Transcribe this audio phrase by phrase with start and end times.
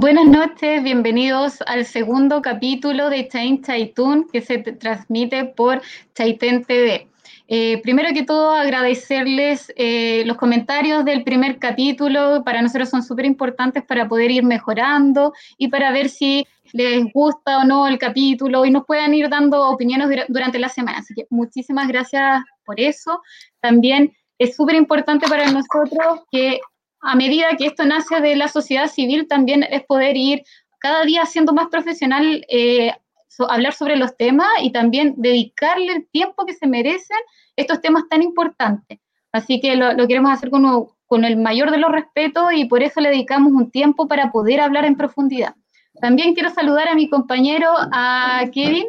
[0.00, 5.82] Buenas noches, bienvenidos al segundo capítulo de Chain Chaitun que se transmite por
[6.14, 7.06] Chaiten TV.
[7.48, 12.42] Eh, primero que todo, agradecerles eh, los comentarios del primer capítulo.
[12.46, 17.58] Para nosotros son súper importantes para poder ir mejorando y para ver si les gusta
[17.58, 21.00] o no el capítulo y nos puedan ir dando opiniones durante la semana.
[21.00, 23.20] Así que muchísimas gracias por eso.
[23.60, 26.58] También es súper importante para nosotros que
[27.02, 30.42] a medida que esto nace de la sociedad civil, también es poder ir
[30.78, 32.92] cada día siendo más profesional, eh,
[33.48, 37.18] hablar sobre los temas y también dedicarle el tiempo que se merecen
[37.56, 38.98] estos temas tan importantes.
[39.32, 43.00] Así que lo, queremos hacer con, con el mayor de los respetos y por eso
[43.00, 45.54] le dedicamos un tiempo para poder hablar en profundidad.
[46.00, 48.86] También quiero saludar a mi compañero, a Kevin.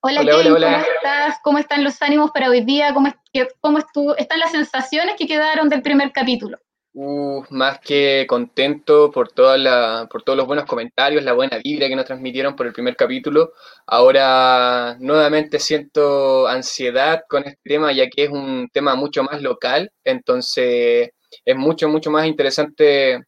[0.00, 1.38] Hola, Kevin, ¿cómo estás?
[1.42, 2.92] ¿Cómo están los ánimos para hoy día?
[2.92, 3.12] ¿Cómo,
[3.60, 3.78] cómo
[4.16, 6.58] están las sensaciones que quedaron del primer capítulo?
[6.94, 11.88] Uh, más que contento por, toda la, por todos los buenos comentarios, la buena vibra
[11.88, 13.52] que nos transmitieron por el primer capítulo.
[13.86, 19.90] Ahora nuevamente siento ansiedad con este tema, ya que es un tema mucho más local,
[20.04, 21.10] entonces
[21.44, 23.22] es mucho, mucho más interesante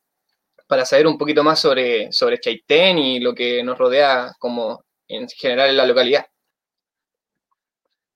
[0.69, 5.29] para saber un poquito más sobre, sobre Chaitén y lo que nos rodea como en
[5.29, 6.27] general en la localidad.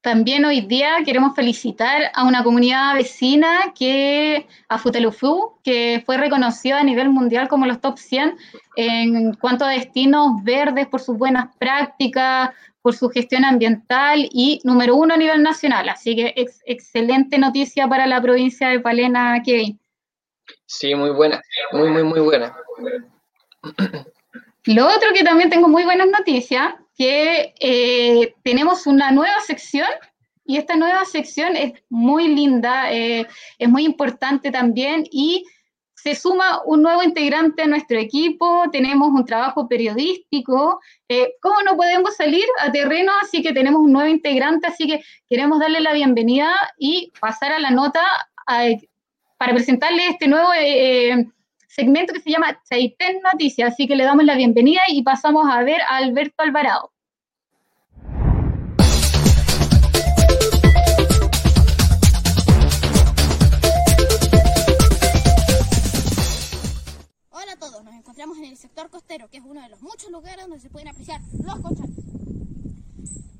[0.08, 6.80] También hoy día queremos felicitar a una comunidad vecina que, a Futelufu, que fue reconocida
[6.80, 8.38] a nivel mundial como los top 100
[8.76, 12.48] en cuanto a destinos verdes por sus buenas prácticas,
[12.80, 15.90] por su gestión ambiental y número uno a nivel nacional.
[15.90, 16.32] Así que
[16.64, 19.78] excelente noticia para la provincia de Palena, Kevin.
[20.64, 21.42] Sí, muy buena,
[21.72, 22.56] muy, muy, muy buena.
[24.64, 29.88] Lo otro que también tengo muy buenas noticias que eh, tenemos una nueva sección
[30.44, 33.26] y esta nueva sección es muy linda, eh,
[33.58, 35.44] es muy importante también y
[35.94, 41.76] se suma un nuevo integrante a nuestro equipo, tenemos un trabajo periodístico, eh, ¿cómo no
[41.76, 43.12] podemos salir a terreno?
[43.22, 47.58] Así que tenemos un nuevo integrante, así que queremos darle la bienvenida y pasar a
[47.60, 48.02] la nota
[49.36, 50.48] para presentarle este nuevo
[51.78, 55.62] segmento que se llama Chaitén Noticias, así que le damos la bienvenida y pasamos a
[55.62, 56.90] ver a Alberto Alvarado.
[67.30, 70.10] Hola a todos, nos encontramos en el sector costero, que es uno de los muchos
[70.10, 71.94] lugares donde se pueden apreciar los conchales.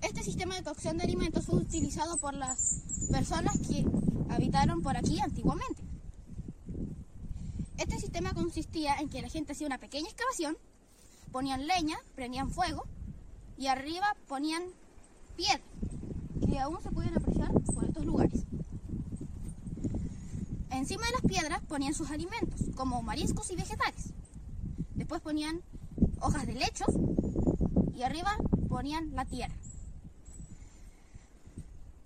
[0.01, 3.85] Este sistema de cocción de alimentos fue utilizado por las personas que
[4.33, 5.89] habitaron por aquí antiguamente.
[7.79, 10.59] Este sistema consistía en que la gente hacía una pequeña excavación,
[11.31, 12.85] ponían leña, prendían fuego
[13.57, 14.65] y arriba ponían
[15.37, 15.63] piedra,
[16.45, 18.43] que aún se pueden apreciar por estos lugares.
[20.71, 24.13] Encima de las piedras ponían sus alimentos, como mariscos y vegetales.
[24.95, 25.63] Después ponían
[26.21, 26.89] hojas de lechos
[27.95, 28.37] y arriba
[28.69, 29.55] ponían la tierra.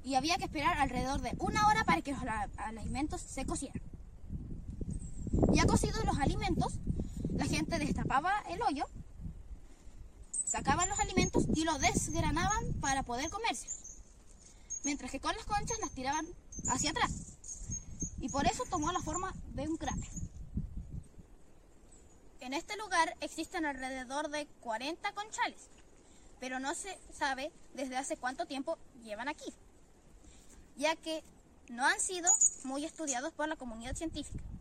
[0.05, 2.21] Y había que esperar alrededor de una hora para que los
[2.59, 3.92] alimentos se cocieran.
[5.53, 6.75] Ya cocidos los alimentos,
[7.31, 8.87] la gente destapaba el hoyo,
[10.45, 13.69] sacaban los alimentos y los desgranaban para poder comerse.
[14.85, 16.27] Mientras que con las conchas las tiraban
[16.69, 17.13] hacia atrás.
[18.21, 20.11] Y por eso tomó la forma de un cráter.
[22.41, 25.69] En este lugar existen alrededor de 40 conchales,
[26.41, 29.55] pero no se sabe desde hace cuánto tiempo llevan aquí,
[30.77, 31.23] ya que
[31.69, 32.31] no han sido
[32.65, 34.52] muy estudiados por la comunidad científica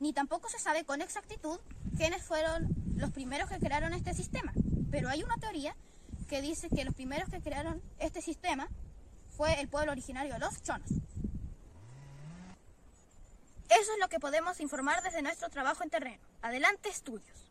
[0.00, 1.60] ni tampoco se sabe con exactitud
[1.96, 4.52] quiénes fueron los primeros que crearon este sistema.
[4.90, 5.76] Pero hay una teoría
[6.28, 8.68] que dice que los primeros que crearon este sistema
[9.36, 10.90] fue el pueblo originario los chonos.
[13.68, 16.22] Eso es lo que podemos informar desde nuestro trabajo en terreno.
[16.42, 17.49] Adelante, estudios.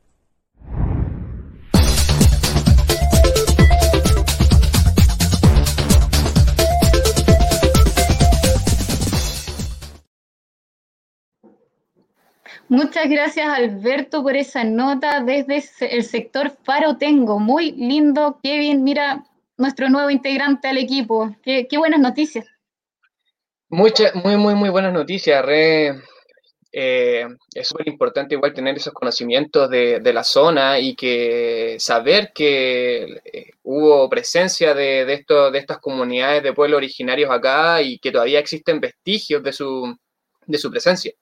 [12.69, 17.39] Muchas gracias Alberto por esa nota desde el sector Faro Tengo.
[17.39, 18.83] Muy lindo, Kevin.
[18.83, 19.25] Mira,
[19.57, 21.35] nuestro nuevo integrante al equipo.
[21.43, 22.45] Qué, buenas noticias.
[23.69, 25.43] Muchas, muy, muy, muy buenas noticias.
[25.43, 25.99] Re,
[26.71, 27.25] eh,
[27.55, 33.51] es súper importante igual tener esos conocimientos de, la zona y que saber que eh,
[33.63, 38.79] hubo presencia de, esto, de estas comunidades de pueblos originarios acá y que todavía existen
[38.79, 39.97] vestigios de su,
[40.45, 41.13] de su presencia.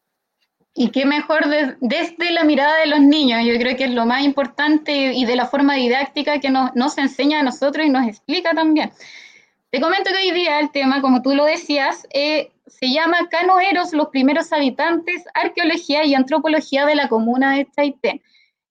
[0.80, 1.48] Y qué mejor
[1.82, 5.36] desde la mirada de los niños, yo creo que es lo más importante y de
[5.36, 8.92] la forma didáctica que nos, nos enseña a nosotros y nos explica también.
[9.72, 13.92] Te comento que hoy día el tema, como tú lo decías, eh, se llama Canoeros,
[13.94, 18.22] los primeros habitantes, arqueología y antropología de la comuna de Chaitén.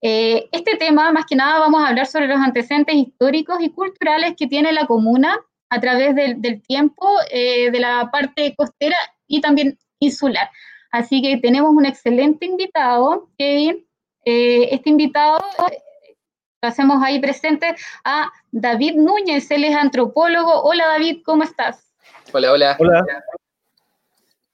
[0.00, 4.34] Eh, este tema, más que nada, vamos a hablar sobre los antecedentes históricos y culturales
[4.38, 5.36] que tiene la comuna
[5.70, 10.48] a través del, tiempo, eh, de la parte costera y también insular.
[10.90, 13.86] Así que tenemos un excelente invitado, Kevin.
[14.24, 15.38] Eh, este invitado
[16.62, 17.74] lo hacemos ahí presente
[18.04, 20.62] a David Núñez, él es antropólogo.
[20.62, 21.92] Hola David, ¿cómo estás?
[22.32, 22.76] Hola, hola.
[22.78, 23.04] Hola,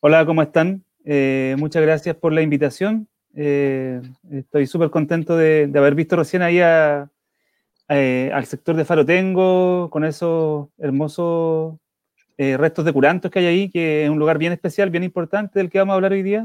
[0.00, 0.84] hola ¿cómo están?
[1.56, 3.08] muchas gracias por la invitación.
[3.34, 4.00] Eh,
[4.30, 10.04] estoy súper contento de, haber visto recién ahí eh, al sector de Faro Tengo, con
[10.04, 11.76] esos hermosos
[12.42, 15.58] eh, restos de curantos que hay ahí, que es un lugar bien especial, bien importante
[15.58, 16.44] del que vamos a hablar hoy día.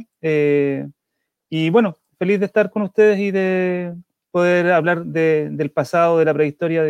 [1.49, 3.93] y bueno, feliz de estar con ustedes y de
[4.31, 6.83] poder hablar del pasado, de la prehistoria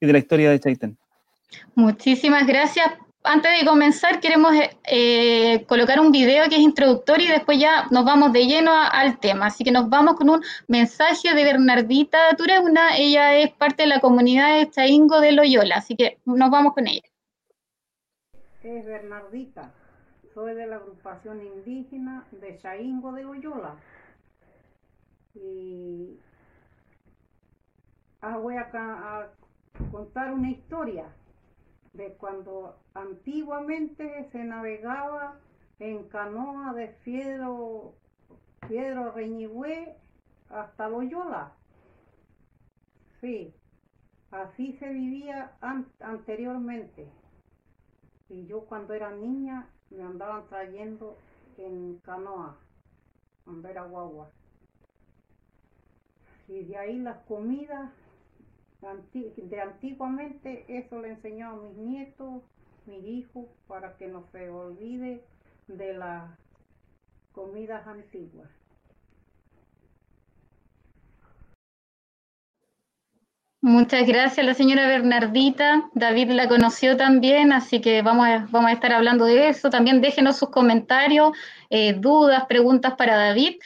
[0.00, 0.96] y de la historia de Chaitén.
[1.74, 2.92] Muchísimas gracias
[3.22, 4.52] antes de comenzar, queremos
[4.84, 9.18] eh, colocar un video que es introductorio y después ya nos vamos de lleno al
[9.18, 9.46] tema.
[9.46, 12.96] Así que nos vamos con un mensaje de Bernardita Tureuna.
[12.96, 16.86] Ella es parte de la comunidad de Chaingo de Loyola, así que nos vamos con
[16.86, 17.02] ella.
[18.62, 19.72] Es Bernardita,
[20.34, 23.76] soy de la agrupación indígena de Chaingo de Loyola.
[25.34, 26.20] Y
[28.20, 29.30] ah, voy a
[29.90, 31.06] contar una historia
[31.94, 35.38] de cuando antiguamente se navegaba
[35.78, 37.94] en canoa de Fiedro,
[38.68, 39.96] Fiedro Reñigüe
[40.50, 41.52] hasta Loyola.
[43.22, 43.54] Sí,
[44.30, 45.52] así se vivía
[46.00, 47.19] anteriormente.
[48.30, 51.16] Y yo cuando era niña me andaban trayendo
[51.58, 52.56] en canoa,
[53.44, 54.30] cuando era guagua.
[56.46, 57.90] Y de ahí las comidas
[58.80, 62.42] de antiguamente eso le enseñó a mis nietos,
[62.86, 65.24] mis hijos, para que no se olvide
[65.68, 66.30] de las
[67.32, 68.59] comidas antiguas.
[73.62, 75.90] Muchas gracias la señora Bernardita.
[75.92, 79.68] David la conoció también, así que vamos a, estar hablando de eso.
[79.68, 81.32] También déjenos sus comentarios,
[81.68, 83.56] eh, dudas, preguntas para David.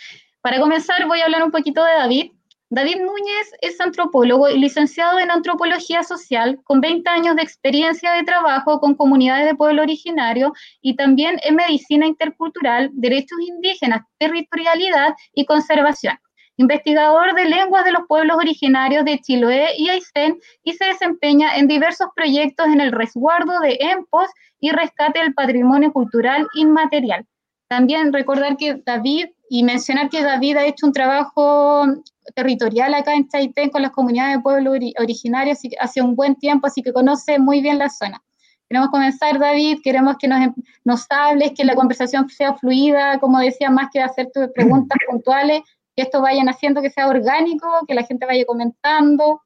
[0.40, 2.32] Para comenzar, voy a hablar un poquito de David.
[2.70, 8.24] David Núñez es antropólogo y licenciado en antropología social, con 20 años de experiencia de
[8.24, 15.44] trabajo con comunidades de pueblo originario y también en medicina intercultural, derechos indígenas, territorialidad y
[15.44, 16.18] conservación.
[16.56, 21.66] Investigador de lenguas de los pueblos originarios de Chiloé y Aysén y se desempeña en
[21.66, 24.28] diversos proyectos en el resguardo de EMPOS
[24.60, 27.26] y rescate del patrimonio cultural inmaterial.
[27.68, 31.86] También recordar que David y mencionar que David ha hecho un trabajo
[32.34, 36.82] territorial acá en Chaitén con las comunidades de pueblo originarios hace un buen tiempo, así
[36.82, 38.22] que conoce muy bien la zona.
[38.68, 40.54] Queremos comenzar, David, queremos que nos, em,
[40.84, 45.62] nos hables, que la conversación sea fluida, como decía, más que hacer tus preguntas puntuales,
[45.94, 49.42] que esto vayan haciendo que sea orgánico, que la gente vaya comentando.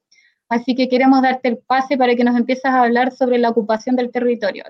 [0.48, 3.96] Así que queremos darte el pase para que nos empieces a hablar sobre la ocupación
[3.96, 4.64] del territorio.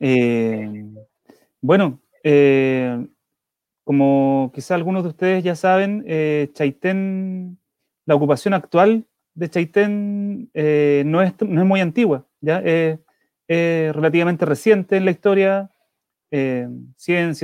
[0.00, 0.84] Eh,
[1.60, 3.06] bueno, eh,
[3.84, 7.58] como quizá algunos de ustedes ya saben, eh, Chaitén,
[8.04, 12.60] la ocupación actual de Chaitén no, es, no, es, muy antigua, ¿ya?
[12.60, 12.98] es
[13.48, 15.70] relativamente reciente en la historia,
[16.30, 17.34] 100,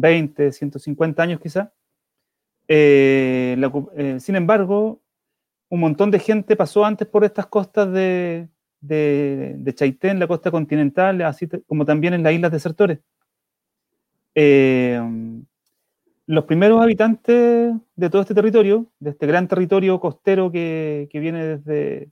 [0.00, 1.72] 120, 150 años quizá.
[2.68, 3.56] Eh,
[4.20, 5.00] sin embargo,
[5.68, 8.48] un montón de gente pasó antes por estas costas de,
[8.80, 13.00] de, de Chaitén, la costa continental, así como también en las islas desertores.
[14.34, 15.00] Eh,
[16.26, 22.10] los primeros habitantes de todo este territorio, de este gran territorio costero que, viene desde,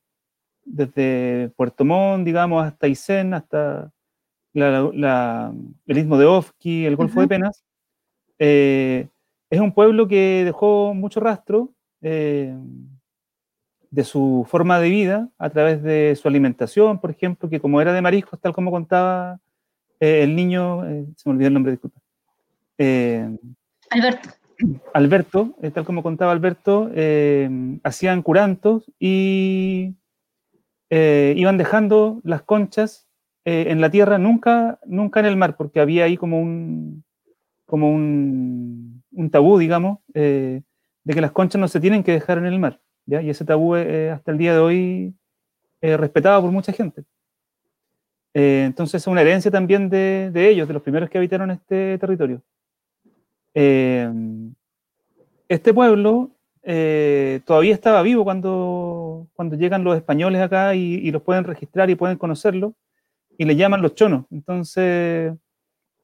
[0.65, 3.93] desde Puerto Montt, digamos, hasta Isen, hasta
[4.55, 7.65] el istmo de Ofki, el Golfo de Penas,
[8.39, 9.09] eh,
[9.51, 11.71] es un pueblo que dejó mucho rastro
[12.03, 12.55] eh,
[13.91, 17.93] de su forma de vida a través de su alimentación, por ejemplo, que como era
[17.93, 19.41] de mariscos, tal como contaba
[20.01, 20.83] el niño,
[21.17, 22.01] se me olvidó el nombre, disculpa.
[22.79, 23.37] Eh,
[23.91, 24.29] Alberto.
[24.95, 27.51] Alberto, eh, tal como contaba Alberto, eh,
[27.83, 29.95] hacían curantos y
[30.91, 33.07] iban dejando las conchas
[33.45, 37.05] en la tierra, nunca, nunca en el mar, porque había ahí como un,
[37.69, 40.63] como un, tabú, digamos, de
[41.05, 42.81] que las conchas no se tienen que dejar en el mar.
[43.07, 43.21] ¿ya?
[43.23, 45.15] Y ese tabú hasta el día de hoy
[45.81, 47.05] respetado por mucha gente.
[48.35, 52.43] entonces es una herencia también de, de ellos, de los primeros que habitaron este territorio.
[53.61, 54.09] Eh,
[55.49, 56.31] este pueblo
[56.63, 61.97] eh, todavía estaba vivo cuando, cuando llegan los españoles acá y, los pueden registrar y
[61.97, 62.75] pueden conocerlo.
[63.37, 64.27] y le llaman los chonos.
[64.31, 65.33] Entonces,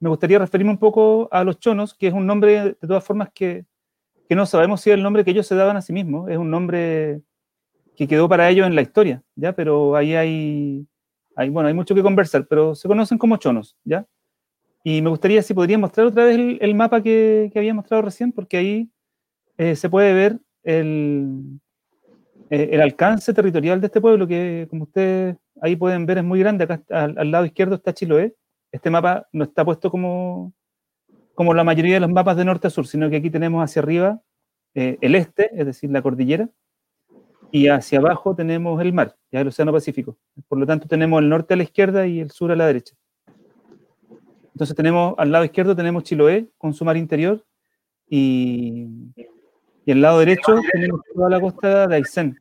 [0.00, 3.30] me gustaría referirme un poco a los chonos, que es un nombre, de todas formas,
[3.34, 3.64] que,
[4.28, 6.38] que no sabemos si es el nombre que ellos se daban a sí mismos, es
[6.38, 7.22] un nombre
[7.96, 9.52] que quedó para ellos en la historia, ¿ya?
[9.54, 10.86] Pero ahí hay,
[11.36, 14.06] hay, bueno, hay mucho que conversar, pero se conocen como chonos, ¿ya?
[14.82, 18.32] Y me gustaría si podría mostrar otra vez el, mapa que, que, había mostrado recién,
[18.32, 18.90] porque ahí
[19.56, 21.60] eh, se puede ver el,
[22.50, 26.40] eh, el alcance territorial de este pueblo, que como ustedes ahí pueden ver es muy
[26.40, 26.64] grande.
[26.64, 28.34] Acá al, lado izquierdo está Chiloé.
[28.74, 30.52] Este mapa no está puesto como,
[31.36, 33.80] como la mayoría de los mapas de norte a sur, sino que aquí tenemos hacia
[33.80, 34.20] arriba
[34.74, 36.48] eh, el este, es decir, la cordillera,
[37.52, 40.16] y hacia abajo tenemos el mar, ya el Océano Pacífico.
[40.48, 42.96] Por lo tanto, tenemos el norte a la izquierda y el sur a la derecha.
[44.54, 47.44] Entonces tenemos, al lado izquierdo tenemos Chiloé con su mar interior
[48.08, 48.88] y,
[49.84, 52.36] y al lado derecho tenemos toda la costa de Aysén,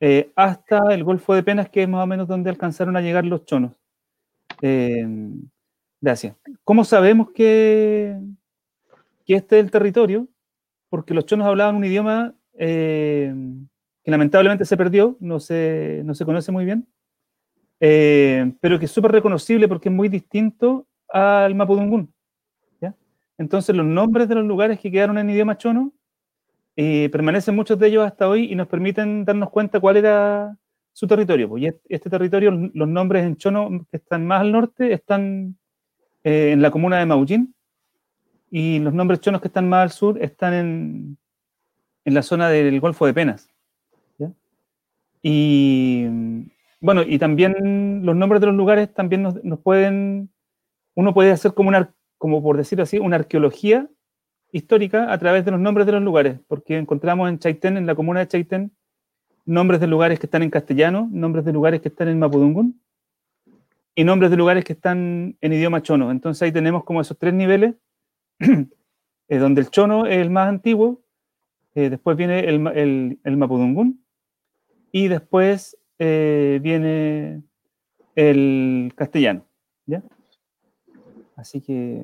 [0.00, 3.24] eh, hasta el Golfo de Penas, que es más o menos donde alcanzaron a llegar
[3.24, 3.79] los chonos.
[4.62, 5.06] Eh,
[6.00, 6.36] gracias.
[6.64, 8.18] ¿Cómo sabemos que,
[9.26, 10.28] este es el territorio?
[10.88, 13.32] Porque los chonos hablaban un idioma eh,
[14.02, 16.88] que lamentablemente se perdió, no se, no se conoce muy bien,
[17.78, 22.12] pero que es súper reconocible porque es muy distinto al Mapudungún.
[23.38, 25.94] Entonces los nombres de los lugares que quedaron en idioma chono
[26.74, 30.58] permanecen muchos de ellos hasta hoy y nos permiten darnos cuenta cuál era
[30.92, 31.48] su territorio.
[31.48, 35.56] Pues, y este territorio, los nombres en chono que están más al norte están
[36.24, 37.54] eh, en la comuna de Maullín
[38.50, 41.18] y los nombres chonos que están más al sur están en,
[42.04, 43.48] en la zona del Golfo de Penas.
[45.22, 46.06] Y
[46.80, 50.30] bueno, y también los nombres de los lugares también nos, nos pueden,
[50.94, 53.86] uno puede hacer como una, como por decirlo así, una arqueología
[54.50, 57.94] histórica a través de los nombres de los lugares, porque encontramos en Chaitén, en la
[57.94, 58.72] comuna de Chaitén,
[59.44, 62.80] nombres de lugares que están en castellano, nombres de lugares que están en mapudungún
[63.94, 66.10] y nombres de lugares que están en idioma chono.
[66.10, 67.74] Entonces ahí tenemos como esos tres niveles,
[68.38, 71.02] eh, donde el chono es el más antiguo,
[71.74, 74.04] eh, después viene el, el, mapudungún
[74.90, 77.42] y después eh, viene
[78.16, 79.44] el castellano.
[79.86, 80.02] ¿ya?
[81.36, 82.02] Así que,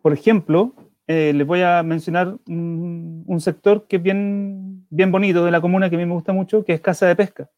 [0.00, 0.74] por ejemplo,
[1.06, 5.90] eh, les voy a mencionar un, sector que es bien, bien bonito de la comuna
[5.90, 7.50] que a mí me gusta mucho, que es Casa de Pesca.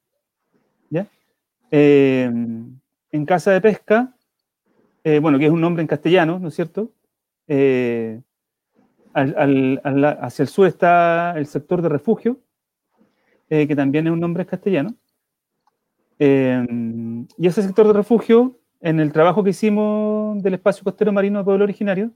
[1.71, 2.31] Eh,
[3.11, 4.15] en Casa de Pesca,
[5.03, 6.93] eh, bueno, que es un nombre en castellano, ¿no es cierto?
[7.47, 8.23] hacia
[10.43, 12.39] el sur está el sector de refugio,
[13.49, 14.95] que también es un nombre en castellano.
[16.19, 21.45] y ese sector de refugio, en el trabajo que hicimos del espacio costero marino de
[21.45, 22.13] pueblo originario,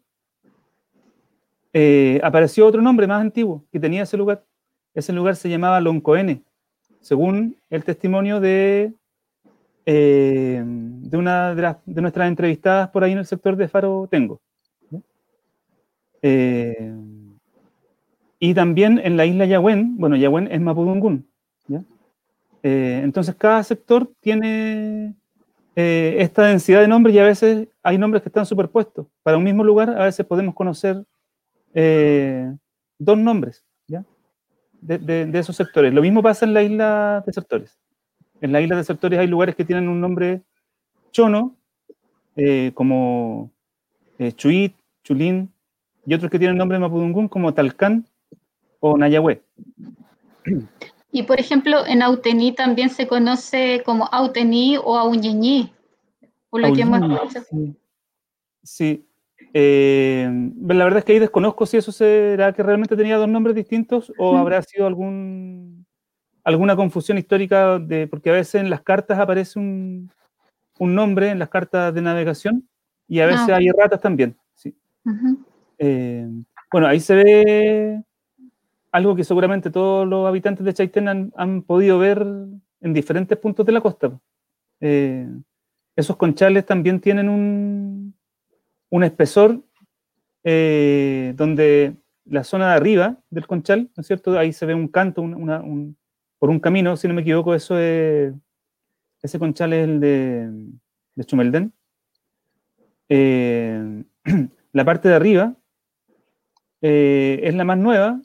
[1.73, 4.45] eh, apareció otro nombre más antiguo que tenía ese lugar.
[4.95, 6.43] Ese lugar se llamaba Loncoene,
[7.01, 8.93] según el testimonio de,
[9.87, 10.65] eh,
[11.13, 14.41] una de, nuestras entrevistadas por ahí en el sector de Faro Tengo.
[16.23, 16.95] Eh,
[18.41, 21.29] y también en la isla Yahuen, bueno, Yahuen es Mapudungún.
[22.63, 25.15] entonces cada sector tiene
[25.77, 29.07] esta densidad de nombres y a veces hay nombres que están superpuestos.
[29.23, 31.05] Para un mismo lugar a veces podemos conocer
[31.75, 32.53] eh,
[32.99, 34.05] dos nombres ¿ya?
[34.81, 35.93] De, esos sectores.
[35.93, 37.79] Lo mismo pasa en la isla de sectores.
[38.41, 40.43] En la isla de sectores hay lugares que tienen un nombre
[41.11, 41.57] chono,
[42.37, 43.51] eh, como
[44.19, 45.53] eh, Chuit, Chulín,
[46.07, 48.07] y otros que tienen nombre mapudungún, como Talcán
[48.81, 49.43] o Nayahue.
[51.11, 55.73] Y por ejemplo, en Autení también se conoce como Autení o Auñeñí,
[56.51, 57.01] por lo que hemos
[57.51, 57.77] Sí.
[58.63, 59.08] sí.
[59.55, 60.29] Eh,
[60.67, 64.13] la verdad es que ahí desconozco si eso será que realmente tenía dos nombres distintos
[64.19, 65.87] o habrá sido algún,
[66.45, 70.11] alguna confusión histórica, de, porque a veces en las cartas aparece un,
[70.79, 72.69] un nombre, en las cartas de navegación,
[73.07, 74.37] y a veces ah, hay erratas también.
[74.55, 74.77] Sí.
[75.79, 76.29] Eh,
[76.71, 78.03] bueno, ahí se ve
[78.93, 82.25] algo que seguramente todos los habitantes de Chaitén han, han podido ver
[82.81, 84.19] en diferentes puntos de la costa.
[84.81, 85.29] Eh,
[85.97, 88.08] esos conchales también tienen un,
[88.91, 89.63] un espesor
[90.45, 94.39] eh, donde la zona de arriba del conchal, ¿no es cierto?
[94.39, 95.25] Ahí se ve un canto
[96.39, 98.33] por un camino, si no me equivoco, eso es,
[99.23, 100.51] ese conchal es el de,
[101.17, 101.73] de Chumeldén.
[103.09, 104.05] Eh,
[104.73, 105.57] la parte de arriba
[106.83, 108.21] eh, es la más nueva.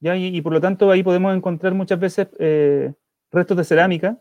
[0.00, 2.28] Y, por lo tanto ahí podemos encontrar muchas veces
[3.32, 4.20] restos de cerámica.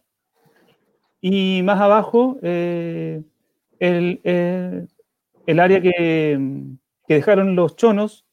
[1.22, 3.24] Y más abajo, el,
[5.48, 6.40] el área que,
[7.08, 8.26] dejaron los chonos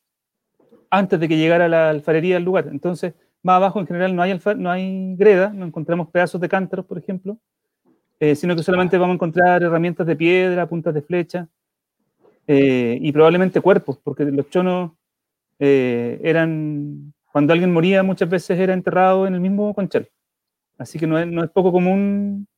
[0.91, 2.69] antes de que llegara la alfarería al lugar.
[2.71, 6.85] Entonces, más abajo en general no hay, no hay greda, no encontramos pedazos de cántaros,
[6.85, 7.39] por ejemplo,
[8.19, 11.49] eh, sino que solamente vamos a encontrar herramientas de piedra, puntas de flecha
[12.49, 14.93] eh, y probablemente cuerpos, porque los chonos
[15.61, 20.09] eh, eran, cuando alguien moría muchas veces era enterrado en el mismo conchal.
[20.79, 22.49] Así que no es, no es poco común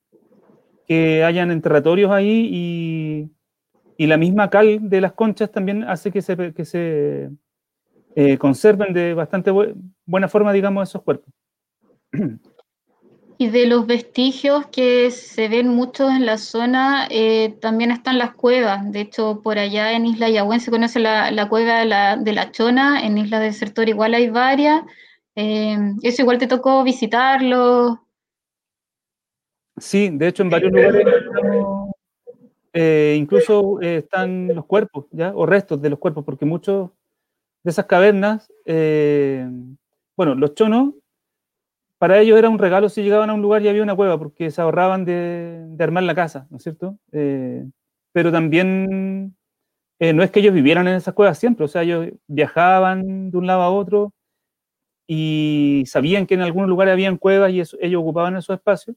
[0.88, 3.35] que hayan enterratorios ahí y,
[3.96, 7.30] y, la misma cal de las conchas también hace que se, que se
[8.38, 9.50] conserven de bastante
[10.04, 11.32] buena forma, digamos, esos cuerpos.
[13.38, 18.34] Y de los vestigios que se ven muchos en la zona, eh, también están las
[18.34, 18.90] cuevas.
[18.90, 21.80] De hecho, por allá en Isla Yahuen se conoce la, cueva
[22.16, 24.82] de la, Chona, en Isla Desertor igual hay varias.
[25.34, 28.06] Eh, eso igual te tocó visitarlo.
[29.76, 31.04] Sí, de hecho en varios lugares
[32.76, 35.32] eh, incluso están los cuerpos, ¿ya?
[35.34, 36.90] o restos de los cuerpos, porque muchos
[37.64, 38.52] de esas cavernas,
[40.16, 40.94] bueno, los chonos
[41.98, 44.50] para ellos era un regalo si llegaban a un lugar y había una cueva, porque
[44.50, 46.98] se ahorraban de, armar la casa, ¿no es cierto?
[47.12, 47.64] Eh,
[48.12, 49.36] pero también
[49.98, 53.38] eh, no es que ellos vivieran en esas cuevas siempre, o sea, ellos viajaban de
[53.38, 54.12] un lado a otro
[55.06, 58.96] y sabían que en algunos lugares habían cuevas y ellos ocupaban esos espacios.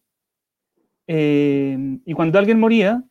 [1.07, 3.03] Eh, y cuando alguien moría,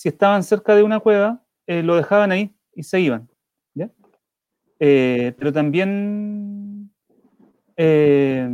[0.00, 3.28] si estaban cerca de una cueva, lo dejaban ahí y se iban.
[3.74, 3.90] ¿ya?
[4.78, 6.90] pero también
[7.82, 8.46] eh,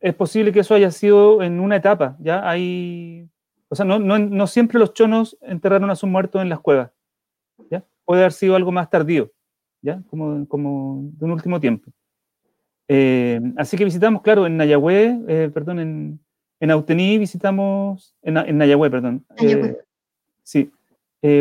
[0.00, 2.46] es posible que eso haya sido en una etapa, ¿ya?
[2.46, 3.26] Hay,
[3.70, 6.90] o sea, no, no, no, siempre los chonos enterraron a sus muertos en las cuevas,
[7.70, 7.82] ¿ya?
[8.04, 9.32] Puede haber sido algo más tardío,
[9.80, 10.02] ¿ya?
[10.10, 11.90] Como, como de un último tiempo.
[12.88, 16.20] Eh, así que visitamos, claro, en Nayagüe, eh, perdón, en,
[16.60, 19.24] en Autení visitamos, en, en Nayagüe, perdón.
[20.42, 20.70] sí,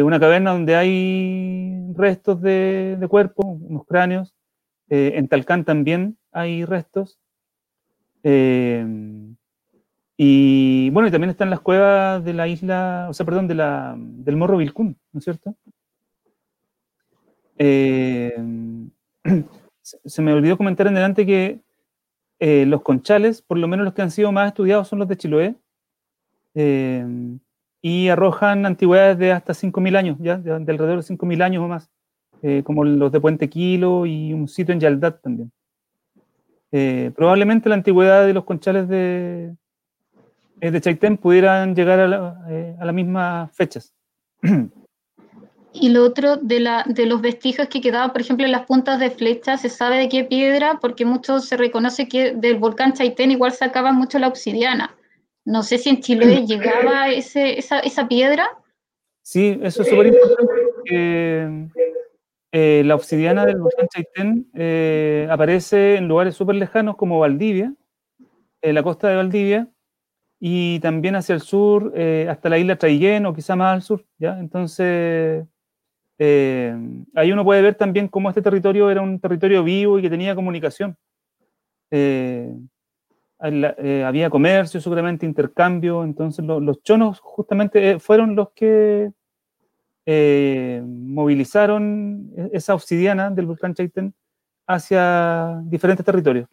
[0.04, 4.34] una caverna donde hay restos de, de cuerpos, unos cráneos.
[4.88, 7.20] en Talcán también hay restos.
[8.24, 8.86] Eh,
[10.18, 13.96] y bueno, y también están las cuevas de la isla, o sea, perdón, de la,
[13.98, 15.56] del Morro Vilcún, ¿no es cierto?
[17.58, 18.34] Eh,
[19.84, 21.60] se me olvidó comentar en delante que
[22.40, 25.18] eh, los conchales, por lo menos los que han sido más estudiados, son los de
[25.18, 25.56] Chiloé,
[27.84, 31.92] y arrojan antigüedades de hasta 5.000 años, ya, de, alrededor de 5.000 años o más,
[32.64, 35.52] como los de Puente Quilo y un sitio en Yaldad también.
[36.76, 39.56] Eh, probablemente la antigüedad de los conchales de,
[40.60, 43.94] eh, de Chaitén pudieran llegar a, eh, las mismas fechas.
[45.76, 49.00] Y lo otro, de, la, de los vestigios que quedaban, por ejemplo, en las puntas
[49.00, 50.80] de flecha, ¿se sabe de qué piedra?
[50.80, 54.96] Porque mucho se reconoce que del volcán Chaitén igual sacaban mucho la obsidiana.
[55.46, 58.48] No sé si en Chile llegaba ese, esa, esa piedra.
[59.22, 61.70] Sí, eso es súper importante.
[62.56, 67.74] Eh, la obsidiana del volcán Chaitén eh, aparece en lugares súper lejanos como Valdivia,
[68.62, 69.68] en la costa de Valdivia,
[70.40, 74.06] y también hacia el sur, eh, hasta la isla Traillén o quizá más al sur.
[74.20, 74.38] ¿ya?
[74.40, 75.48] Entonces,
[76.20, 80.36] ahí uno puede ver también cómo este territorio era un territorio vivo y que tenía
[80.36, 80.96] comunicación.
[83.44, 89.12] Había comercio, seguramente intercambio, entonces los chonos justamente fueron los que
[90.06, 94.14] eh, movilizaron e-, esa obsidiana del volcán Chaitén
[94.68, 96.50] hacia diferentes territorios.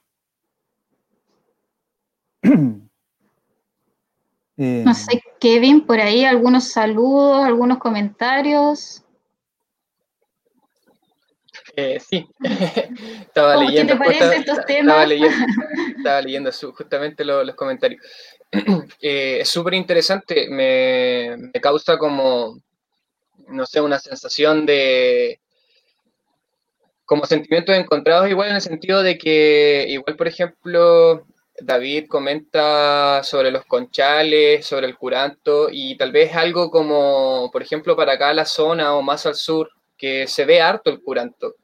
[4.56, 9.04] Eh, no sé, Kevin, por ahí algunos saludos, algunos comentarios.
[11.76, 12.26] Eh, sí,
[13.20, 13.94] estaba leyendo,
[15.96, 18.02] Estaba leyendo, justamente los, comentarios.
[19.00, 22.60] es súper interesante, me, causa como
[23.48, 25.40] no sé, una sensación de
[27.04, 31.26] como sentimientos encontrados igual en el sentido de que igual por ejemplo
[31.60, 37.96] David comenta sobre los conchales, sobre el curanto y tal vez algo como por ejemplo
[37.96, 41.56] para acá la zona o más al sur que se ve harto el curanto.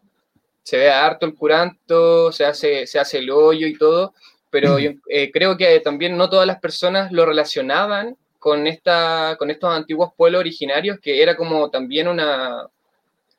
[0.63, 4.13] Se ve harto el curanto, se hace, se hace el hoyo y todo,
[4.51, 9.51] pero yo eh, creo que también no todas las personas lo relacionaban con, esta, con
[9.51, 12.67] estos antiguos pueblos originarios, que era como también una,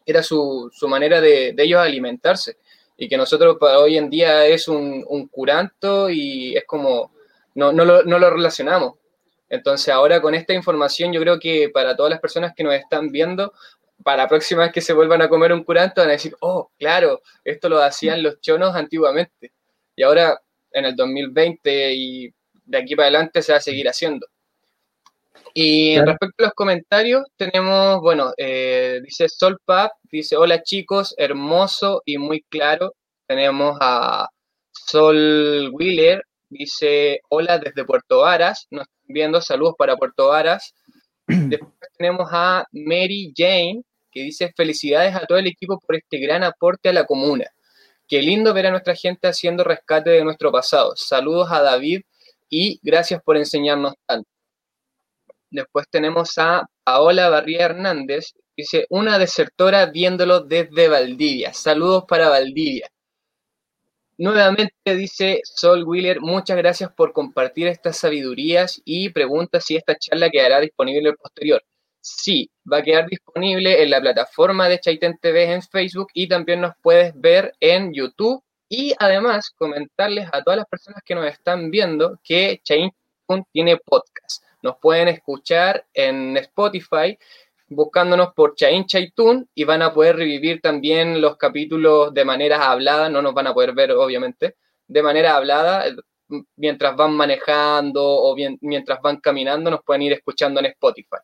[0.04, 2.58] era su, su manera de, de, ellos alimentarse,
[2.98, 7.12] y que nosotros para hoy en día es un, un curanto y es como,
[7.54, 8.96] no, no, lo, no lo relacionamos.
[9.50, 13.12] Entonces ahora con esta información yo creo que para todas las personas que nos están
[13.12, 13.54] viendo,
[14.08, 16.72] para la próxima vez que se vuelvan a comer un curanto van a decir, oh,
[16.80, 19.52] claro, esto lo hacían los chonos antiguamente.
[19.98, 20.40] Y ahora
[20.72, 24.26] en el 2020 y de aquí para adelante se va a seguir haciendo.
[25.54, 32.18] Y respecto a los comentarios, tenemos, bueno, eh, dice Solpap, dice, hola chicos, hermoso y
[32.18, 32.94] muy claro.
[33.28, 34.30] Tenemos a
[34.72, 40.74] Sol Wheeler, dice, hola desde Puerto Varas, nos están viendo, saludos para Puerto Varas.
[41.28, 43.84] Después tenemos a Mary Jane,
[44.18, 47.46] que dice felicidades a todo el equipo por este gran aporte a la comuna.
[48.08, 50.96] Qué lindo ver a nuestra gente haciendo rescate de nuestro pasado.
[50.96, 52.02] Saludos a David
[52.50, 54.28] y gracias por enseñarnos tanto.
[55.52, 61.54] Después tenemos a Paola Barría Hernández, dice una desertora viéndolo desde Valdivia.
[61.54, 62.90] Saludos para Valdivia.
[64.18, 70.32] Nuevamente dice Sol Wheeler, muchas gracias por compartir estas sabidurías y pregunta si esta charla
[70.32, 71.62] quedará disponible posterior.
[72.10, 76.62] Sí, va a quedar disponible en la plataforma de Chaiten TV en Facebook y también
[76.62, 78.42] nos puedes ver en YouTube.
[78.70, 82.94] Y además comentarles a todas las personas que nos están viendo que Chaiten
[83.52, 84.42] tiene podcast.
[84.62, 87.18] Nos pueden escuchar en Spotify
[87.68, 93.10] buscándonos por Chain Chaitun y van a poder revivir también los capítulos de manera hablada,
[93.10, 94.56] no nos van a poder ver obviamente,
[94.88, 95.84] de manera hablada,
[96.56, 101.18] mientras van manejando o bien, mientras van caminando, nos pueden ir escuchando en Spotify.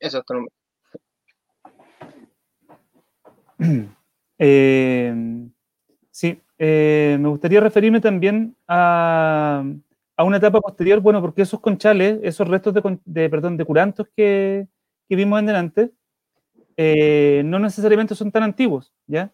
[0.00, 0.22] Eso.
[4.40, 5.12] Eh,
[6.12, 9.64] sí, eh, me gustaría referirme también a,
[10.18, 14.66] a una etapa posterior, bueno, porque esos conchales, esos restos de, perdón, de curantos que,
[15.08, 15.92] vimos en delante,
[16.76, 19.32] eh, no necesariamente son tan antiguos, ¿ya?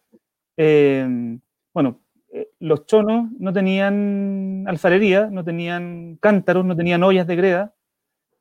[0.57, 1.39] Eh,
[1.73, 2.01] bueno,
[2.33, 7.75] eh, los chonos no tenían alfarería, no tenían cántaros, no tenían ollas de greda,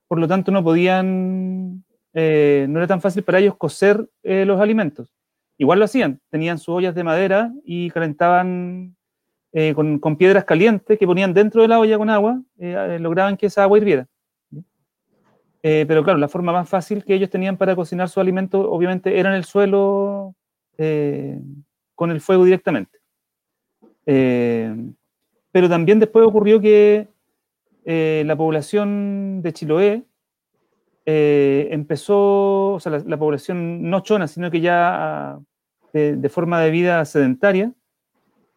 [0.08, 1.83] por lo tanto no podían,
[2.14, 5.08] no era tan fácil para ellos cocer los alimentos.
[5.58, 8.96] Igual lo hacían, tenían sus ollas de madera y calentaban
[9.56, 13.36] eh, con, piedras calientes que ponían dentro de la olla con agua, eh, eh, lograban
[13.36, 14.08] que esa agua hirviera.
[15.62, 19.30] pero claro, la forma más fácil que ellos tenían para cocinar su alimento, obviamente, era
[19.30, 20.34] en el suelo
[21.94, 22.98] con el fuego directamente.
[24.04, 27.06] pero también después ocurrió que
[27.86, 30.02] la población de Chiloé
[31.06, 35.38] empezó, o sea, la, población no chona, sino que ya
[35.92, 37.72] de forma de vida sedentaria,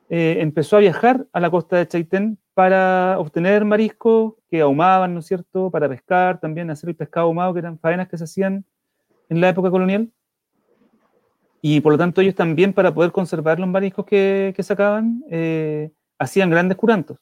[0.10, 5.20] eh, empezó a viajar a la costa de Chaitén para obtener mariscos que ahumaban, ¿no
[5.20, 8.66] es cierto?, para pescar, también hacer el pescado ahumado, que eran faenas que se hacían
[9.30, 10.10] en la época colonial.
[11.62, 15.92] Y por lo tanto ellos también, para poder conservar los mariscos que, que sacaban, eh,
[16.18, 17.18] hacían grandes curantos.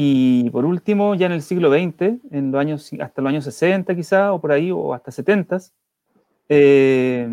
[0.00, 3.96] Y por último, ya en el siglo XX, en los años, hasta los años 60
[3.96, 5.58] quizá, o por ahí, o hasta 70,
[6.48, 7.28] eh,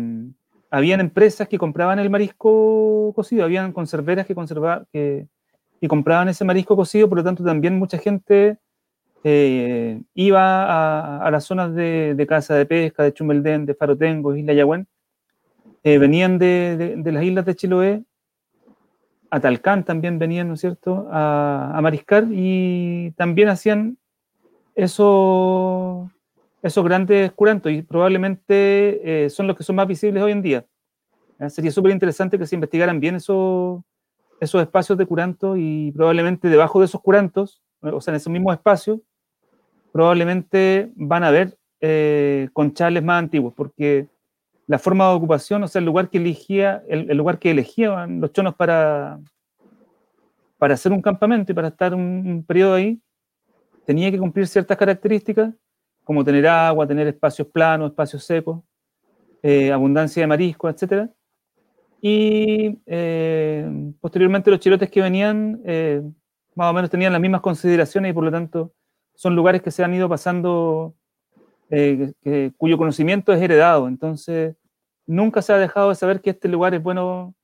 [0.68, 5.28] habían empresas que compraban el marisco cocido, habían conserveras que, conservaban, que,
[5.86, 8.58] compraban ese marisco cocido, por lo tanto también mucha gente
[9.22, 14.88] eh, iba a, las zonas de, casa de pesca, de Chumeldén, de Farotengo, Isla Yagüen,
[15.84, 18.02] eh, venían de, las islas de Chiloé,
[19.30, 23.98] a Talcán también venían, ¿no es cierto?, a, mariscar y también hacían
[24.74, 26.10] eso
[26.62, 30.64] esos grandes curantos y probablemente eh, son los que son más visibles hoy en día.
[31.48, 33.82] Sería súper interesante que se investigaran bien esos,
[34.40, 38.54] esos espacios de curanto y probablemente debajo de esos curantos, o sea, en esos mismos
[38.54, 39.00] espacios,
[39.92, 44.08] probablemente van a haber eh, conchales más antiguos, porque
[44.66, 48.32] la forma de ocupación, o sea, el lugar que elegía, el, lugar que elegían los
[48.32, 49.20] chonos para,
[50.58, 53.00] para hacer un campamento y para estar un, un periodo ahí,
[53.84, 55.54] tenía que cumplir ciertas características
[56.04, 58.62] como tener agua, tener espacios planos, espacios secos,
[59.42, 61.10] eh, abundancia de mariscos, etc.
[62.00, 66.02] Y eh, posteriormente los chilotes que venían eh,
[66.54, 68.72] más o menos tenían las mismas consideraciones y por lo tanto
[69.14, 70.94] son lugares que se han ido pasando,
[72.56, 73.88] cuyo conocimiento es heredado.
[73.88, 74.56] Entonces,
[75.06, 77.34] nunca se ha dejado de saber que este lugar es bueno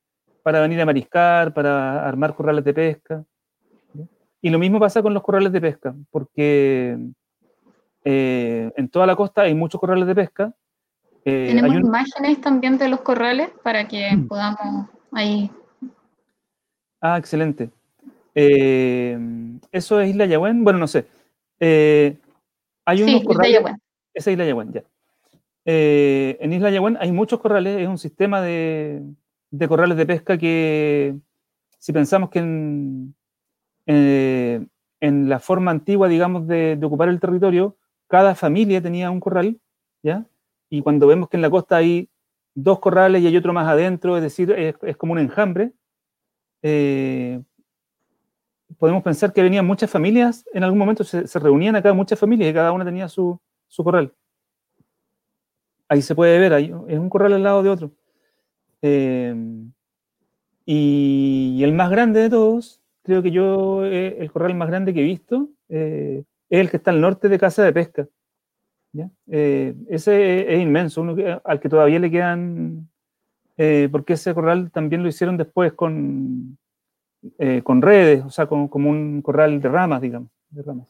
[0.42, 3.24] para venir a mariscar, para armar corrales de pesca.
[4.40, 6.98] Y lo mismo pasa con los corrales de pesca, porque
[8.04, 10.52] eh, en toda la costa hay muchos corrales de pesca.
[11.24, 14.26] Eh, Tenemos imágenes también de los corrales para que mm.
[14.26, 15.48] podamos ahí.
[17.00, 17.70] Ah, excelente.
[18.35, 19.16] Eh,
[19.70, 20.64] ¿Eso es Isla Yahuen?
[20.64, 21.06] Bueno, no sé.
[21.61, 23.62] hay unos corrales.
[24.14, 24.85] Esa es Isla Yahuen, ya.
[25.64, 29.03] en Isla Yahuen hay muchos corrales, es un sistema de,
[29.51, 31.16] de corrales de pesca que,
[31.79, 33.14] si pensamos que en,
[33.87, 39.59] en la forma antigua, digamos, de, de, ocupar el territorio, cada familia tenía un corral,
[40.03, 40.27] ¿ya?
[40.70, 42.09] Y cuando vemos que en la costa hay
[42.55, 45.72] dos corrales y hay otro más adentro, es decir, es, como un enjambre,
[46.62, 47.42] eh,
[48.79, 52.55] podemos pensar que venían muchas familias, en algún momento se, reunían acá muchas familias y
[52.55, 53.40] cada una tenía su,
[53.76, 54.12] corral.
[55.88, 57.90] Ahí se puede ver, ahí, es un corral al lado de otro.
[58.82, 59.35] Eh,
[60.64, 65.00] y, el más grande de todos, creo que yo, eh, el corral más grande que
[65.00, 68.08] he visto, es el que está al norte de Casa de Pesca.
[68.92, 69.11] ¿ya?
[69.30, 71.04] Eh, ese es, inmenso,
[71.44, 72.88] al que todavía le quedan,
[73.56, 76.58] eh, porque ese corral también lo hicieron después con,
[77.38, 80.88] eh, con redes, o sea, como, un corral de ramas, digamos, de ramas.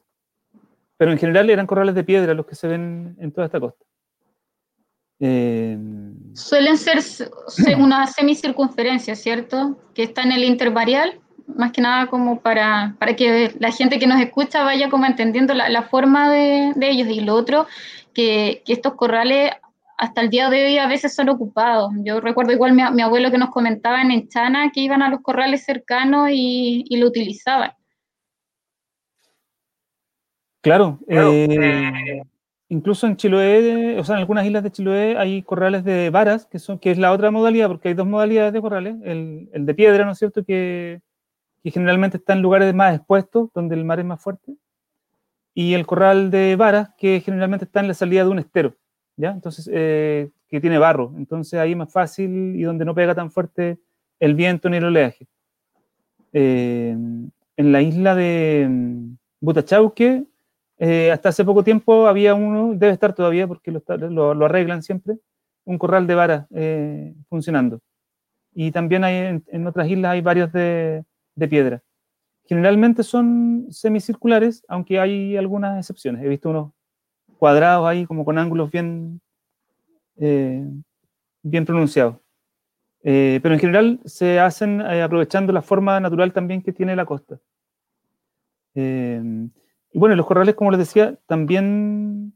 [1.02, 3.84] Pero en general eran corrales de piedra los que se ven en toda esta costa.
[5.18, 7.00] Suelen ser
[7.80, 9.80] una semicircunferencia, ¿cierto?
[9.94, 11.18] Que está en el intervarial
[11.56, 15.54] más que nada como para, para que la gente que nos escucha vaya como entendiendo
[15.54, 17.08] la, forma de, ellos.
[17.08, 17.66] Y lo otro,
[18.14, 19.50] que, estos corrales
[19.98, 21.90] hasta el día de hoy a veces son ocupados.
[22.04, 25.20] Yo recuerdo igual mi, mi abuelo que nos comentaba en Chana que iban a los
[25.20, 27.72] corrales cercanos y, lo utilizaban.
[30.62, 32.22] Claro, eh,
[32.68, 36.60] incluso en Chiloé, o sea, en algunas islas de Chiloé hay corrales de varas, que,
[36.60, 39.74] son, que es la otra modalidad, porque hay dos modalidades de corrales, el, el de
[39.74, 41.00] piedra, ¿no es cierto?, que,
[41.64, 44.54] que generalmente está en lugares más expuestos, donde el mar es más fuerte,
[45.52, 48.76] y el corral de varas, que generalmente está en la salida de un estero,
[49.16, 49.32] ¿ya?
[49.32, 53.32] Entonces, eh, que tiene barro, entonces ahí es más fácil y donde no pega tan
[53.32, 53.80] fuerte
[54.20, 55.26] el viento ni el oleaje.
[56.32, 56.96] Eh,
[57.56, 60.24] en la isla de mm, Butachauque,
[60.84, 65.14] eh, hasta hace poco tiempo había uno, debe estar todavía porque lo, lo, arreglan siempre,
[65.64, 66.46] un corral de varas
[67.28, 67.80] funcionando.
[68.52, 71.04] Y también hay en, en, otras islas hay varios de,
[71.36, 71.82] de piedra.
[72.46, 76.24] Generalmente son semicirculares, aunque hay algunas excepciones.
[76.24, 76.72] He visto unos
[77.38, 79.20] cuadrados ahí como con ángulos bien,
[80.16, 80.66] eh,
[81.42, 82.16] bien pronunciados.
[83.04, 87.04] Eh, pero en general se hacen eh, aprovechando la forma natural también que tiene la
[87.06, 87.38] costa.
[89.92, 92.32] Y bueno, los corrales, como les decía, también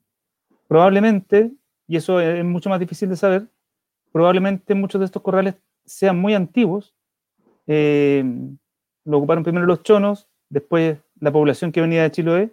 [0.69, 1.53] probablemente,
[1.88, 3.49] y eso es mucho más difícil de saber,
[4.12, 6.95] probablemente muchos de estos corrales sean muy antiguos,
[7.66, 12.53] lo ocuparon primero los chonos, después la población que venía de Chiloé,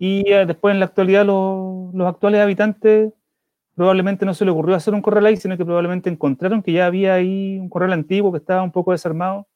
[0.00, 3.12] y eh, después en la actualidad los, actuales habitantes
[3.74, 6.86] probablemente no se le ocurrió hacer un corral ahí, sino que probablemente encontraron que ya
[6.86, 9.46] había ahí un corral antiguo que estaba un poco desarmado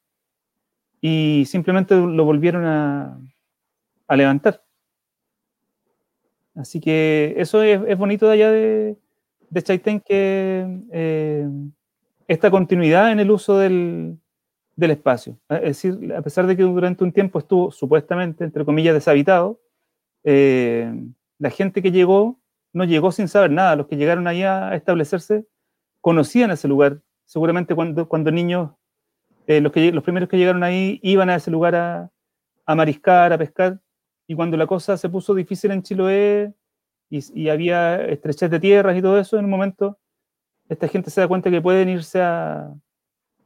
[1.01, 3.19] y simplemente lo volvieron a,
[4.11, 4.63] levantar.
[6.55, 8.97] Así que eso es, bonito de allá de,
[9.51, 11.49] de Chaitén, que eh,
[12.29, 14.19] esta continuidad en el uso del,
[14.77, 15.39] del espacio.
[15.49, 19.61] Es decir, a pesar de que durante un tiempo estuvo supuestamente, entre comillas, deshabitado,
[20.25, 20.93] eh,
[21.39, 22.41] la gente que llegó
[22.73, 23.77] no llegó sin saber nada.
[23.77, 25.47] Los que llegaron allá a establecerse
[26.01, 27.01] conocían ese lugar.
[27.25, 28.71] Seguramente cuando, cuando niños,
[29.47, 32.11] eh, los, que, los primeros que llegaron ahí iban a ese lugar a,
[32.67, 33.81] a mariscar, a pescar,
[34.27, 36.53] y cuando la cosa se puso difícil en Chiloé
[37.11, 39.99] y, había estrechez de tierras y todo eso, en un momento
[40.69, 42.73] esta gente se da cuenta que pueden irse a,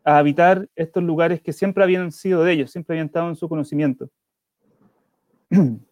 [0.05, 3.49] a habitar estos lugares que siempre habían sido de ellos, siempre habían estado en su
[3.49, 4.09] conocimiento.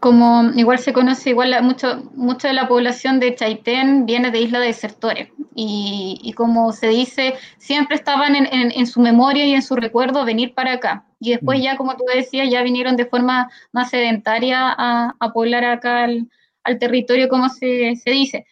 [0.00, 4.60] Como igual se conoce, igual mucho, mucho de la población de Chaitén viene de Isla
[4.60, 10.24] de Desertores y, como se dice, siempre estaban en, su memoria y en su recuerdo
[10.24, 11.04] venir para acá.
[11.20, 11.62] Y después mm.
[11.62, 16.28] ya, como tú decías, ya vinieron de forma más sedentaria a, poblar acá al,
[16.64, 18.46] al territorio, como se, se dice.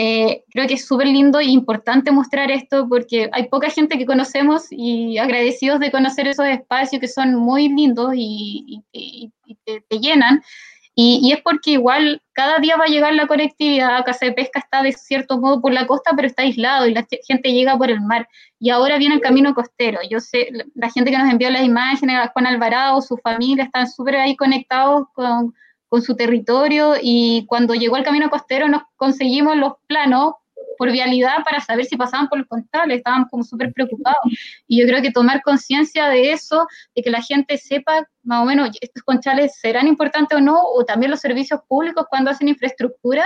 [0.00, 4.06] Eh, creo que es súper lindo e importante mostrar esto porque hay poca gente que
[4.06, 8.84] conocemos y agradecidos de conocer esos espacios que son muy lindos y,
[9.64, 10.40] te, llenan.
[10.94, 14.82] Y, es porque igual cada día va a llegar la conectividad, Casa de Pesca está
[14.82, 18.00] de cierto modo por la costa, pero está aislado y la gente llega por el
[18.00, 18.28] mar.
[18.60, 19.98] Y ahora viene el camino costero.
[20.08, 24.14] Yo sé, la gente que nos envió las imágenes, Juan Alvarado, su familia, están súper
[24.16, 25.54] ahí conectados con
[25.88, 30.34] con su territorio y cuando llegó el camino costero nos conseguimos los planos
[30.78, 34.18] por vialidad para saber si pasaban por los contables, estaban como súper preocupados.
[34.68, 38.44] Y yo creo que tomar conciencia de eso, de que la gente sepa más o
[38.44, 43.24] menos estos conchales serán importantes o no, o también los servicios públicos cuando hacen infraestructura,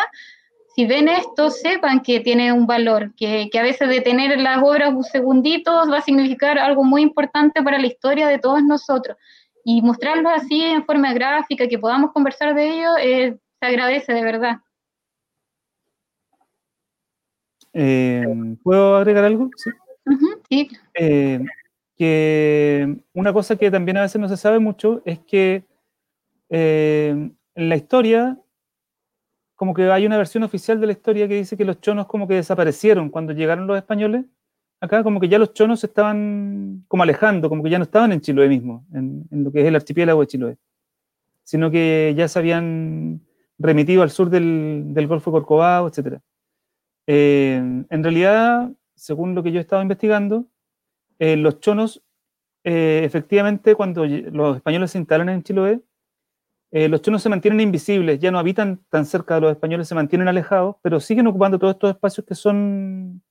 [0.74, 4.94] si ven esto, sepan que tiene un valor, que, que a veces detener las obras
[4.94, 9.18] un segundito va a significar algo muy importante para la historia de todos nosotros
[9.64, 14.22] y mostrarlo así en forma gráfica, que podamos conversar de ello, eh, se agradece de
[14.22, 14.56] verdad.
[17.72, 18.24] Eh,
[18.62, 19.50] ¿Puedo agregar algo?
[19.56, 19.70] Sí.
[20.48, 20.68] sí.
[20.94, 21.40] Eh,
[21.96, 25.64] que una cosa que también a veces no se sabe mucho es que
[26.48, 28.38] en la historia,
[29.54, 32.28] como que hay una versión oficial de la historia que dice que los chonos como
[32.28, 34.26] que desaparecieron cuando llegaron los españoles
[34.82, 38.10] acá como que ya los chonos se estaban como alejando, como que ya no estaban
[38.10, 40.58] en Chiloé mismo, en, lo que es el archipiélago de Chiloé,
[41.44, 43.20] sino que ya se habían
[43.58, 46.18] remitido al sur del, Golfo de Corcovado, etc.
[47.06, 50.48] Eh, en realidad, según lo que yo he estado investigando,
[51.20, 52.02] eh, los chonos,
[52.64, 55.80] eh, efectivamente, cuando los españoles se instalan en Chiloé,
[56.72, 60.26] los chonos se mantienen invisibles, ya no habitan tan cerca de los españoles, se mantienen
[60.26, 63.22] alejados, pero siguen ocupando todos estos espacios que son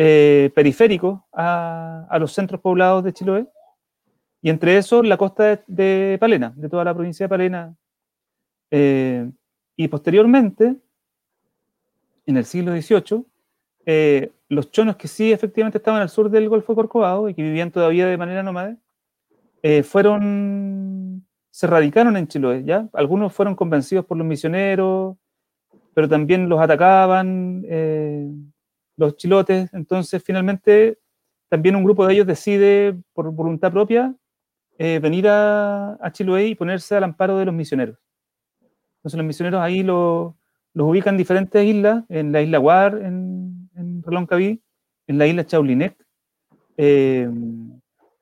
[0.00, 3.48] eh, periféricos a, los centros poblados de Chiloé,
[4.40, 7.74] y entre esos la costa de, Palena, de toda la provincia de Palena.
[8.70, 9.28] Eh,
[9.74, 10.76] y posteriormente,
[12.26, 13.24] en el siglo XVIII,
[13.86, 17.72] eh, los chonos que sí efectivamente estaban al sur del Golfo Corcovado y que vivían
[17.72, 18.76] todavía de manera nómade,
[19.64, 22.88] eh, fueron, se radicaron en Chiloé, ¿ya?
[22.92, 25.16] Algunos fueron convencidos por los misioneros,
[25.92, 27.64] pero también los atacaban
[28.98, 30.98] los chilotes, entonces finalmente
[31.48, 34.14] también un grupo de ellos decide por voluntad propia
[34.76, 37.96] eh, venir a, a, Chiloé y ponerse al amparo de los misioneros.
[38.98, 40.36] Entonces los misioneros ahí lo,
[40.74, 44.60] los ubican en diferentes islas, en la isla Guar, en, en Reloncaví,
[45.06, 45.96] en la isla Chaulinec,
[46.76, 47.30] eh,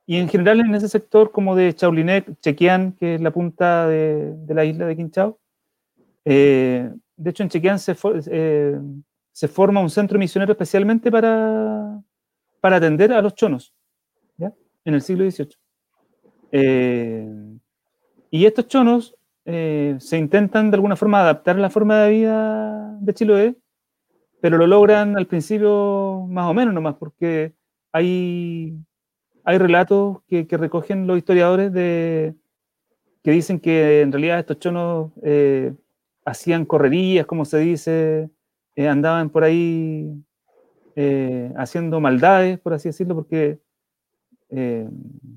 [0.07, 4.35] y en general en ese sector como de Chaulinec, Chequián, que es la punta de,
[4.37, 5.39] de la isla de Quinchao.
[6.25, 7.97] Eh, de hecho, en Chequián se,
[9.37, 12.01] se, forma un centro misionero especialmente para,
[12.61, 13.75] para atender a los chonos,
[14.37, 14.53] ¿ya?
[14.85, 15.57] en el siglo XVIII.
[16.53, 17.59] Eh,
[18.31, 22.97] y estos chonos eh, se intentan de alguna forma adaptar a la forma de vida
[23.01, 23.57] de Chiloé,
[24.41, 27.55] pero lo logran al principio más o menos nomás, porque
[27.93, 28.79] hay
[29.47, 32.35] hay relatos que, recogen los historiadores de,
[33.23, 35.73] que dicen que en realidad estos chonos eh,
[36.25, 38.29] hacían correrías, como se dice,
[38.77, 40.13] eh, andaban por ahí
[40.95, 43.59] eh, haciendo maldades, por así decirlo, porque
[44.51, 44.89] eh,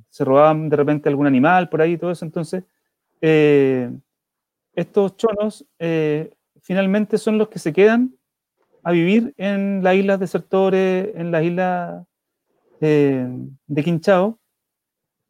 [0.10, 2.26] se robaban de repente algún animal por ahí y todo eso.
[2.26, 2.64] Entonces,
[4.74, 5.66] estos chonos
[6.62, 8.16] finalmente son los que se quedan
[8.84, 12.06] a vivir en las islas desertores, en las islas
[12.80, 14.40] de Quinchao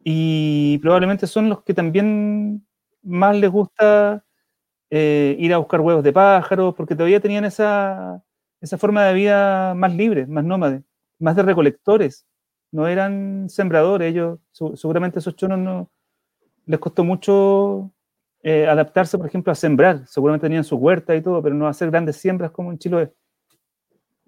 [0.03, 2.65] y probablemente son los que también
[3.01, 4.23] más les gusta
[4.89, 8.23] eh, ir a buscar huevos de pájaros, porque todavía tenían esa,
[8.61, 10.83] esa forma de vida más libre, más nómade,
[11.19, 12.25] más de recolectores,
[12.71, 14.39] no eran sembradores, ellos
[14.75, 15.89] seguramente esos chonos no
[16.65, 17.91] les costó mucho
[18.43, 21.89] eh, adaptarse, por ejemplo, a sembrar, seguramente tenían su huerta y todo, pero no hacer
[21.89, 23.11] grandes siembras como en Chiloé.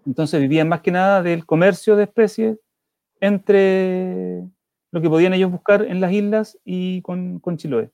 [0.06, 2.58] Entonces vivían más que nada del comercio de especies
[3.20, 4.44] entre
[4.92, 7.92] lo que podían ellos buscar en las islas y con, con Chiloé.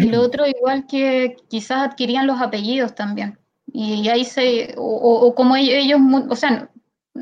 [0.00, 3.38] Y lo otro, igual que quizás adquirían los apellidos también.
[3.72, 6.70] Y ahí se, o, o como ellos, o sea,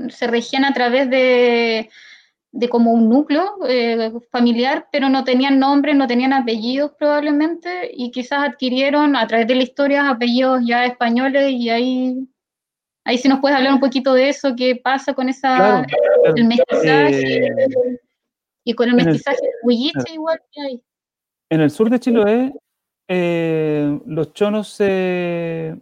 [0.08, 1.90] se regían a través de,
[2.52, 8.10] de como un núcleo eh, familiar, pero no tenían nombres, no tenían apellidos probablemente, y
[8.10, 12.28] quizás adquirieron a través de la historia apellidos ya españoles y ahí
[13.08, 16.44] Ahí sí nos puedes hablar un poquito de eso, qué pasa con esa, claro, el
[16.44, 18.00] mestizaje eh,
[18.64, 20.12] y con el mestizaje claro.
[20.12, 20.82] igual que hay.
[21.48, 22.52] En el sur de Chiloé,
[23.08, 25.76] eh, los chonos, se,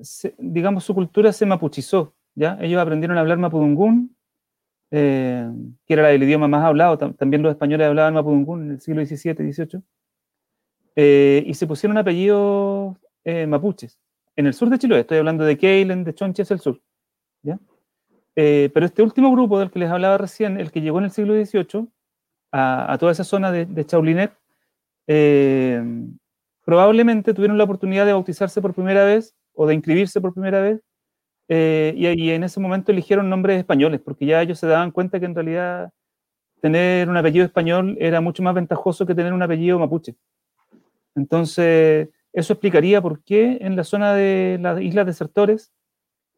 [0.00, 2.58] se, digamos, su cultura se mapuchizó, ¿ya?
[2.60, 4.16] Ellos aprendieron a hablar mapudungún,
[4.90, 5.48] eh,
[5.86, 9.52] que era el idioma más hablado, también los españoles hablaban mapudungún en el siglo XVII,
[9.52, 9.82] XVIII,
[10.96, 13.98] eh, y se pusieron apellidos eh, mapuches
[14.36, 16.80] en el sur de Chiloé, estoy hablando de Keilen, de Chonchi, es el sur.
[17.42, 17.58] ¿ya?
[18.36, 21.10] Eh, pero este último grupo del que les hablaba recién, el que llegó en el
[21.10, 21.88] siglo XVIII
[22.52, 24.32] a, a toda esa zona de, de Chaulinet,
[25.06, 25.82] eh,
[26.64, 30.80] probablemente tuvieron la oportunidad de bautizarse por primera vez o de inscribirse por primera vez,
[31.48, 35.20] eh, y, y, en ese momento eligieron nombres españoles, porque ya ellos se daban cuenta
[35.20, 35.92] que en realidad
[36.62, 40.16] tener un apellido español era mucho más ventajoso que tener un apellido mapuche.
[41.14, 45.72] Entonces, eso explicaría por qué en la zona de las islas desertores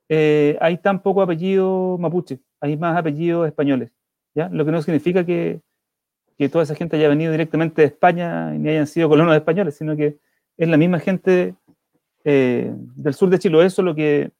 [0.09, 3.93] eh, hay tan poco apellido mapuche, hay más apellidos españoles,
[4.35, 4.49] ¿ya?
[4.49, 5.63] Lo que no significa que,
[6.39, 9.77] que, toda esa gente haya venido directamente de España y ni hayan sido colonos españoles,
[9.77, 10.19] sino que
[10.57, 11.55] es la misma gente
[12.25, 14.33] eh, del sur de Chiloé, solo que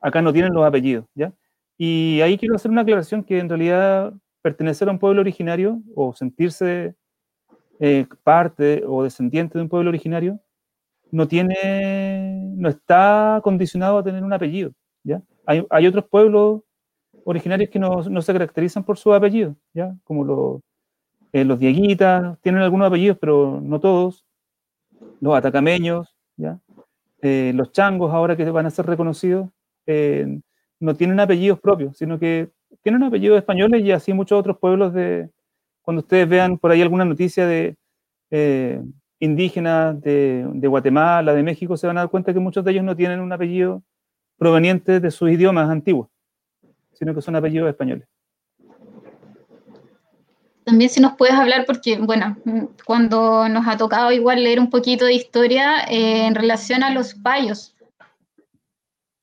[0.00, 1.32] acá no tienen los apellidos, ¿ya?
[1.78, 6.14] Y ahí quiero hacer una aclaración que en realidad pertenecer a un pueblo originario o
[6.14, 6.94] sentirse
[7.80, 10.40] eh, parte o descendiente de un pueblo originario
[11.10, 14.72] no tiene, no está condicionado a tener un apellido,
[15.04, 15.22] ¿ya?
[15.46, 16.62] Hay, hay otros pueblos
[17.24, 19.94] originarios que no, no, se caracterizan por su apellido, ¿ya?
[20.04, 20.60] Como los,
[21.32, 24.24] eh, los dieguitas, tienen algunos apellidos, pero no todos,
[25.20, 26.58] los atacameños, ¿ya?
[27.22, 29.48] Eh, los changos ahora que van a ser reconocidos,
[29.86, 30.40] eh,
[30.80, 32.50] no tienen apellidos propios, sino que
[32.82, 35.30] tienen apellidos españoles y así muchos otros pueblos de,
[35.82, 37.76] cuando ustedes vean por ahí alguna noticia de
[39.18, 42.84] indígenas de, de, Guatemala, de México, se van a dar cuenta que muchos de ellos
[42.84, 43.82] no tienen un apellido
[44.36, 46.08] proveniente de sus idiomas antiguos,
[46.92, 48.06] sino que son apellidos españoles.
[50.66, 52.36] También si nos puedes hablar, porque bueno,
[52.84, 57.14] cuando nos ha tocado igual leer un poquito de historia eh, en relación a los
[57.14, 57.76] payos.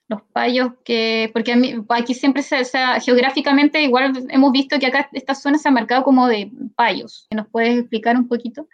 [0.08, 2.64] Los payos que, porque aquí siempre se,
[3.02, 7.28] geográficamente igual hemos visto que acá esta zona se ha marcado como de payos.
[7.30, 8.66] ¿Nos puedes explicar un poquito?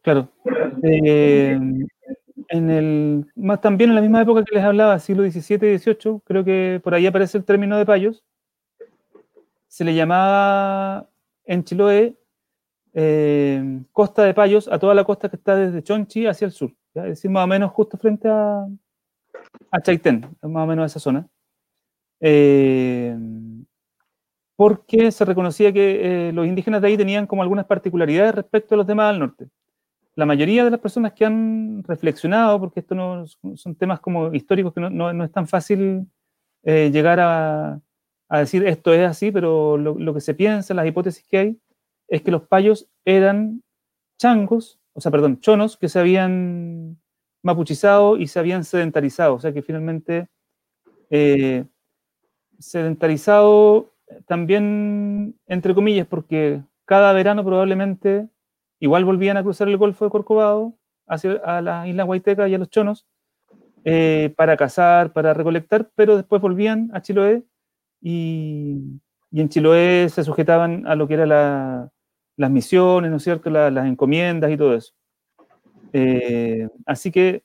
[0.00, 0.32] Claro.
[0.82, 1.58] Eh,
[2.48, 6.20] en el, más también en la misma época que les hablaba, siglo XVII y XVIII,
[6.24, 8.24] creo que por ahí aparece el término de payos.
[9.68, 11.10] Se le llamaba
[11.44, 12.16] en Chiloé
[12.92, 16.72] eh, costa de payos a toda la costa que está desde Chonchi hacia el sur.
[16.94, 18.66] Es decir, más o menos justo frente a,
[19.70, 21.26] a Chaitén, más o menos esa zona.
[22.20, 23.16] Eh,
[24.56, 28.78] porque se reconocía que eh, los indígenas de ahí tenían como algunas particularidades respecto a
[28.78, 29.48] los demás al norte
[30.16, 34.72] la mayoría de las personas que han reflexionado, porque esto no son temas como históricos
[34.72, 36.06] que no, es tan fácil
[36.62, 37.80] eh, llegar a,
[38.30, 41.60] decir esto es así, pero lo, que se piensa, las hipótesis que hay,
[42.08, 43.62] es que los payos eran
[44.18, 46.98] changos, o sea, perdón, chonos que se habían
[47.42, 50.28] mapuchizado y se habían sedentarizado, o sea que finalmente
[51.10, 51.64] eh,
[52.58, 53.92] sedentarizado
[54.26, 58.28] también, entre comillas, porque cada verano probablemente
[58.84, 60.74] Igual volvían a cruzar el Golfo de Corcovado
[61.06, 63.06] hacia a las Islas Guaiteca y a los Chonos
[63.82, 67.44] eh, para cazar, para recolectar, pero después volvían a Chiloé
[68.04, 69.00] y,
[69.32, 71.90] en Chiloé se sujetaban a lo que eran
[72.36, 74.92] las misiones, ¿no es cierto?, las encomiendas y todo eso.
[75.92, 77.42] Eh, así que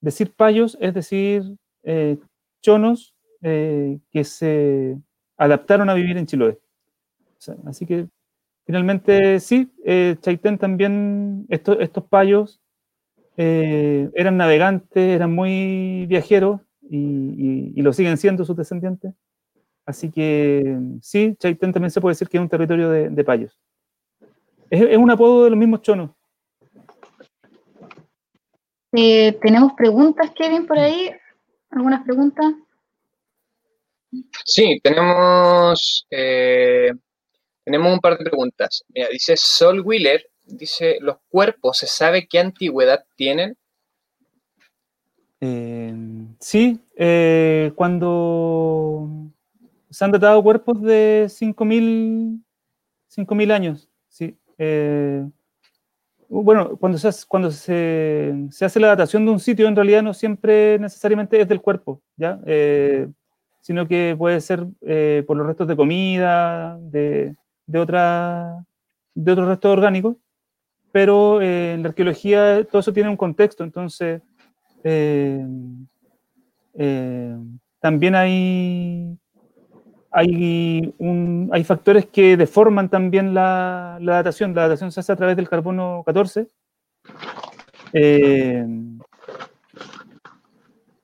[0.00, 1.42] decir payos es decir
[1.84, 2.18] eh,
[2.60, 4.96] chonos que se
[5.36, 6.58] adaptaron a vivir en Chiloé.
[7.66, 8.08] así que
[8.66, 12.60] Finalmente, sí, eh, Chaitén también, estos, estos payos
[13.36, 19.12] eh, eran navegantes, eran muy viajeros y, lo siguen siendo sus descendientes.
[19.86, 23.58] Así que sí, Chaitén también se puede decir que es un territorio de, payos.
[24.70, 26.10] Es, un apodo de los mismos chonos.
[28.92, 31.10] Eh, Tenemos preguntas, Kevin, por ahí.
[31.70, 32.54] ¿Algunas preguntas?
[34.44, 36.92] Sí, tenemos eh,
[37.64, 38.84] tenemos un par de preguntas.
[38.88, 43.56] Mira, dice Sol Wheeler, dice, ¿los cuerpos se sabe qué antigüedad tienen?
[45.40, 45.94] Eh,
[46.40, 49.08] sí, eh, cuando
[49.94, 54.36] se han datado cuerpos de 5.000 años, sí.
[54.58, 55.24] Eh,
[56.28, 60.14] bueno, cuando, se, cuando se, se, hace la datación de un sitio, en realidad no
[60.14, 62.40] siempre necesariamente es del cuerpo, ¿ya?
[63.60, 64.66] sino que puede ser
[65.26, 67.36] por los restos de comida, de,
[67.66, 68.64] de, otra,
[69.14, 70.16] de otros restos orgánicos,
[70.94, 74.22] pero eh, en la arqueología todo eso tiene un contexto, entonces
[74.84, 75.44] eh,
[76.74, 77.36] eh,
[77.80, 79.18] también hay,
[80.14, 80.94] hay,
[81.50, 84.54] hay factores que deforman también la, la, datación.
[84.54, 86.46] La datación se hace a través del carbono 14.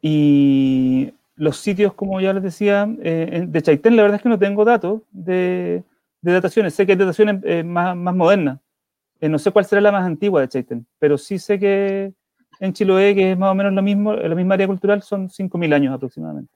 [0.01, 4.65] y los sitios, como ya les decía, de Chaitén, la verdad es que no tengo
[4.65, 5.83] datos de,
[6.23, 6.75] de dataciones.
[6.75, 8.61] Sé que hay dataciones eh, más, más modernas.
[9.21, 12.13] Eh, no sé cuál será la más antigua de Chaitén, pero sí sé que
[12.61, 15.75] en Chiloé, que es más o menos lo mismo, la misma área cultural, son 5.000
[15.75, 16.53] años aproximadamente.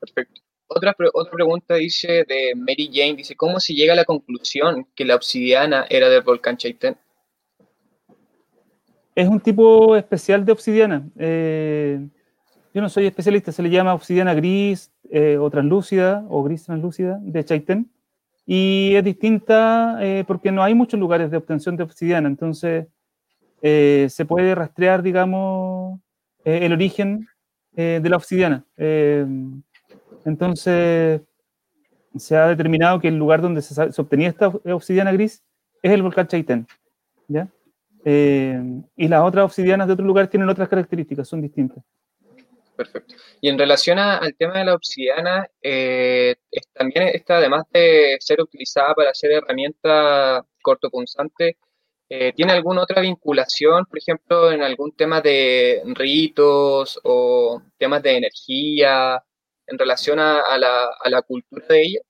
[0.00, 0.47] Perfecto.
[0.78, 5.04] Otra, otra pregunta dice de Mary Jane, dice, ¿cómo se llega a la conclusión que
[5.04, 6.96] la obsidiana era del volcán Chaitén?
[9.14, 11.08] Es un tipo especial de obsidiana.
[11.18, 12.00] Eh,
[12.72, 14.90] yo no soy especialista, se le llama obsidiana gris
[15.40, 17.90] o translúcida o gris translúcida de Chaitén
[18.50, 22.86] y es distinta eh, porque no hay muchos lugares de obtención de obsidiana, entonces
[23.60, 26.00] eh, se puede rastrear, digamos,
[26.46, 27.28] eh, el origen
[27.74, 28.64] de la obsidiana.
[30.28, 31.22] Entonces
[32.16, 35.42] se ha determinado que el lugar donde se, obtenía esta obsidiana gris
[35.82, 36.66] es el volcán Chaitén.
[37.28, 37.48] ¿ya?
[38.04, 41.84] y las otras obsidianas de otros lugares tienen otras características, son distintas.
[42.74, 43.16] Perfecto.
[43.40, 46.36] Y en relación al tema de la obsidiana, eh,
[46.72, 51.58] también está, además de ser utilizada para hacer herramienta cortopunzante,
[52.08, 58.16] eh, ¿tiene alguna otra vinculación, por ejemplo, en algún tema de ritos o temas de
[58.16, 59.22] energía
[59.68, 62.00] en relación a, la, cultura de ella?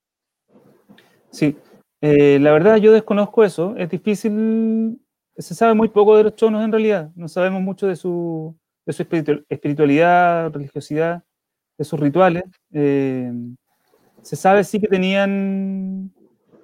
[1.31, 1.57] Sí,
[2.01, 4.99] eh, la verdad yo desconozco eso, es difícil,
[5.37, 8.55] se sabe muy poco de los chonos en realidad, no sabemos mucho de su
[8.89, 9.03] de su
[9.49, 11.23] espiritualidad, religiosidad,
[11.77, 12.43] de sus rituales.
[12.73, 13.31] Eh,
[14.23, 16.11] se sabe sí que tenían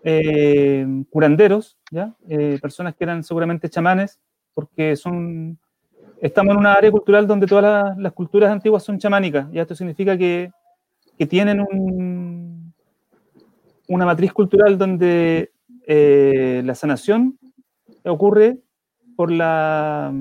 [0.04, 2.16] eh, curanderos, ¿ya?
[2.60, 4.20] Personas que eran seguramente chamanes,
[4.56, 5.60] porque son,
[6.20, 10.18] estamos en una área cultural donde todas las, culturas antiguas son chamánicas, y esto significa
[10.18, 10.52] que,
[11.18, 12.74] que tienen un,
[13.88, 15.52] una matriz cultural donde
[15.88, 17.38] eh, la sanación
[18.04, 18.60] ocurre
[19.16, 20.14] por, la,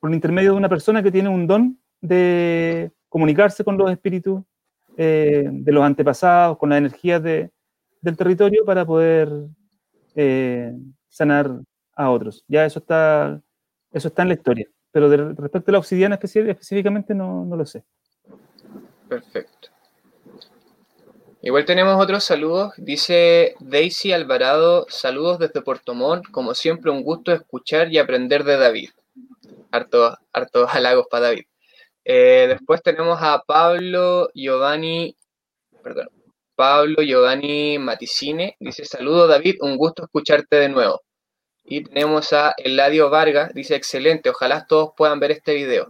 [0.00, 4.42] por el intermedio de una persona que tiene un don de comunicarse con los espíritus
[4.96, 7.50] eh, de los antepasados, con las energías de,
[8.00, 9.30] del territorio para poder
[10.14, 10.72] eh,
[11.08, 11.50] sanar
[11.94, 12.44] a otros.
[12.48, 13.40] Ya eso está,
[13.92, 17.66] eso está en la historia, pero de, respecto a la obsidiana específicamente no, no lo
[17.66, 17.84] sé.
[19.08, 19.71] Perfecto.
[21.44, 22.72] Igual tenemos otros saludos.
[22.76, 26.30] Dice Daisy Alvarado, saludos desde Puerto Montt.
[26.30, 28.90] Como siempre, un gusto escuchar y aprender de David.
[29.72, 31.44] Hartos harto halagos para David.
[32.04, 35.16] Eh, después tenemos a Pablo Giovanni,
[35.82, 36.10] perdón,
[36.54, 38.56] Pablo Giovanni Maticine.
[38.60, 41.02] Dice, saludos David, un gusto escucharte de nuevo.
[41.64, 45.88] Y tenemos a Eladio Vargas, dice, excelente, ojalá todos puedan ver este video.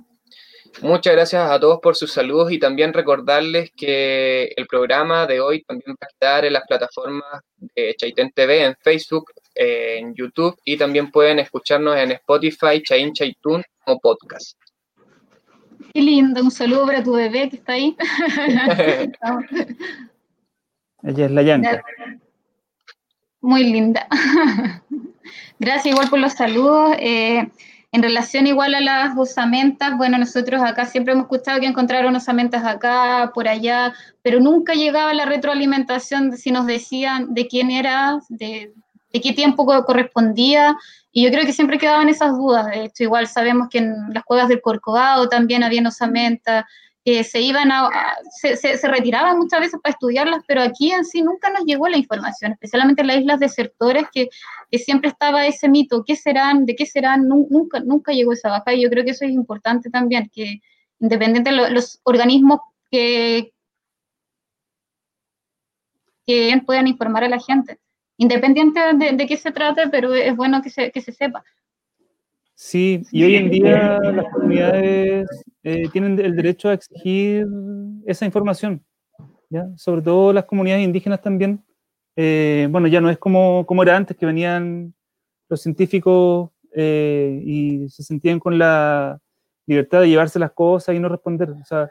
[0.80, 5.62] Muchas gracias a todos por sus saludos y también recordarles que el programa de hoy
[5.62, 10.76] también va a estar en las plataformas de Chaitén TV, en Facebook, en YouTube y
[10.76, 14.58] también pueden escucharnos en Spotify, Chain Chaitún como podcast.
[15.92, 17.96] Qué lindo, un saludo para tu bebé que está ahí.
[21.02, 21.84] Ella es la Yanka.
[23.40, 24.06] Muy linda.
[25.58, 26.96] Gracias igual por los saludos.
[26.98, 27.48] Eh,
[27.92, 32.64] en relación igual a las osamentas, bueno, nosotros acá siempre hemos escuchado que encontraron osamentas
[32.64, 38.72] acá, por allá, pero nunca llegaba la retroalimentación si nos decían de quién era, de,
[39.12, 40.74] qué tiempo correspondía,
[41.12, 42.66] y yo creo que siempre quedaban esas dudas.
[42.66, 46.64] De hecho, igual sabemos que en las cuevas del Corcovado también había osamentas,
[47.04, 47.88] que se iban a,
[48.30, 51.96] se, se, retiraban muchas veces para estudiarlas, pero aquí en sí nunca nos llegó la
[51.96, 54.28] información, especialmente en las islas desertores, que,
[54.70, 56.64] que siempre estaba ese mito, ¿qué serán?
[56.64, 57.26] ¿De qué serán?
[57.26, 60.60] Nunca, nunca llegó esa baja, y yo creo que eso es importante también, que
[61.00, 63.52] independiente de los organismos que,
[66.24, 67.80] que puedan informar a la gente,
[68.16, 71.42] independiente de, de qué se trate, pero es bueno que se, que se sepa.
[72.64, 75.28] Sí, y hoy en día las comunidades
[75.64, 77.44] eh, tienen el derecho a exigir
[78.06, 78.84] esa información,
[79.50, 79.66] ¿ya?
[79.76, 81.64] sobre todo las comunidades indígenas también.
[82.14, 84.94] Eh, bueno, ya no es como, como era antes, que venían
[85.48, 89.20] los científicos eh, y se sentían con la
[89.66, 91.50] libertad de llevarse las cosas y no responder.
[91.50, 91.90] O sea,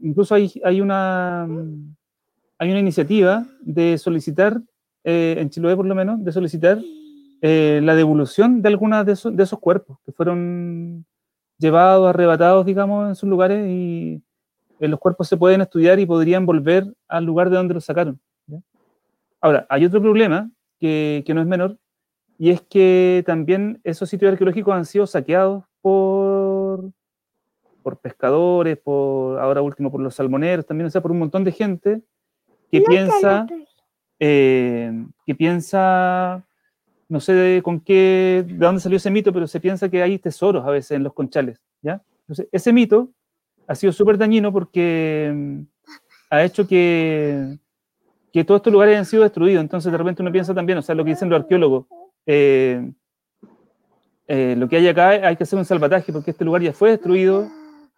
[0.00, 1.42] incluso hay, hay, una,
[2.58, 4.58] hay una iniciativa de solicitar,
[5.04, 6.78] en Chiloé por lo menos, de solicitar
[7.40, 11.06] eh, la devolución de algunos de esos, de esos cuerpos que fueron
[11.58, 14.22] llevados, arrebatados, digamos, en sus lugares y
[14.80, 18.20] eh, los cuerpos se pueden estudiar y podrían volver al lugar de donde los sacaron.
[19.40, 21.78] Ahora, hay otro problema que, que, no es menor
[22.38, 26.90] y es que también esos sitios arqueológicos han sido saqueados por,
[27.82, 31.52] por pescadores, por ahora último por los salmoneros, también, o sea, por un montón de
[31.52, 32.02] gente
[32.70, 33.46] que piensa,
[34.18, 34.92] eh,
[35.24, 36.44] que piensa
[37.08, 40.66] no sé con qué, de dónde salió ese mito, pero se piensa que hay tesoros
[40.66, 42.02] a veces en los conchales, ¿ya?
[42.20, 43.10] Entonces, ese mito
[43.66, 45.60] ha sido súper dañino porque mm,
[46.30, 47.58] ha hecho que,
[48.32, 49.62] que todos estos lugares han sido destruidos.
[49.62, 51.86] Entonces, de repente uno piensa también, o sea, lo que dicen los arqueólogos,
[52.26, 52.92] eh,
[54.26, 56.90] eh, lo que hay acá hay que hacer un salvataje porque este lugar ya fue
[56.90, 57.48] destruido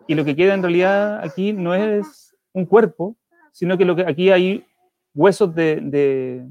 [0.06, 3.16] y lo que queda en realidad aquí no es un cuerpo,
[3.50, 4.64] sino que, lo que aquí hay
[5.12, 6.48] huesos de, de,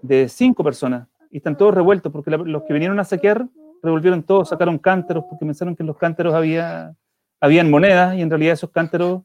[0.00, 3.46] de cinco personas y están todos revueltos porque los que vinieron a saquear
[3.82, 6.94] revolvieron todos, sacaron cántaros porque pensaron que en los cántaros había
[7.40, 9.22] habían monedas y en realidad esos cántaros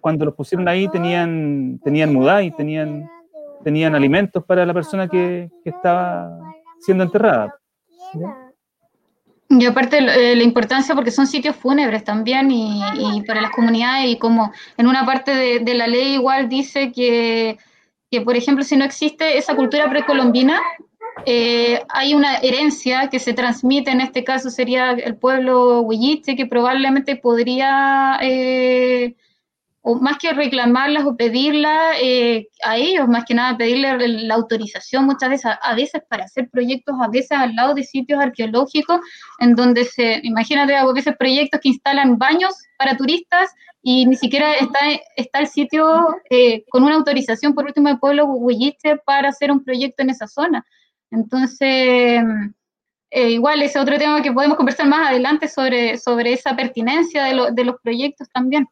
[0.00, 3.08] cuando los pusieron ahí tenían tenían y tenían
[3.64, 6.36] tenían alimentos para la persona que, estaba
[6.80, 7.54] siendo enterrada.
[9.48, 14.10] Y aparte eh, la importancia porque son sitios fúnebres también y, y, para las comunidades
[14.10, 17.58] y como en una parte de, de la ley igual dice que,
[18.10, 20.60] que, por ejemplo, si no existe esa cultura precolombina,
[21.26, 26.46] eh, hay una herencia que se transmite, en este caso sería el pueblo huilliche, que
[26.46, 29.14] probablemente podría, eh,
[29.82, 35.04] o más que reclamarlas o pedirlas eh, a ellos, más que nada pedirle la autorización
[35.04, 39.00] muchas veces, a, veces para hacer proyectos, a veces al lado de sitios arqueológicos,
[39.38, 43.50] en donde se, imagínate, a veces proyectos que instalan baños para turistas
[43.82, 44.78] y ni siquiera está,
[45.16, 46.06] está el sitio
[46.70, 50.64] con una autorización, por último, del pueblo huilliche para hacer un proyecto en esa zona.
[51.12, 52.22] Entonces,
[53.10, 57.52] eh, igual ese otro tema que podemos conversar más adelante sobre, sobre esa pertinencia de,
[57.52, 58.66] de los proyectos también.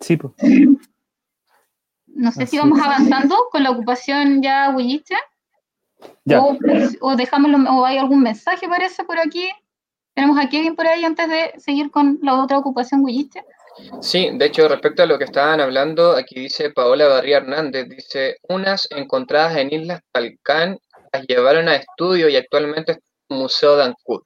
[0.00, 0.32] Sí, pues.
[2.06, 5.16] No sé si vamos avanzando con la ocupación ya huilliche.
[6.34, 6.56] O,
[7.00, 9.50] o, dejamos o hay algún mensaje parece por aquí.
[10.14, 13.44] Tenemos aquí alguien por ahí antes de seguir con la otra ocupación huilliche.
[14.00, 18.36] Sí, de hecho, respecto a lo que estaban hablando, aquí dice Paola Barría Hernández, dice,
[18.48, 20.78] unas encontradas en Islas Talcán
[21.16, 22.98] las llevaron a estudio y actualmente es
[23.28, 24.22] museo de Ancud.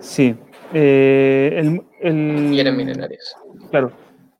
[0.00, 0.34] Sí.
[0.72, 3.34] Eh, el, el, Bienes minerarios.
[3.70, 3.92] Claro.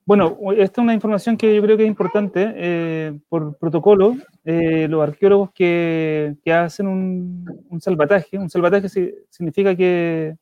[0.05, 2.51] Bueno, esta es una información que yo creo que es importante.
[2.55, 8.89] Eh, por protocolo, eh, los arqueólogos que, que hacen un, un, salvataje, un salvataje
[9.29, 10.35] significa que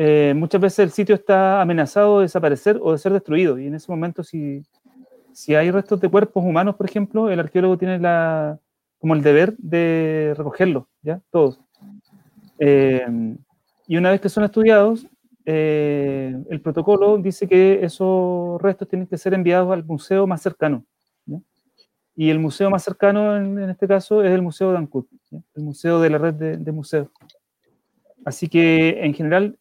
[0.00, 3.58] eh, muchas veces el sitio está amenazado de desaparecer o de ser destruido.
[3.58, 4.62] Y en ese momento, si,
[5.38, 8.58] si hay restos de cuerpos humanos, por ejemplo, el arqueólogo tiene la,
[8.98, 11.20] como el deber de recogerlos, ¿ya?
[11.30, 11.60] Todos.
[12.58, 13.06] Eh,
[13.86, 15.06] y una vez que son estudiados,
[15.44, 20.84] eh, el protocolo dice que esos restos tienen que ser enviados al museo más cercano.
[21.24, 21.38] ¿ya?
[22.16, 25.38] Y el museo más cercano, en, en, este caso, es el Museo de Ancud, ¿ya?
[25.54, 27.10] el museo de la red de, de museos.
[28.24, 29.56] Así que, en general,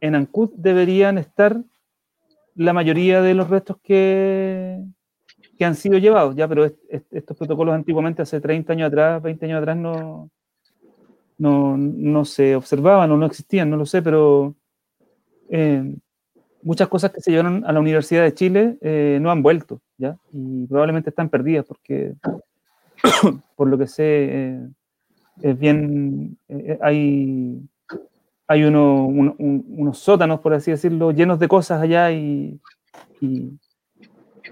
[0.00, 1.62] en Ancud deberían estar
[2.56, 4.84] la mayoría de los restos que,
[5.56, 9.22] que han sido llevados, ya, pero est est estos protocolos antiguamente, hace 30 años atrás,
[9.22, 10.30] 20 años atrás, no,
[11.38, 14.54] no, no se observaban o no existían, no lo sé, pero
[15.48, 15.94] eh,
[16.62, 20.16] muchas cosas que se llevaron a la Universidad de Chile eh, no han vuelto, ¿ya?
[20.32, 22.14] Y probablemente están perdidas porque,
[23.56, 24.68] por lo que sé, eh,
[25.42, 26.38] es bien,
[26.80, 27.60] hay
[28.46, 32.60] hay uno, un, un, unos sótanos, por así decirlo, llenos de cosas allá y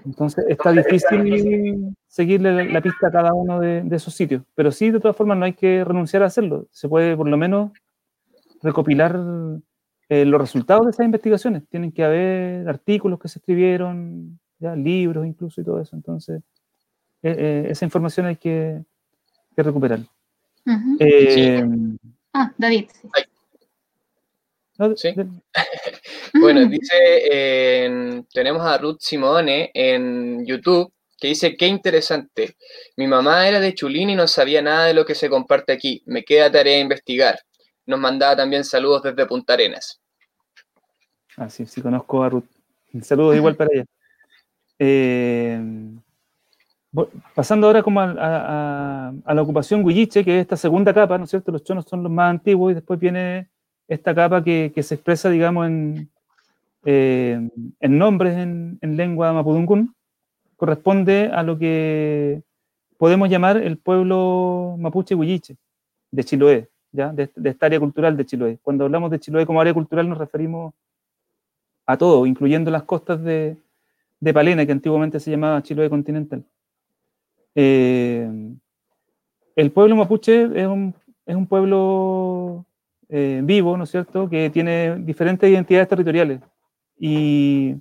[0.05, 4.43] entonces está difícil seguirle la, pista a cada uno de, de, esos sitios.
[4.55, 6.67] Pero sí, de todas formas, no hay que renunciar a hacerlo.
[6.71, 7.71] Se puede por lo menos
[8.61, 9.19] recopilar
[10.09, 11.67] eh, los resultados de esas investigaciones.
[11.69, 15.95] Tienen que haber artículos que se escribieron, ya, libros incluso y todo eso.
[15.95, 16.41] Entonces,
[17.21, 18.83] eh, eh, esa información hay que,
[19.55, 19.99] que recuperar.
[20.65, 20.97] Uh -huh.
[21.33, 21.97] sí.
[22.33, 22.89] Ah, David.
[22.91, 23.09] Sí.
[24.95, 25.13] ¿Sí?
[26.39, 26.95] bueno, dice,
[27.31, 30.91] eh, tenemos a Ruth Simone en YouTube
[31.23, 32.57] que dice, qué interesante,
[32.97, 36.03] mi mamá era de Chulín y no sabía nada de lo que se comparte aquí,
[36.05, 37.39] me queda tarea investigar.
[37.85, 40.01] Nos mandaba también saludos desde Punta Arenas.
[41.37, 42.43] Ah, sí, sí, conozco a Ruth.
[43.01, 43.85] Saludos igual para ella.
[44.79, 45.61] Eh,
[47.33, 51.23] pasando ahora como a, a, a, la ocupación Huilliche, que es esta segunda capa, ¿no
[51.23, 51.53] es cierto?
[51.53, 53.49] Los chonos son los más antiguos y después viene
[53.87, 56.09] esta capa que, que se expresa, digamos, en,
[56.85, 59.95] eh, en nombres en, en, lengua mapudungún,
[60.57, 62.43] corresponde a lo que
[62.97, 65.57] podemos llamar el pueblo mapuche huilliche
[66.11, 67.11] de Chiloé, ¿ya?
[67.11, 68.59] De, esta área cultural de Chiloé.
[68.61, 70.73] Cuando hablamos de Chiloé como área cultural nos referimos
[71.85, 73.57] a todo, incluyendo las costas de,
[74.19, 76.45] de Palena, que antiguamente se llamaba Chiloé continental.
[77.55, 78.29] Eh,
[79.55, 82.65] el pueblo mapuche es un, es un pueblo
[83.09, 86.39] eh, vivo, ¿no es cierto?, que tiene diferentes identidades territoriales.
[86.97, 87.75] Y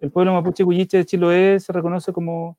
[0.00, 2.58] el pueblo mapuche Cuyiche de Chiloé se reconoce como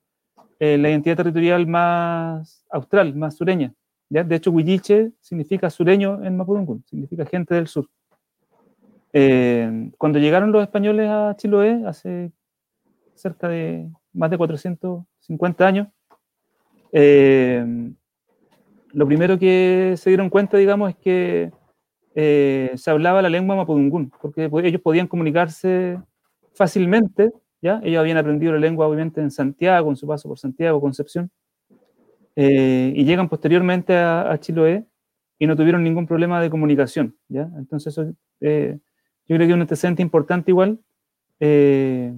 [0.62, 3.72] eh, la identidad territorial más austral, más sureña.
[4.10, 4.22] ¿ya?
[4.22, 7.88] De hecho, Huilliche significa sureño en Mapudungun, significa gente del sur.
[9.14, 12.30] Eh, cuando llegaron los españoles a Chiloé, hace
[13.14, 15.88] cerca de más de 450 años,
[16.92, 17.64] eh,
[18.92, 21.52] lo primero que se dieron cuenta, digamos, es que
[22.14, 25.98] eh, se hablaba la lengua mapudungún, porque ellos podían comunicarse
[26.54, 27.32] fácilmente,
[27.62, 27.80] ¿ya?
[27.84, 31.30] Ellos habían aprendido la lengua, obviamente, en Santiago, en su paso por Santiago, Concepción,
[32.36, 34.84] eh, y llegan posteriormente a, a, Chiloé
[35.38, 37.48] y no tuvieron ningún problema de comunicación, ¿ya?
[37.56, 37.96] Entonces,
[38.40, 38.78] eh,
[39.28, 40.78] yo creo que es un antecedente importante igual,
[41.38, 42.12] que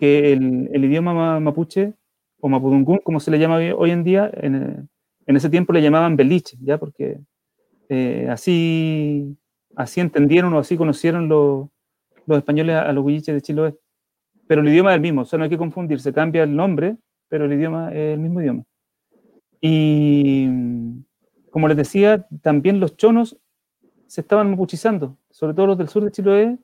[0.00, 1.94] el, el, idioma mapuche,
[2.40, 4.88] o mapudungún, como se le llama hoy en día, en,
[5.26, 6.78] en ese tiempo le llamaban beliche, ¿ya?
[6.78, 7.20] Porque
[7.90, 9.36] eh, así,
[9.74, 11.68] así entendieron o así conocieron los,
[12.28, 13.76] españoles a, a los huilliches de Chiloé.
[14.46, 16.96] Pero el idioma es el mismo, o sea, no hay que confundirse, cambia el nombre,
[17.28, 18.62] pero el idioma es el mismo idioma.
[19.60, 20.48] Y
[21.50, 23.36] como les decía, también los chonos
[24.06, 26.58] se estaban mapuchizando, sobre todo los del sur de Chiloé,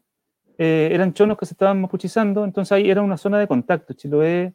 [0.58, 3.94] eh, eran chonos que se estaban mapuchizando, entonces ahí era una zona de contacto.
[3.94, 4.54] Chiloé,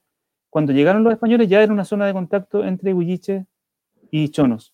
[0.49, 3.45] cuando llegaron los españoles, ya era una zona de contacto entre huilliches
[4.09, 4.73] y chonos.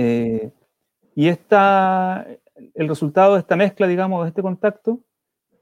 [0.00, 0.52] Eh,
[1.16, 2.24] y esta,
[2.74, 5.00] el resultado de esta mezcla, digamos, de este contacto,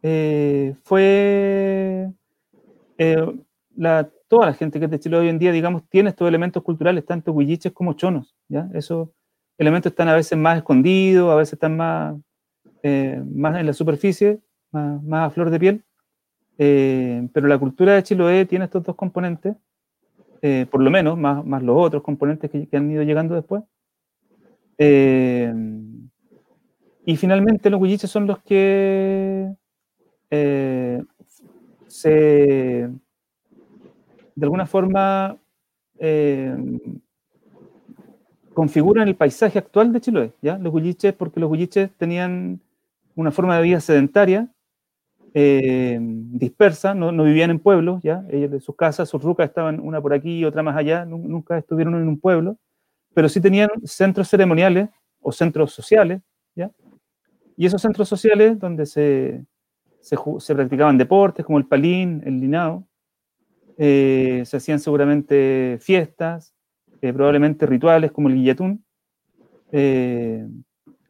[0.03, 2.13] eh, fue
[2.99, 3.35] eh,
[3.75, 6.63] la, toda la gente que es de Chile hoy en día, digamos, tiene estos elementos
[6.63, 8.69] culturales, tanto huilliches como chonos, ¿ya?
[8.75, 9.09] Esos
[9.57, 12.15] elementos están a veces más escondidos, a veces están más,
[12.85, 15.85] más en la superficie, más, más, a flor de piel,
[17.33, 19.57] pero la cultura de Chiloé tiene estos dos componentes,
[20.71, 23.63] por lo menos, más, más los otros componentes que han ido llegando después,
[24.79, 25.53] eh,
[27.05, 29.49] y finalmente los huilliches son los que
[30.31, 31.03] eh,
[31.87, 32.11] se,
[34.35, 35.37] de alguna forma
[35.99, 36.57] eh,
[38.55, 40.59] configuran el paisaje actual de Chiloé, ¿ya?
[40.59, 42.61] Los huilliches, porque los huilliches tenían
[43.15, 44.49] una forma de vida sedentaria,
[45.35, 48.25] eh, dispersa, no, no, vivían en pueblos, ¿ya?
[48.31, 51.59] Ellos de sus casas, sus rucas estaban una por aquí y otra más allá, nunca
[51.59, 52.59] estuvieron en un pueblo,
[53.17, 54.91] pero sí tenían centros ceremoniales
[55.23, 56.21] o centros sociales,
[56.55, 56.71] ¿ya?
[57.57, 59.43] Y esos centros sociales donde se,
[60.01, 62.87] se, practicaban deportes como el palín, el linao,
[63.79, 66.55] eh, se hacían seguramente fiestas,
[67.01, 68.85] eh, probablemente rituales como el guillatún.
[69.73, 70.47] Eh,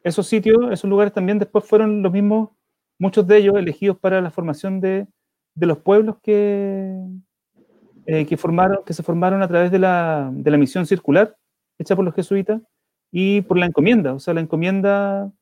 [0.04, 2.50] esos sitios, esos lugares también después fueron los mismos,
[3.00, 5.08] muchos de ellos elegidos para la formación de,
[5.56, 7.02] de los pueblos que,
[8.06, 11.36] que, formaron, que se formaron a través de la, de la misión circular
[11.78, 12.60] hecha por los jesuitas
[13.10, 14.14] y por la encomienda.
[14.14, 15.32] O sea, la encomienda,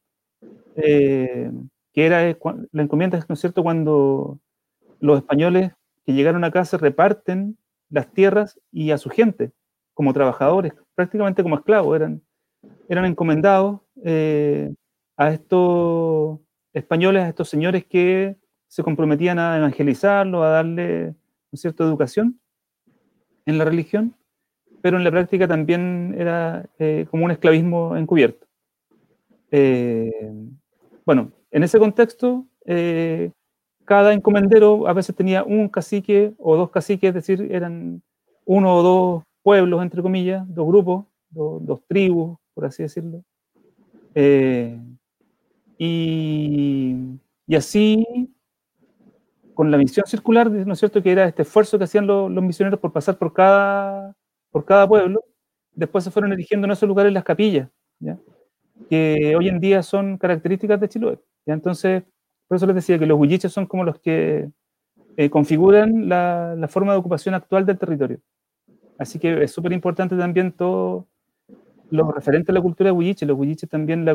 [0.74, 1.51] que
[1.95, 2.37] era
[2.72, 4.39] la encomienda, ¿no es cierto?, cuando
[5.01, 5.72] los españoles
[6.05, 7.57] que llegaron acá se reparten
[7.91, 9.53] las tierras y a su gente
[9.95, 12.22] como trabajadores, prácticamente como esclavos, eran,
[12.89, 14.74] eran encomendados eh,
[15.16, 16.41] a estos
[16.72, 21.14] españoles, a estos señores que se comprometían a evangelizarlo, a darle
[21.53, 22.41] cierta educación
[23.47, 24.16] en la religión,
[24.85, 28.47] pero en la práctica también era eh, como un esclavismo encubierto.
[29.51, 30.30] Eh,
[31.07, 32.45] bueno, en ese contexto,
[33.87, 38.03] cada encomendero a veces tenía un cacique o dos caciques, es decir, eran
[38.45, 43.24] uno o dos pueblos, entre comillas, dos grupos, dos, tribus, por así decirlo.
[44.14, 44.78] Eh,
[45.78, 47.18] y,
[47.57, 48.35] así,
[49.55, 52.80] con la misión circular, ¿no es cierto?, que era este esfuerzo que hacían los, misioneros
[52.80, 54.14] por pasar por cada,
[54.55, 55.24] por cada pueblo,
[55.72, 57.68] después se fueron eligiendo en esos lugares las capillas,
[58.88, 61.18] que hoy en día son características de Chiloé.
[61.44, 61.55] ¿ya?
[61.55, 62.05] Entonces,
[62.46, 64.48] por eso les decía que los huilliches son como los que
[65.16, 68.20] eh, configuran la, forma de ocupación actual del territorio.
[68.96, 71.09] Así que es súper importante también todo
[71.90, 73.26] lo referente a la cultura de huilliche.
[73.26, 74.07] Los huilliches también,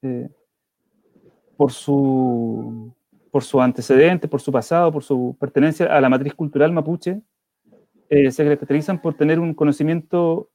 [0.00, 0.30] eh,
[1.58, 2.90] por, su,
[3.30, 7.20] por su antecedente, por su pasado, por su pertenencia a la matriz cultural mapuche,
[8.14, 10.50] eh, se caracterizan por tener un conocimiento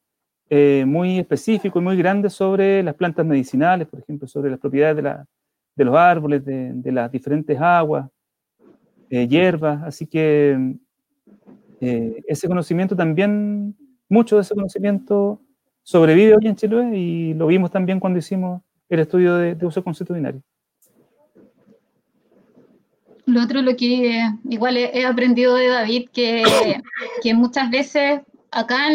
[0.52, 5.02] muy específico y muy grande sobre las plantas medicinales, por ejemplo, sobre las propiedades de
[5.04, 5.28] la,
[5.80, 8.10] de los árboles, de, las diferentes aguas,
[9.10, 10.76] eh, hierbas, así que
[11.80, 13.78] eh, ese conocimiento también,
[14.10, 15.42] mucho de ese conocimiento
[15.82, 20.42] sobrevive hoy en Chile y lo vimos también cuando hicimos el estudio de, uso constitucional.
[23.30, 26.44] Lo otro, lo que igual he, aprendido de David, que,
[27.24, 28.22] que muchas veces
[28.52, 28.88] acá,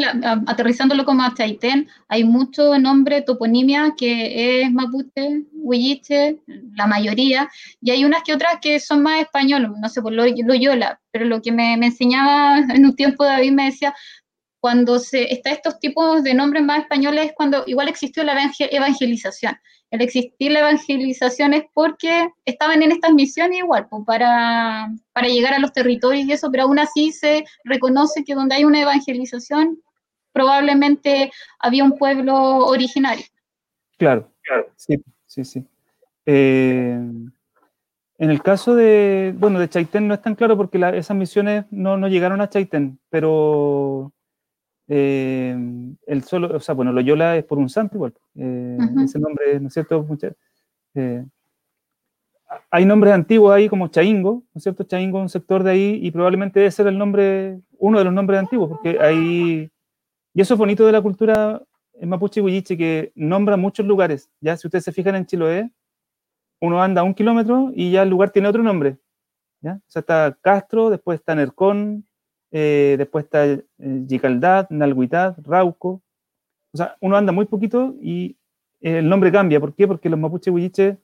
[0.47, 6.41] aterrizándolo como a Chaitén, hay mucho nombre, toponimia, que es mapuche, huilliche,
[6.75, 7.49] la mayoría,
[7.81, 11.25] y hay unas que otras que son más españoles, no sé, por lo, Loyola, pero
[11.25, 13.95] lo que me, me, enseñaba en un tiempo David me decía,
[14.61, 19.59] cuando se está estos tipos de nombres más españoles es cuando igual existió la evangelización.
[19.95, 25.55] El existir la evangelización es porque estaban en estas misiones igual, pues, para, para llegar
[25.55, 29.79] a los territorios y eso, pero aún así se reconoce que donde hay una evangelización
[30.33, 31.31] probablemente
[31.61, 32.35] había un pueblo
[32.67, 33.25] originario.
[33.97, 35.65] Claro, claro, sí, sí, sí.
[36.27, 36.99] Eh,
[38.19, 41.97] en el caso de, bueno, de Chaitén no es tan claro porque esas misiones no,
[41.97, 44.13] no llegaron a Chaitén, pero
[44.89, 45.57] eh,
[46.07, 48.15] el solo, o sea, bueno, Loyola es por un santo igual.
[48.37, 50.07] Eh, ese nombre, ¿no es cierto?
[50.95, 51.25] Eh,
[52.71, 54.85] hay nombres antiguos ahí como Chaingo, ¿no es cierto?
[54.85, 58.13] Chaingo es un sector de ahí y probablemente debe ser el nombre, uno de los
[58.13, 59.71] nombres antiguos, porque hay,
[60.35, 61.63] y eso es bonito de la cultura
[61.95, 64.31] en Mapuche y que nombra muchos lugares.
[64.41, 65.71] Ya, si ustedes se fijan en Chiloé,
[66.61, 68.99] uno anda un kilómetro y ya el lugar tiene otro nombre.
[69.61, 69.75] ¿ya?
[69.75, 72.07] O sea, está Castro, después está Nercón,
[72.57, 76.01] eh, después está eh, Yicaldad, Nalguitad, Rauco.
[76.73, 78.37] O sea, uno anda muy poquito y
[78.81, 79.59] el nombre cambia.
[79.59, 79.89] ¿Por qué?
[79.89, 80.97] Porque los mapuche huilliche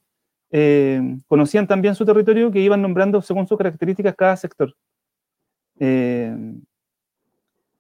[0.53, 4.77] eh, conocían también su territorio que iban nombrando según sus características cada sector.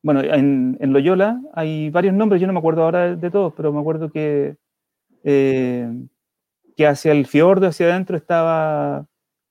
[0.02, 3.78] bueno, en, Loyola hay varios nombres, yo no me acuerdo ahora de, todos, pero me
[3.78, 4.56] acuerdo que,
[5.22, 9.06] que hacia el fiordo, hacia adentro, estaba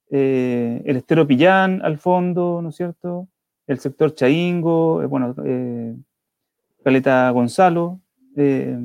[0.10, 3.30] el estero Pillán al fondo, ¿no es cierto?
[3.70, 5.96] El sector Chaingo, eh, bueno, eh,
[6.84, 8.02] Caleta Gonzalo,
[8.36, 8.76] eh,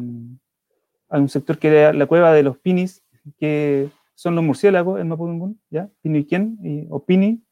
[1.08, 3.02] hay un sector que era la cueva de los Pinis,
[3.38, 5.88] que son los murciélagos en Mapudungún, ¿ya?
[6.02, 7.42] Y, o Pini,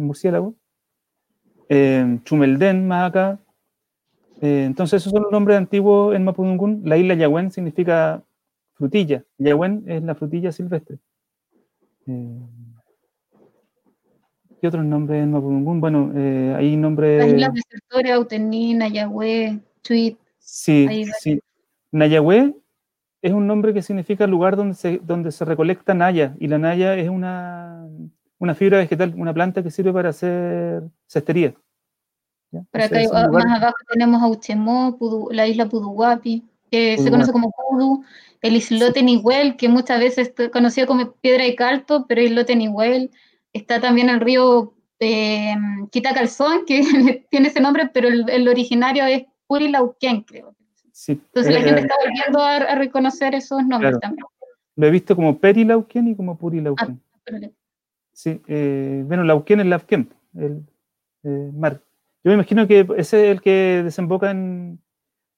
[0.00, 0.54] murciélago.
[2.24, 3.38] Chumeldén, más acá.
[4.40, 6.82] entonces, esos son los nombres antiguos en Mapudungún.
[6.84, 8.22] La isla Yahuen significa
[8.72, 9.24] frutilla.
[9.38, 10.98] Yahuen es la frutilla silvestre.
[14.64, 15.78] ¿Qué otros nombres en Mapudungún?
[15.78, 17.18] Bueno, eh, hay nombres...
[17.18, 20.16] Las islas de Sertoria, Autení, Nayagüe, tweet.
[20.38, 21.38] Sí, sí.
[21.92, 22.54] Nayahue
[23.20, 26.96] es un nombre que significa lugar donde se, donde se recolecta naya, y la naya
[26.96, 27.86] es una,
[28.38, 31.52] una fibra vegetal, una planta que sirve para hacer cestería.
[32.72, 37.32] Ese acá lugar- más abajo tenemos a Uchemó, Pudu- la isla Puduhuapi, que se conoce
[37.32, 38.02] como Pudu,
[38.40, 43.10] el islote Nihuel, que muchas veces es conocido como piedra de calto, pero islote Nihuel.
[43.54, 45.54] Está también el río eh,
[45.90, 46.82] Quitacalzón, que
[47.30, 50.54] tiene ese nombre, pero el, el originario es Purilauquén, creo.
[50.92, 54.00] sí, Entonces la eh, gente eh, está volviendo a, a reconocer esos nombres Claro.
[54.00, 54.26] también.
[54.76, 57.00] lo he visto como Perilauquén y como Purilauquén.
[57.24, 57.54] Pero le-
[58.12, 60.62] Sí, eh, bueno, Lauquén es Lauquén, el
[61.52, 61.80] mar.
[62.22, 64.78] Yo me imagino que ese es el que desemboca en,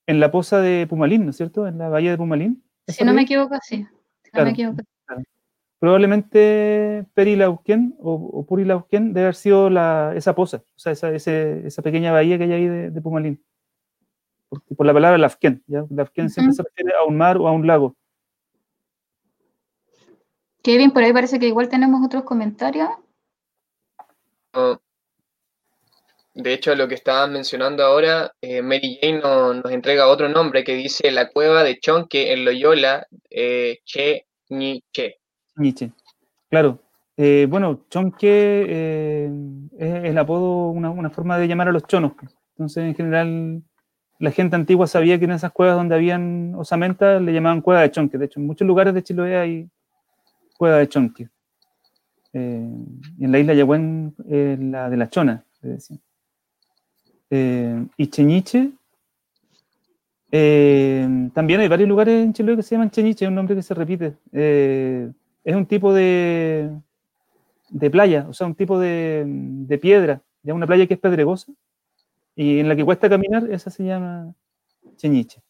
[0.06, 1.66] en la poza de Pumalín, ¿no es cierto?
[1.66, 2.62] En la bahía de Pumalín.
[2.86, 3.86] Si ¿Esa no me equivoco, sí.
[4.24, 4.82] Si no me equivoco.
[5.78, 11.66] Probablemente Perilauquén o, o Purilauquén debe haber sido la, esa poza, o sea, esa, ese-
[11.66, 13.44] esa pequeña bahía que hay ahí de, de Pumalín.
[14.48, 15.84] Por, por la palabra Lafquén, ¿ya?
[15.90, 17.94] Lafquén siempre se refiere a un mar o a un lago.
[20.62, 22.88] Kevin, por ahí parece que igual tenemos otros comentarios.
[24.54, 24.80] No.
[26.34, 30.64] De hecho, lo que estaban mencionando ahora, eh, Mary Jane no- nos entrega otro nombre
[30.64, 35.18] que dice la cueva de Chonque en Loyola, eh, Che Ni Che.
[35.56, 35.92] Nietzsche.
[36.50, 36.80] Claro.
[37.16, 39.30] Eh, bueno, chonque eh,
[39.78, 42.12] es el apodo, una, una forma de llamar a los chonos.
[42.50, 43.62] Entonces, en general,
[44.18, 47.90] la gente antigua sabía que en esas cuevas donde habían osamentas le llamaban cueva de
[47.90, 48.18] chonque.
[48.18, 49.70] De hecho, en muchos lugares de Chiloé hay
[50.56, 51.28] cueva de chonque.
[52.32, 52.70] Eh,
[53.20, 56.00] en la isla Yahuen, eh, la de la chona, decían.
[57.30, 58.72] Eh, y Cheñiche,
[60.30, 63.74] también hay varios lugares en Chiloé que se llaman Cheñiche, es un nombre que se
[63.74, 64.16] repite.
[65.46, 66.70] Eh, es un tipo de,
[67.70, 71.52] de playa, o sea, un tipo de, de piedra, ya una playa que es pedregosa
[72.34, 74.34] y en la que cuesta caminar, esa se llama
[74.96, 75.40] Cheñiche.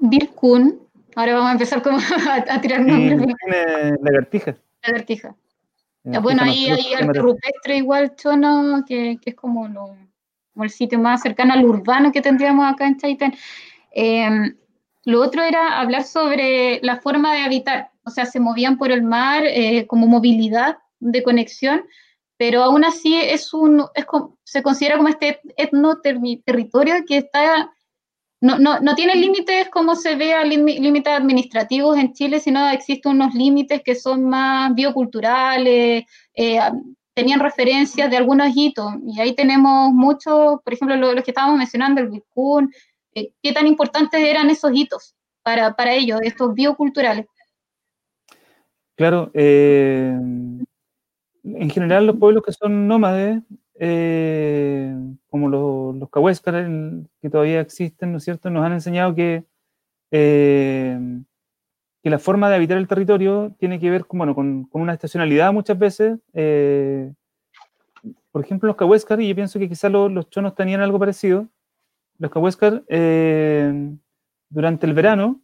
[0.00, 0.78] Bill Kuhn.
[1.16, 1.98] Ahora vamos a empezar como
[2.28, 4.56] a, a tirar nombres tiene lagartija.
[4.82, 5.34] lagartija.
[6.04, 9.96] Lagartija bueno, ahí hay arte mara- rupestre igual, Chono, que, que es como, lo-
[10.52, 13.34] como el sitio más cercano al urbano que tendríamos acá en Chaitén.
[13.94, 14.54] Eh,
[15.04, 19.02] lo otro era hablar sobre la forma de habitar, o sea, se movían por el
[19.02, 21.82] mar eh, como movilidad de conexión,
[22.36, 27.70] pero aún así es un, es como- se considera como este etno-territorio que está
[28.40, 33.12] no, no, no tiene límites como se ve a límites administrativos en Chile, sino existen
[33.12, 36.04] unos límites que son más bioculturales,
[36.34, 36.60] eh,
[37.14, 41.58] tenían referencias de algunos hitos, y ahí tenemos muchos, por ejemplo, lo- los que estábamos
[41.58, 42.72] mencionando, el Vilcún,
[43.12, 47.26] eh, qué tan importantes eran esos hitos para, para ellos, estos bioculturales.
[48.98, 50.12] Claro, eh,
[51.44, 53.40] en general los pueblos que son nómades,
[53.78, 54.92] eh,
[55.28, 56.10] como los, los
[57.20, 59.44] que todavía existen, ¿no es cierto?, nos han enseñado que,
[60.10, 60.98] eh,
[62.02, 65.52] que la forma de habitar el territorio tiene que ver con, bueno, con, una estacionalidad
[65.52, 66.18] muchas veces.
[68.32, 71.46] por ejemplo, los cahuéscar, y yo pienso que quizás los, los chonos tenían algo parecido,
[72.18, 73.92] los cahuéscar eh,
[74.50, 75.40] durante el verano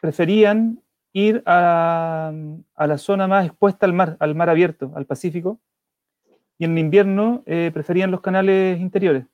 [0.00, 0.80] preferían
[1.18, 2.30] ir a,
[2.74, 5.58] a la zona más expuesta al mar, al mar abierto, al Pacífico,
[6.58, 9.24] y en invierno eh, preferían los canales interiores,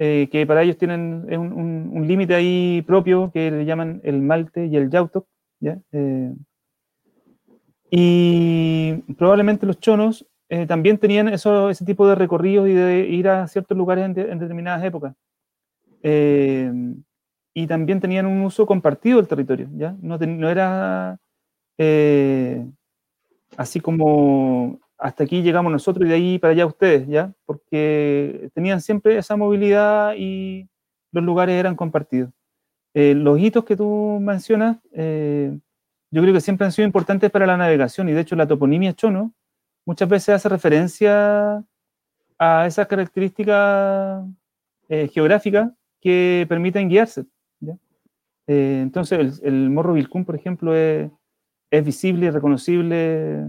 [0.00, 4.20] eh, que para ellos tienen un, un- un límite ahí propio que le llaman el
[4.20, 5.26] Malte y el Yautoc,
[5.60, 5.78] ¿ya?
[5.92, 6.32] Eh,
[7.90, 13.28] y probablemente los chonos eh, también tenían eso, ese tipo de recorridos y de ir
[13.28, 15.14] a ciertos lugares en, de- en determinadas épocas.
[17.58, 19.96] Y también tenían un uso compartido del territorio, ¿ya?
[20.00, 21.18] No, no era
[21.76, 22.64] eh,
[23.56, 27.32] así como hasta aquí llegamos nosotros y de ahí para allá ustedes, ¿ya?
[27.46, 30.68] Porque tenían siempre esa movilidad y
[31.10, 32.30] los lugares eran compartidos.
[32.94, 35.58] Eh, los hitos que tú mencionas, eh,
[36.12, 38.92] yo creo que siempre han sido importantes para la navegación y de hecho la toponimia
[38.94, 39.34] chono
[39.84, 41.64] muchas veces hace referencia
[42.38, 44.24] a esas características
[45.12, 47.26] geográficas que permiten guiarse.
[48.48, 51.10] Eh, entonces, el, el Morro Vilcún, por ejemplo, es,
[51.70, 53.44] es visible y reconocible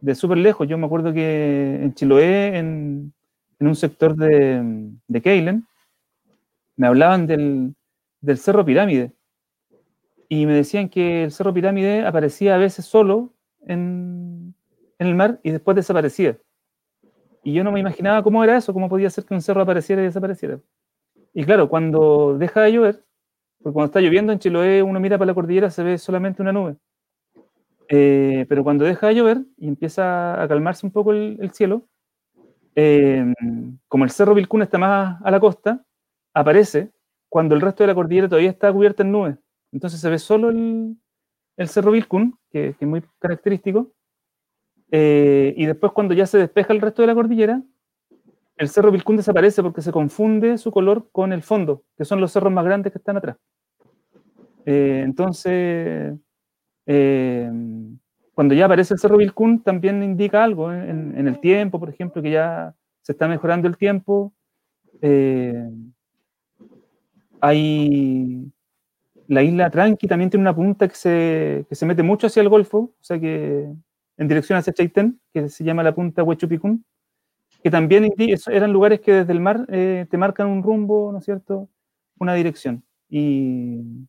[0.00, 0.68] de súper lejos.
[0.68, 3.14] Yo me acuerdo que en Chiloé, en,
[3.60, 5.66] en un sector de, de Keilen,
[6.76, 7.74] me hablaban del,
[8.22, 9.12] del Cerro Pirámide
[10.28, 13.32] y me decían que el Cerro Pirámide aparecía a veces solo
[13.66, 14.54] en,
[14.98, 16.38] en el mar y después desaparecía.
[17.42, 20.02] Y yo no me imaginaba cómo era eso, cómo podía ser que un cerro apareciera
[20.02, 20.60] y desapareciera.
[21.34, 23.04] Y claro, cuando deja de llover,
[23.62, 26.52] porque cuando está lloviendo en Chiloé uno mira para la cordillera se ve solamente una
[26.52, 26.76] nube.
[27.88, 31.86] Eh, pero cuando deja de llover y empieza a calmarse un poco el, el cielo,
[32.80, 33.34] eh,
[33.88, 35.84] como el Cerro Vilcún está más a la costa,
[36.32, 36.92] aparece
[37.28, 39.36] cuando el resto de la cordillera todavía está cubierta en nubes.
[39.72, 40.96] Entonces se ve solo el,
[41.66, 43.92] Cerro Vilcún, que, que, es muy característico,
[44.92, 47.62] eh, y después cuando ya se despeja el resto de la cordillera,
[48.58, 52.32] el Cerro Vilcún desaparece porque se confunde su color con el fondo, que son los
[52.32, 53.36] cerros más grandes que están atrás.
[54.66, 56.14] Eh, entonces,
[56.86, 57.50] eh,
[58.34, 62.20] cuando ya aparece el Cerro Vilcún, también indica algo en, en, el tiempo, por ejemplo,
[62.20, 64.32] que ya se está mejorando el tiempo.
[65.00, 65.70] Eh,
[67.40, 68.50] hay
[69.28, 72.48] la isla Tranqui también tiene una punta que se, que se, mete mucho hacia el
[72.48, 73.70] Golfo, o sea que
[74.16, 76.84] en dirección hacia Chaitén, que se llama la punta Huechupicún,
[77.62, 78.12] que también
[78.46, 81.68] eran lugares que desde el mar eh, te marcan un rumbo, ¿no es cierto?
[82.18, 82.84] Una dirección.
[83.08, 84.06] Y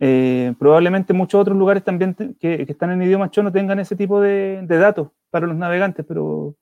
[0.00, 4.64] eh, probablemente muchos otros lugares también que, están en idioma chono tengan ese tipo de,
[4.68, 6.54] datos para los navegantes, pero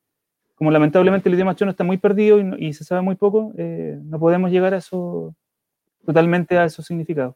[0.54, 3.98] como lamentablemente el idioma chono está muy perdido y, y se sabe muy poco, eh,
[4.04, 5.34] no podemos llegar a eso
[6.04, 7.34] totalmente a esos significados.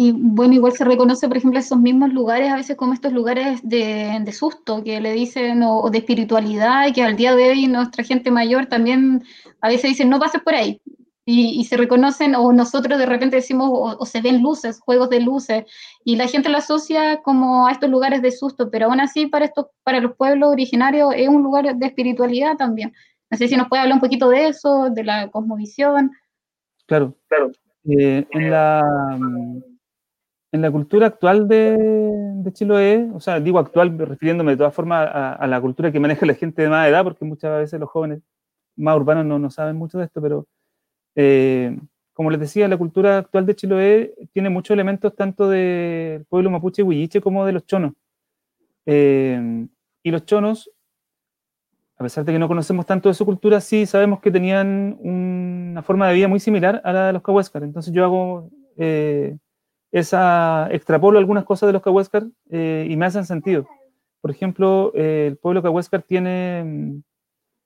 [0.00, 3.60] Y bueno, igual se reconoce, por ejemplo, esos mismos lugares, a veces como estos lugares
[3.64, 7.50] de, de susto, que le dicen, o, o, de espiritualidad, y que al día de
[7.50, 9.24] hoy nuestra gente mayor también
[9.60, 10.80] a veces dicen, no pases por ahí,
[11.24, 15.10] y, y, se reconocen, o nosotros de repente decimos, o, o, se ven luces, juegos
[15.10, 15.64] de luces,
[16.04, 19.46] y la gente lo asocia como a estos lugares de susto, pero aún así para,
[19.46, 22.92] estos, para los pueblos originarios es un lugar de espiritualidad también.
[23.32, 26.12] No sé si nos puede hablar un poquito de eso, de la cosmovisión.
[26.86, 27.50] Claro, claro.
[27.90, 29.18] Eh, en, la,
[30.52, 35.08] en la cultura actual de, de Chiloé, o sea, digo actual refiriéndome de todas formas
[35.12, 37.90] a, a, la cultura que maneja la gente de más edad, porque muchas veces los
[37.90, 38.22] jóvenes
[38.76, 40.46] más urbanos no, no saben mucho de esto, pero
[41.14, 41.76] eh,
[42.12, 46.82] como les decía, la cultura actual de Chiloé tiene muchos elementos tanto del pueblo mapuche
[46.82, 47.92] y huilliche como de los chonos.
[48.86, 49.68] Eh,
[50.02, 50.70] y los chonos,
[51.96, 55.82] a pesar de que no conocemos tanto de su cultura, sí sabemos que tenían una
[55.82, 57.62] forma de vida muy similar a la de los cahuéscar.
[57.62, 59.36] Entonces yo hago eh,
[59.92, 63.66] esa, extrapolo algunas cosas de los cahuéscar eh, y me hacen sentido.
[64.20, 67.02] Por ejemplo, eh, el pueblo cahuéscar tiene mm,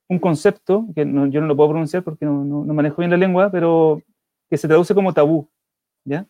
[0.09, 3.17] un concepto, que no, yo no lo puedo pronunciar porque no, no, manejo bien la
[3.17, 4.01] lengua, pero
[4.49, 5.49] que se traduce como tabú,
[6.05, 6.27] ¿ya?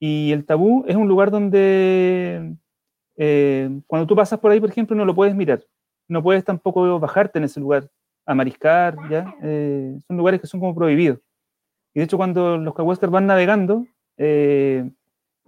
[0.00, 2.54] Y el tabú es un lugar donde
[3.16, 5.64] eh, cuando tú pasas por ahí, por ejemplo, no lo puedes mirar,
[6.06, 7.90] no puedes tampoco bajarte en ese lugar
[8.24, 9.34] a mariscar, ¿ya?
[10.06, 11.18] Son lugares que son como prohibidos.
[11.94, 13.86] Y de hecho, cuando los cahuéscar van navegando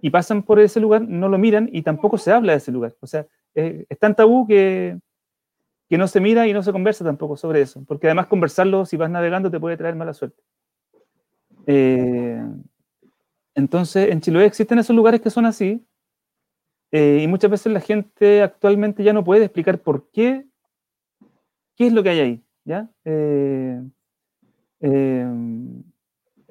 [0.01, 2.95] y pasan por ese lugar, no lo miran y tampoco se habla de ese lugar.
[2.99, 4.97] O sea, es tan tabú que
[5.91, 8.95] que no se mira y no se conversa tampoco sobre eso, porque además conversarlo si
[8.95, 10.41] vas navegando te puede traer mala suerte.
[11.67, 12.41] Eh,
[13.55, 15.85] entonces, en Chiloé existen esos lugares que son así,
[16.93, 20.45] eh, y muchas veces la gente actualmente ya no puede explicar por qué,
[21.75, 22.89] qué es lo que hay ahí, ¿ya?
[23.03, 23.81] Eh,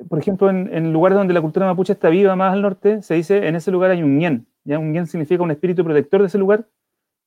[0.08, 3.14] por ejemplo, en, en, lugares donde la cultura mapuche está viva más al norte, se
[3.14, 4.78] dice en ese lugar hay un ñen, ¿ya?
[4.78, 6.66] Un ñen significa un espíritu protector de ese lugar,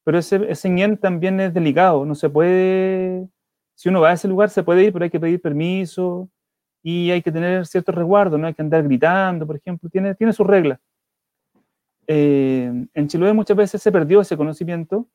[0.04, 3.28] pero ese, ese ñen también es delicado, no se puede,
[3.76, 6.30] si uno va a ese lugar se puede ir, pero hay que pedir permiso
[6.84, 10.34] y hay que tener ciertos resguardos, no hay que andar gritando, por ejemplo, tiene, tiene
[10.34, 10.80] sus reglas.
[12.08, 15.08] Eh, en Chiloé muchas veces se perdió ese conocimiento,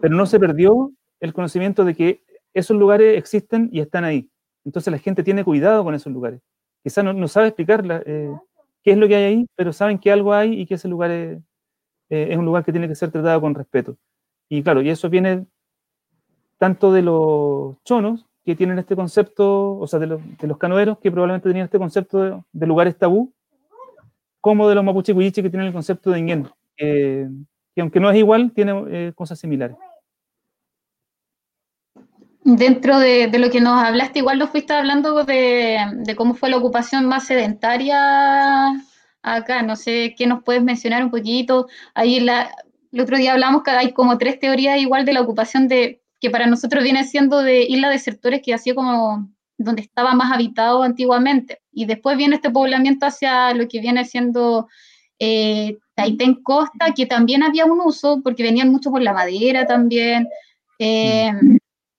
[0.00, 4.28] pero no se perdió el conocimiento de que esos lugares existen y están ahí.
[4.64, 6.40] Entonces la gente tiene cuidado con esos lugares.
[6.82, 8.34] Quizás no, no sabe explicar eh,
[8.82, 11.10] qué es lo que hay ahí, pero saben que algo hay y que ese lugar
[11.10, 11.38] es,
[12.10, 13.96] eh, es un lugar que tiene que ser tratado con respeto.
[14.48, 15.46] Y claro, y eso viene
[16.58, 20.98] tanto de los chonos, que tienen este concepto, o sea, de los, de los canoeros,
[20.98, 23.32] que probablemente tenían este concepto de, de lugares tabú,
[24.40, 27.28] como de los mapuche que tienen el concepto de ñen, eh,
[27.74, 29.76] que aunque no es igual, tiene eh, cosas similares.
[32.44, 36.50] Dentro de, de, lo que nos hablaste, igual nos fuiste hablando de, de cómo fue
[36.50, 38.68] la ocupación más sedentaria
[39.22, 39.62] acá.
[39.62, 41.68] No sé qué nos puedes mencionar un poquito.
[41.94, 46.02] Ahí el otro día hablamos que hay como tres teorías igual de la ocupación de
[46.20, 50.32] que para nosotros viene siendo de isla desertores que ha sido como donde estaba más
[50.32, 51.60] habitado antiguamente.
[51.72, 54.68] Y después viene este poblamiento hacia lo que viene siendo
[55.18, 60.28] eh, Taitén Costa, que también había un uso, porque venían mucho por la madera también.
[60.78, 61.32] Eh,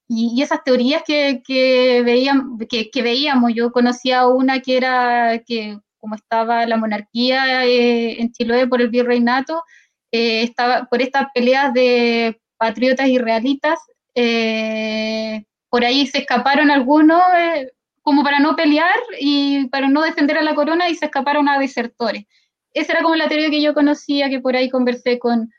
[0.08, 5.42] y, y, esas teorías que, que, veían, que, que, veíamos, yo conocía una que era
[5.46, 9.64] que como estaba la monarquía eh, en Chiloé por el virreinato,
[10.12, 13.80] eh, estaba por estas peleas de patriotas y realistas,
[14.14, 20.38] eh, por ahí se escaparon algunos eh, como para no pelear y para no defender
[20.38, 22.26] a la corona y se escaparon a desertores.
[22.74, 25.52] Esa era como la teoría que yo conocía, que por ahí conversé con,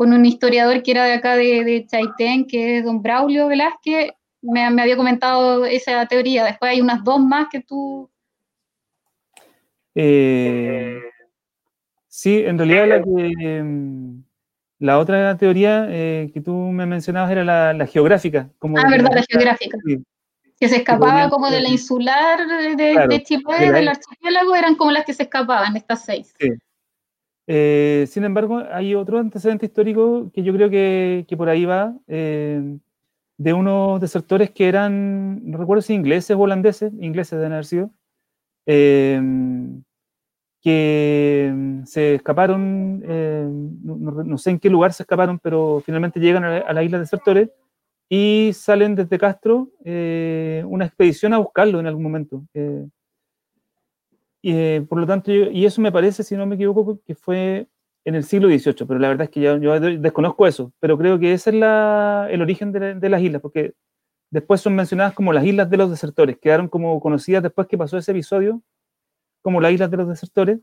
[0.00, 4.12] con un historiador que era de acá de, de Chaitén, que es don Braulio Velázquez,
[4.40, 6.42] me, me, había comentado esa teoría.
[6.42, 8.08] Después hay unas dos más que tú...
[9.94, 10.98] Eh,
[12.08, 14.22] sí, en realidad la, que, mm,
[14.78, 18.48] la otra teoría eh, que tú me mencionabas era la, la geográfica.
[18.58, 19.76] Como ah, verdad, la geográfica.
[19.84, 20.02] Sí.
[20.58, 22.38] Que se escapaba como de la insular
[22.74, 26.32] de, claro, de Chile, de del archipiélago, eran como las que se escapaban, estas seis.
[26.40, 26.48] Sí.
[27.46, 31.96] Eh, sin embargo, hay otro antecedente histórico que yo creo que, que por ahí va,
[32.06, 32.78] eh,
[33.38, 37.90] de unos desertores que eran, no recuerdo si ingleses o holandeses, ingleses de haber sido,
[38.66, 39.20] eh,
[40.62, 41.54] que
[41.86, 43.48] se escaparon, eh,
[43.82, 46.82] no, no, sé en qué lugar se escaparon, pero finalmente llegan a la, a la
[46.82, 47.48] isla desertores
[48.10, 52.44] y salen desde Castro eh, una expedición a buscarlo en algún momento.
[54.42, 57.14] Y, eh, por lo tanto, yo, y eso me parece, si no me equivoco, que
[57.14, 57.68] fue
[58.04, 61.18] en el siglo XVIII, pero la verdad es que yo, yo desconozco eso, pero creo
[61.18, 63.74] que ese es la, el origen de, de, las islas, porque
[64.30, 67.98] después son mencionadas como las islas de los desertores, quedaron como conocidas después que pasó
[67.98, 68.62] ese episodio,
[69.42, 70.60] como las islas de los desertores,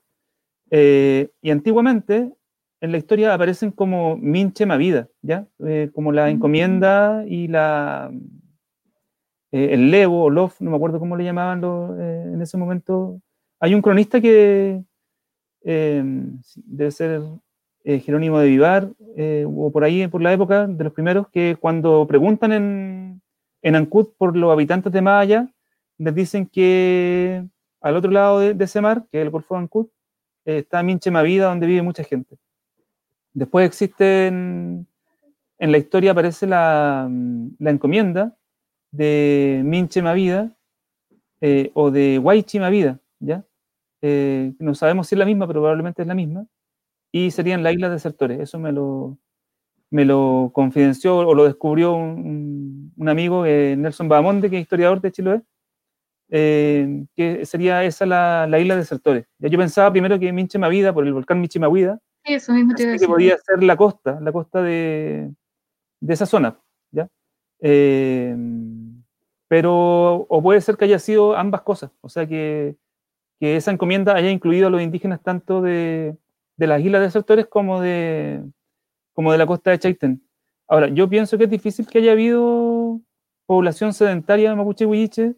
[0.70, 2.34] eh, y antiguamente
[2.82, 5.48] en la historia aparecen como Minche Mavida, ¿ya?
[5.66, 8.12] Eh, como la encomienda y la,
[9.52, 13.22] eh, el Levo o Lof, no me acuerdo cómo le llamaban lo, en ese momento,
[13.60, 14.84] hay un cronista que
[15.64, 16.04] eh,
[16.56, 17.22] debe ser
[17.84, 21.56] eh, Jerónimo de Vivar, eh, o por ahí, por la época de los primeros, que
[21.60, 23.22] cuando preguntan en,
[23.62, 25.48] en Ancud por los habitantes de Maya,
[25.98, 27.44] les dicen que
[27.82, 29.88] al otro lado de, ese mar, que es el Golfo de Ancud,
[30.46, 32.38] está Minche Mavida, donde vive mucha gente.
[33.34, 34.88] Después existe en,
[35.60, 37.10] la historia aparece la,
[37.60, 38.36] encomienda
[38.92, 40.56] de Minche Mavida
[41.42, 43.46] eh, o de Guaychi Mavida, ¿ya?
[44.02, 46.46] eh, no sabemos si es la misma, pero probablemente es la misma,
[47.12, 48.40] y serían las islas desertores.
[48.40, 49.18] Eso me lo,
[49.90, 55.02] me lo confidenció o lo descubrió un, un amigo, eh, Nelson Bahamonde, que es historiador
[55.02, 55.42] de Chiloé,
[56.30, 59.26] eh, que sería esa la, la isla desertores.
[59.40, 63.38] Ya yo pensaba primero que Minchemavida, por el volcán Michimahuida, eso mismo te que podía
[63.38, 65.32] ser la costa, la costa de,
[66.02, 66.60] de esa zona,
[66.92, 67.08] ¿ya?
[67.62, 68.36] Eh,
[69.48, 72.76] pero, o puede ser que haya sido ambas cosas, o sea que
[73.40, 76.18] que esa encomienda haya incluido a los indígenas tanto de,
[76.58, 78.44] de las islas desertores como de,
[79.14, 80.24] como de la costa de Chaitén.
[80.68, 83.00] Ahora, yo pienso que es difícil que haya habido
[83.46, 85.36] población sedentaria de mapuche huilliche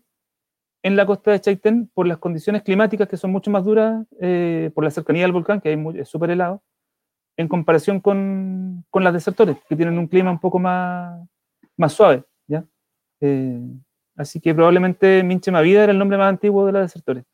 [0.81, 4.71] en la costa de Chaitén por las condiciones climáticas que son mucho más duras, eh,
[4.73, 6.63] por la cercanía del volcán, que es súper helado,
[7.37, 11.21] en comparación con, con, las desertores, que tienen un clima un poco más,
[11.77, 12.23] más suave.
[12.47, 12.65] ¿ya?
[13.19, 13.61] Eh,
[14.15, 17.25] así que probablemente Minche Mavida era el nombre más antiguo de las desertores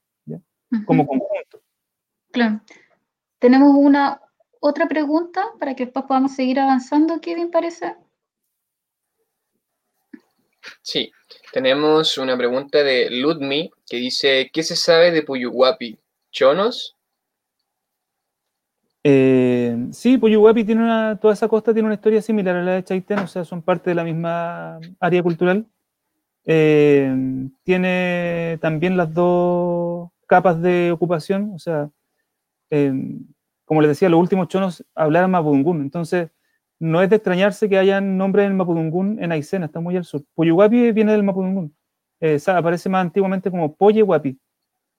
[0.85, 1.61] como conjunto.
[2.31, 2.61] Claro.
[3.39, 4.21] Tenemos una
[4.59, 7.95] otra pregunta para que después podamos seguir avanzando, Kevin, parece.
[10.81, 11.11] Sí,
[11.53, 15.99] tenemos una pregunta de Ludmi que dice, ¿qué se sabe de Puyuhuapi?
[16.31, 16.95] ¿Chonos?
[19.03, 22.83] Eh, sí, Puyuhuapi tiene una, toda esa costa tiene una historia similar a la de
[22.83, 25.67] Chaitén, o sea, son parte de la misma área cultural.
[26.43, 27.13] Eh,
[27.63, 29.84] tiene también las dos
[30.27, 31.89] capas de ocupación, o sea,
[32.69, 32.93] eh,
[33.65, 36.29] como les decía, los últimos chonos hablaban mapudungún, entonces
[36.79, 40.23] no es de extrañarse que hayan nombres en mapudungún en Aysena, está muy al sur.
[40.35, 41.73] Poyuguapi viene del mapudungún,
[42.19, 44.37] eh, aparece más antiguamente como Poyehuapi.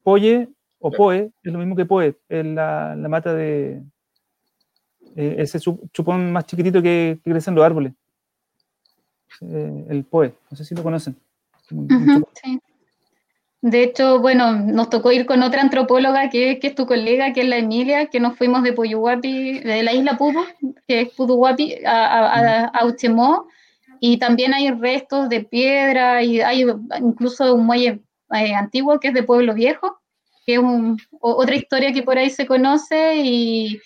[0.03, 0.49] Poye
[0.79, 3.83] o Poe es lo mismo que Poe, es la, la mata de
[5.17, 7.93] eh, ese chupón más chiquitito que, que crece en los árboles.
[9.41, 11.17] Eh, el Poe, no sé si lo conocen.
[11.73, 12.61] Uh -huh, sí.
[13.67, 17.41] De hecho, bueno, nos tocó ir con otra antropóloga que, que, es tu colega, que
[17.41, 20.45] es la Emilia, que nos fuimos de Puyuhuapi, de la isla Pudu,
[20.87, 23.49] que es Puduhuapi, a, a, a, Uchemó,
[23.99, 26.65] y también hay restos de piedra y hay
[27.01, 28.03] incluso un muelle
[28.35, 29.99] eh, antiguo que es de Pueblo Viejo,
[30.47, 33.81] que es un, otra historia que por ahí se conoce y,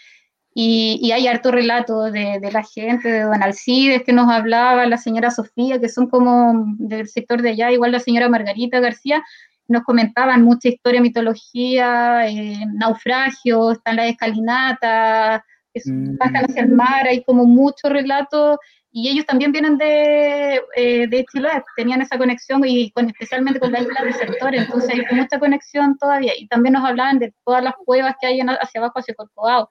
[0.54, 4.86] y, y hay harto relato de, de, la gente, de Don Alcides que nos hablaba,
[4.86, 9.22] la señora Sofía, que son como del sector de allá, igual la señora Margarita García,
[9.68, 16.16] nos comentaban mucha historia, mitología, eh, naufragios, están las escalinatas, que mm.
[16.18, 18.58] bajan hacia el mar, hay como muchos relatos,
[18.90, 23.70] y ellos también vienen de, eh, de Chile, tenían esa conexión, y con, especialmente con
[23.70, 27.62] la isla de sectores, entonces hay mucha conexión todavía, y también nos hablaban de todas
[27.62, 29.68] las cuevas que hay en, hacia abajo, hacia Corcovado,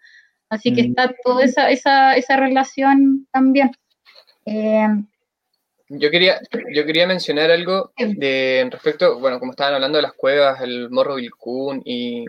[0.49, 0.85] así que mm.
[0.85, 3.71] está toda esa, esa, esa relación también.
[4.45, 4.87] Eh,
[5.89, 6.39] yo quería,
[6.71, 11.15] yo quería mencionar algo de respecto, bueno, como estaban hablando de las cuevas, el Morro
[11.15, 12.25] Vilcún y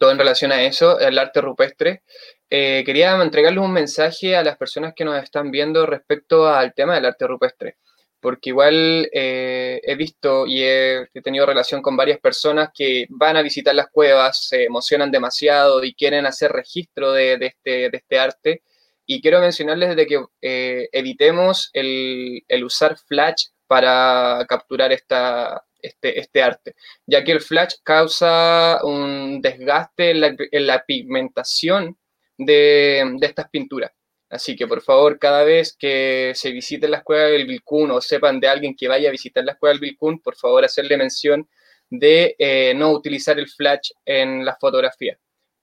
[0.00, 2.02] todo en relación a eso, el arte rupestre.
[2.50, 6.94] eh, quería entregarles un mensaje a las personas que nos están viendo respecto al tema
[6.94, 7.76] del arte rupestre,
[8.20, 13.42] porque igual eh, he visto y he, tenido relación con varias personas que van a
[13.42, 18.62] visitar las cuevas, se emocionan demasiado y quieren hacer registro de, este, este, arte.
[19.06, 26.42] Y quiero mencionarles de que eh, evitemos el, usar flash para capturar esta, este, este,
[26.42, 26.74] arte,
[27.06, 31.96] ya que el flash causa un desgaste en la pigmentación
[32.38, 33.92] de, estas pinturas.
[34.28, 38.40] Así que por favor, cada vez que se visite la escuela del Vilcún o sepan
[38.40, 41.48] de alguien que vaya a visitar la escuela del Vilcún, por favor hacerle mención
[41.88, 45.16] de eh, no utilizar el flash en la fotografía,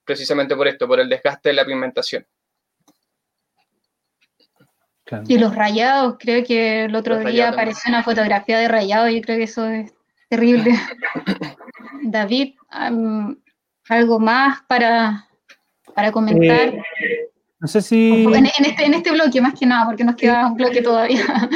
[0.06, 2.26] precisamente por esto, por el desgaste de la pigmentación.
[5.28, 9.38] Y los rayados, creo que el otro día apareció una fotografía de rayado y creo
[9.38, 9.94] que eso es
[10.30, 10.72] terrible.
[12.04, 15.28] David, algo más para,
[15.94, 16.70] para comentar.
[16.70, 17.33] Eh,
[17.64, 18.26] no sé si.
[18.26, 21.24] En, este, en este bloque, más que nada, porque nos queda un bloque todavía.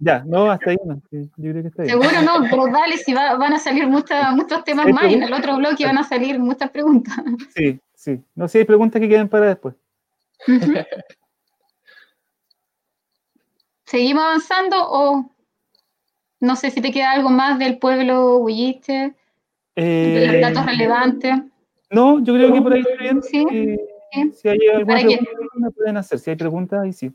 [0.00, 1.02] Ya, no, hasta ahí no.
[1.10, 2.00] Yo creo que está bien.
[2.00, 5.32] Seguro no, pero dale, si van a salir muchas, muchos temas más y en el
[5.32, 7.16] otro bloque van a salir muchas preguntas.
[7.56, 8.20] Sí, sí.
[8.36, 9.74] No sé si hay preguntas que queden para después.
[13.84, 15.28] ¿Seguimos avanzando o
[16.38, 19.16] no sé si te queda algo más del pueblo Huilliche?
[19.74, 21.34] Eh, datos relevantes.
[21.90, 23.20] No, yo creo que por ahí está bien.
[23.20, 23.44] Sí.
[24.34, 26.18] Si hay alguna pregunta, me pueden hacer.
[26.18, 27.12] Si hay preguntas, ahí sí.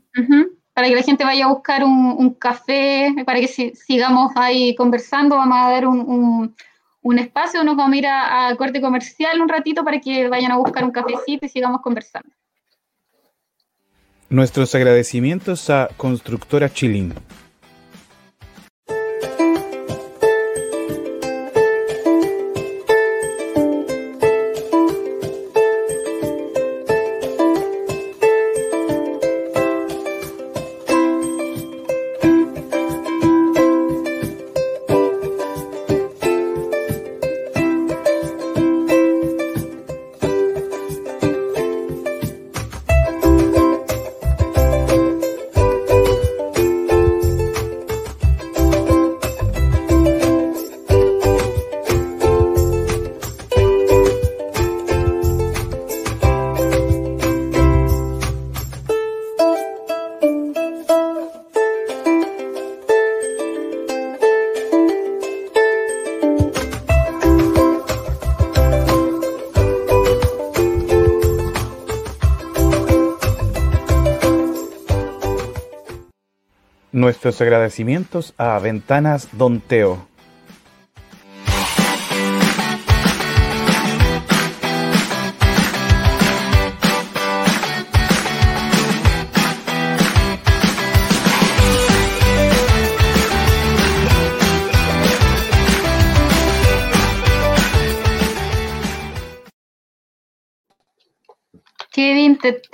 [0.72, 5.56] Para que la gente vaya a buscar un, café, para que sigamos ahí conversando, vamos
[5.58, 10.28] a dar un, espacio, nos vamos a ir a, corte comercial un ratito para que
[10.28, 12.28] vayan a buscar un cafecito y sigamos conversando.
[14.30, 17.14] Nuestros agradecimientos a Constructora Chilín
[77.24, 80.13] Nuestros agradecimientos a Ventanas Don Teo.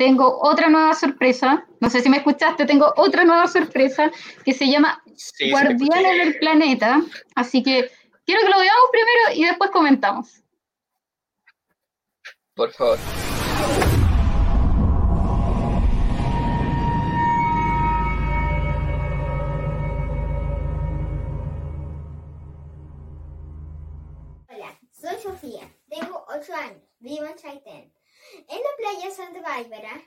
[0.00, 1.66] Tengo otra nueva sorpresa.
[1.78, 4.10] No sé si me escuchaste, tengo otra nueva sorpresa
[4.46, 5.04] que se llama
[5.50, 7.02] Guardianes del Planeta.
[7.34, 7.90] Así que
[8.24, 10.42] quiero que lo veamos primero y después comentamos.
[12.54, 12.98] Por favor.
[24.48, 27.99] Hola, soy Sofía, tengo 8 años, vivo en Chaitén.
[28.48, 30.02] En la playa Santa Bárbara,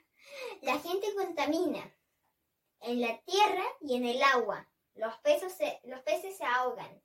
[0.62, 1.96] la gente contamina
[2.82, 4.70] en la tierra y en el agua.
[4.96, 5.14] Los
[5.84, 7.02] los peces se ahogan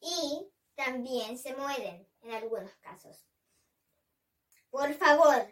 [0.00, 3.26] y también se mueren en algunos casos.
[4.70, 5.46] Por favor,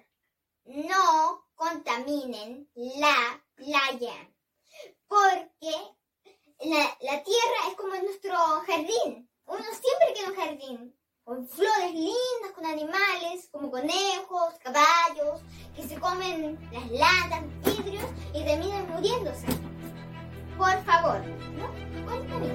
[0.64, 4.30] no contaminen la playa,
[5.06, 5.72] porque
[6.60, 9.30] la, la tierra es como nuestro jardín.
[9.46, 15.40] Uno siempre quiere un jardín, con flores lindas, con animales como conejos, caballos,
[15.74, 19.44] que se comen las latas, vidrios y terminan muriéndose.
[20.56, 21.20] Por favor,
[21.58, 21.66] ¿no?
[22.06, 22.46] Cuéntame.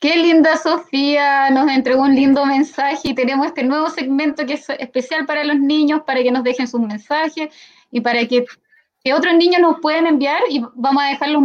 [0.00, 4.68] Qué linda Sofía, nos entregó un lindo mensaje y tenemos este nuevo segmento que es
[4.70, 7.48] especial para los niños, para que nos dejen sus mensajes
[7.90, 8.44] y para que,
[9.12, 11.42] otros niños nos puedan enviar y vamos a dejar los,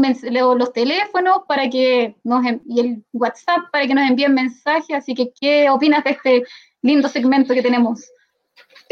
[0.57, 4.97] los teléfonos para que nos, y el WhatsApp para que nos envíen mensajes.
[4.97, 6.43] Así que, ¿qué opinas de este
[6.81, 8.11] lindo segmento que tenemos?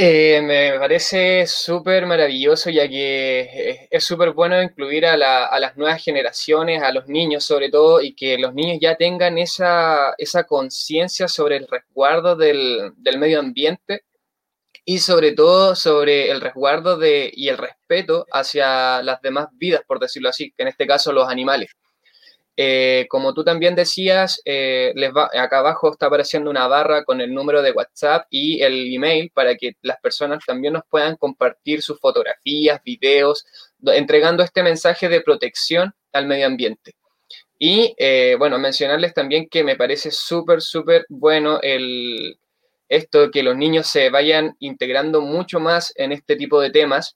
[0.03, 5.78] Eh, me parece súper maravilloso ya que es súper bueno incluir a, la, a, las
[5.78, 10.45] nuevas generaciones, a los niños sobre todo, y que los niños ya tengan esa, esa
[10.45, 14.02] conciencia sobre el resguardo del, del, medio ambiente
[14.86, 19.99] y sobre todo sobre el resguardo de, y el respeto hacia las demás vidas, por
[19.99, 21.72] decirlo así, que en este caso los animales.
[22.57, 27.22] Eh, como tú también decías, eh, les va, acá abajo está apareciendo una barra con
[27.22, 31.82] el número de WhatsApp y el email para que las personas también nos puedan compartir
[31.82, 33.45] sus fotografías, videos,
[33.86, 36.95] entregando este mensaje de protección al medio ambiente.
[37.57, 42.40] Y eh, bueno, mencionarles también que me parece súper, súper bueno el,
[42.90, 47.15] esto, que los niños se vayan integrando mucho más en este tipo de temas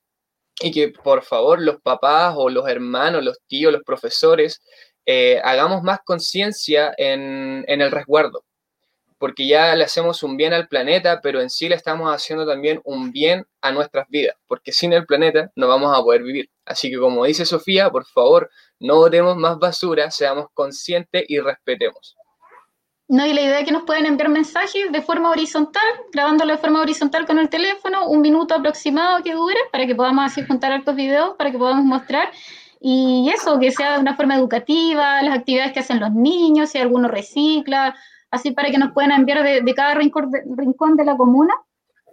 [0.62, 4.62] y que por favor los papás o los hermanos, los tíos, los profesores
[5.06, 8.44] eh, hagamos más conciencia en, en, el resguardo,
[9.18, 12.82] porque ya le hacemos un bien al planeta, pero en sí le estamos haciendo también
[12.84, 16.50] un bien a nuestras vidas, porque sin el planeta no vamos a poder vivir.
[16.66, 18.50] Así que como dice Sofía, por favor,
[18.80, 22.16] no botemos más basura, seamos conscientes y respetemos.
[23.08, 26.58] No, y la idea es que nos pueden enviar mensajes de forma horizontal, grabándolo de
[26.58, 30.72] forma horizontal con el teléfono, un minuto aproximado que dure, para que podamos así juntar
[30.72, 32.32] estos videos, para que podamos mostrar
[32.88, 36.78] y eso, que sea de una forma educativa, las actividades que hacen los niños, si
[36.78, 37.96] alguno recicla,
[38.30, 41.56] así para que nos puedan enviar de, cada rincón de, rincón de, la comuna.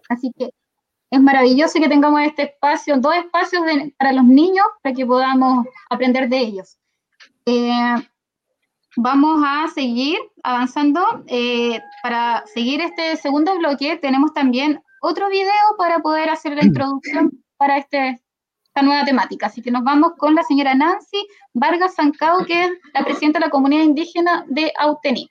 [0.09, 0.49] Así que
[1.11, 3.63] es maravilloso que tengamos este espacio, dos espacios
[3.99, 6.79] para los niños, para que podamos aprender de ellos.
[7.45, 7.95] Eh,
[8.97, 11.23] vamos a seguir avanzando.
[11.27, 17.31] Eh, para seguir este segundo bloque, tenemos también otro video para poder hacer la introducción
[17.59, 18.23] para este
[18.75, 19.47] esta nueva temática.
[19.47, 23.45] Así que nos vamos con la señora Nancy Vargas Sancao, que es la presidenta de
[23.45, 25.29] la comunidad indígena de Autení.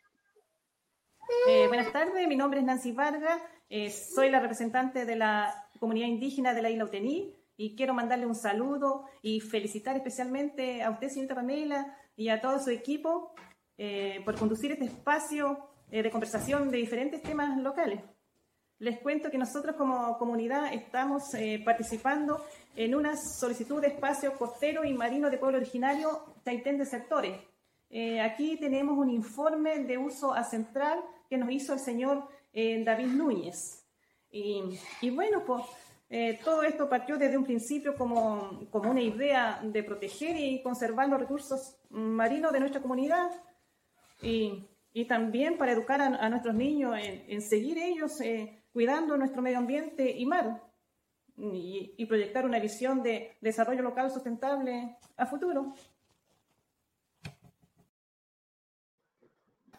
[1.48, 6.08] Eh, buenas tardes, mi nombre es Nancy Vargas, eh, soy la representante de la comunidad
[6.08, 11.10] indígena de la isla Autení y quiero mandarle un saludo y felicitar especialmente a usted,
[11.10, 13.34] señorita Pamela, y a todo su equipo
[13.78, 18.02] eh, por conducir este espacio de conversación de diferentes temas locales.
[18.82, 21.26] Les cuento que nosotros como comunidad estamos
[21.64, 22.44] participando
[22.76, 27.40] en una solicitud de espacio costero y marino de pueblo originario Taitén de Sectores.
[27.92, 31.00] Eh, aquí tenemos un informe de uso a central
[31.30, 33.86] que nos hizo el señor eh, David Núñez.
[34.32, 35.64] Y, bueno, pues
[36.10, 41.08] eh, todo esto partió desde un principio como, como, una idea de proteger y conservar
[41.08, 43.30] los recursos marinos de nuestra comunidad
[44.24, 48.20] y, y también para educar a, nuestros niños en, en seguir ellos
[48.72, 50.62] cuidando nuestro medio ambiente y mar
[51.38, 55.74] y, proyectar una visión de desarrollo local sustentable a futuro.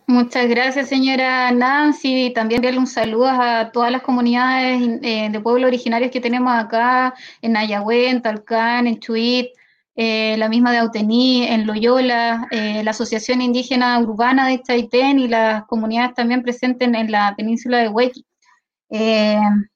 [0.06, 2.26] Muchas gracias, señora Nancy.
[2.26, 6.52] Y también darle un saludo a todas las comunidades eh, de pueblos originarios que tenemos
[6.52, 9.48] acá, en Ayagüe, en Talcán, en Chuit,
[9.94, 15.28] eh, la misma de Autení, en Loyola, eh, la Asociación Indígena Urbana de Chaitén y
[15.28, 18.24] las comunidades también presentes en, la península de Huequi.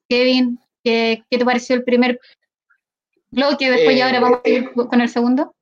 [0.09, 2.21] Kevin, ¿Qué, te pareció el primer
[3.33, 3.69] bloque?
[3.69, 5.53] Después ya ahora vamos a ir eh, con el segundo.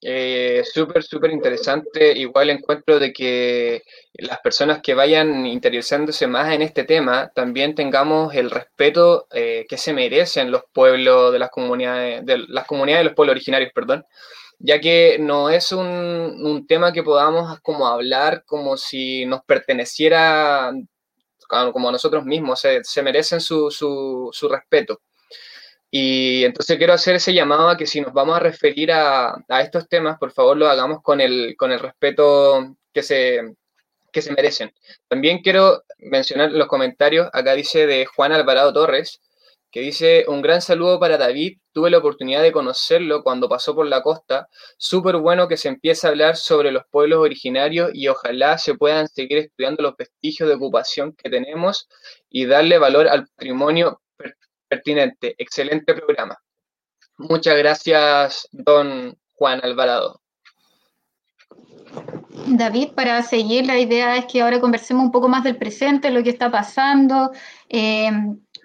[0.00, 2.16] Eh, súper, súper interesante.
[2.16, 3.82] Igual encuentro de que
[4.12, 9.76] las personas que vayan interesándose más en este tema también tengamos el respeto eh, que
[9.76, 14.06] se merecen los pueblos de las comunidades, de las comunidades de los pueblos originarios, perdón,
[14.60, 20.72] ya que no es un, un tema que podamos como hablar como si nos perteneciera
[21.48, 25.00] como nosotros mismos, se, merecen su, respeto.
[25.90, 29.60] Y entonces quiero hacer ese llamado a que si nos vamos a referir a, a
[29.62, 33.54] estos temas, por favor lo hagamos con el, con el respeto que se,
[34.10, 34.72] que se merecen.
[35.08, 39.20] También quiero mencionar los comentarios, acá dice de Juan Alvarado Torres,
[39.74, 43.88] que dice, un gran saludo para David, tuve la oportunidad de conocerlo cuando pasó por
[43.88, 44.46] la costa,
[44.78, 49.08] súper bueno que se empiece a hablar sobre los pueblos originarios y ojalá se puedan
[49.08, 51.88] seguir estudiando los vestigios de ocupación que tenemos
[52.30, 54.00] y darle valor al patrimonio
[54.68, 55.34] pertinente.
[55.38, 56.38] Excelente programa.
[57.18, 60.20] Muchas gracias, don Juan Alvarado.
[62.46, 66.22] David, para seguir, la idea es que ahora conversemos un poco más del presente, lo
[66.22, 67.32] que está pasando.
[67.68, 68.12] Eh,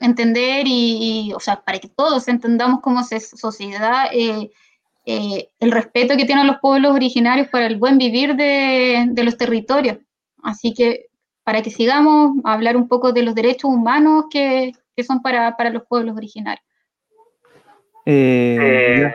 [0.01, 4.51] entender y, o sea, para que todos entendamos como sociedad eh,
[5.05, 9.97] eh, el respeto que tienen los pueblos originarios para el buen vivir de, los territorios.
[10.43, 11.07] Así que
[11.43, 14.71] para que sigamos a hablar un poco de los derechos humanos que,
[15.05, 16.63] son para, los pueblos originarios.
[18.05, 19.11] Eh,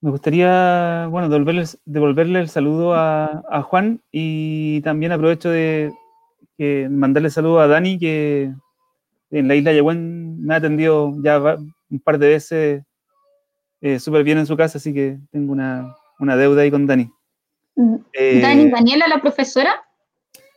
[0.00, 5.92] me gustaría, bueno, devolverle, el saludo a, Juan y también aprovecho de
[6.90, 8.52] mandarle saludo a Dani, que
[9.30, 11.38] en la isla Yehuen me ha atendido ya
[11.90, 12.82] un par de veces
[13.80, 17.10] eh, súper bien en su casa, así que tengo una, una deuda ahí con Dani.
[17.76, 19.82] Mm, Eh, Dani, Daniela, la profesora.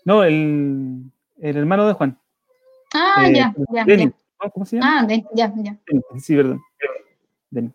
[0.06, 1.04] No, el,
[1.40, 2.18] el hermano de Juan.
[2.94, 4.12] Ah, eh, ya, ya, Denny, ya.
[4.44, 4.52] ¿no?
[4.52, 5.00] ¿Cómo se llama?
[5.02, 5.78] Ah, de- ya, ya.
[6.20, 6.62] Sí, perdón.
[7.50, 7.72] Denny.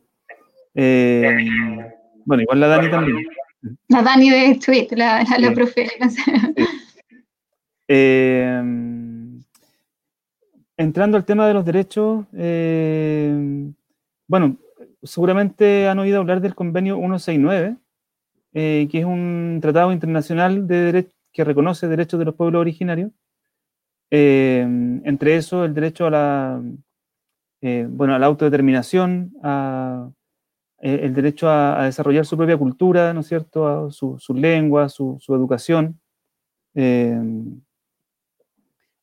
[0.74, 1.38] Eh,
[2.24, 3.16] bueno, igual la Dani también.
[3.88, 5.88] La Dani de Tweet, la, la, la profe.
[7.88, 8.62] Eh,
[10.78, 13.70] entrando al tema de los derechos, eh,
[14.28, 14.56] bueno,
[15.02, 17.76] seguramente han oído hablar del convenio 169,
[18.54, 23.10] eh, que es un tratado internacional de dere- que reconoce derechos de los pueblos originarios.
[24.10, 24.62] Eh,
[25.04, 26.62] entre eso, el derecho a la,
[27.60, 29.32] bueno, a la autodeterminación,
[30.80, 36.00] el derecho a, desarrollar su propia cultura, ¿no es cierto?, a su, lengua, su educación.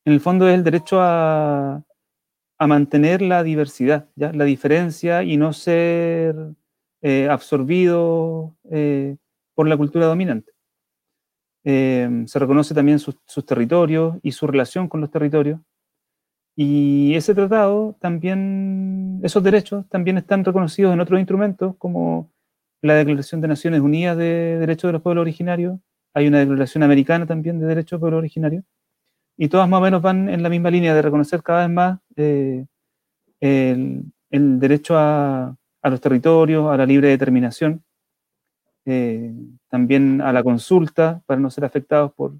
[0.06, 1.84] En el fondo es el derecho a,
[2.60, 6.36] mantener la diversidad, la diferencia y no ser
[7.02, 9.18] eh, absorbido eh,
[9.56, 10.52] por la cultura dominante.
[11.64, 15.60] Eh, se reconoce también sus, sus territorios y su relación con los territorios.
[16.56, 22.32] Y ese tratado también, esos derechos también están reconocidos en otros instrumentos como
[22.82, 25.80] la Declaración de Naciones Unidas de Derechos de los Pueblos Originarios,
[26.15, 28.64] hay una declaración americana también de derechos de pueblos originarios,
[29.38, 31.99] y todas más o menos van en la misma línea de reconocer cada vez más
[32.16, 32.66] eh,
[33.40, 37.84] el, el derecho a, a los territorios, a la libre determinación,
[38.86, 39.34] eh,
[39.70, 42.34] también a la consulta para no ser afectados por,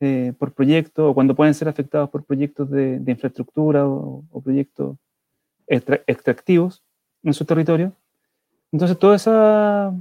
[0.00, 4.40] eh, por proyectos o cuando pueden ser afectados por proyectos de, de infraestructura o, o
[4.40, 4.96] proyectos
[5.66, 6.82] extra- extractivos
[7.22, 7.92] en su territorio.
[8.72, 9.94] Entonces, toda esa,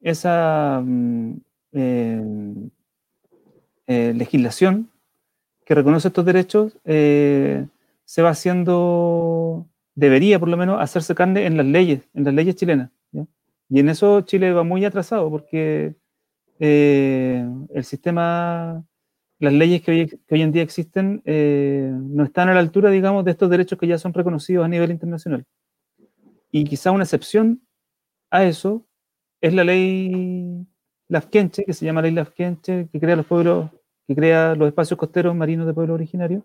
[0.00, 1.32] esa mm,
[1.72, 2.24] eh,
[3.86, 4.88] eh, legislación
[5.70, 7.64] que reconoce estos derechos eh,
[8.04, 12.56] se va haciendo, debería por lo menos hacerse carne en las leyes, en las leyes
[12.56, 12.90] chilenas.
[13.68, 15.94] Y en eso Chile va muy atrasado porque
[16.58, 18.84] eh, el sistema,
[19.38, 22.90] las leyes que hoy, que hoy en día existen eh, no están a la altura,
[22.90, 25.44] digamos, de estos derechos que ya son reconocidos a nivel internacional.
[26.50, 27.62] Y quizá una excepción
[28.32, 28.88] a eso
[29.40, 30.66] es la ley
[31.06, 33.70] Lafkenche, que se llama ley Lafkenche, que crea los pueblos,
[34.10, 36.42] que crea los espacios costeros marinos de pueblos originarios,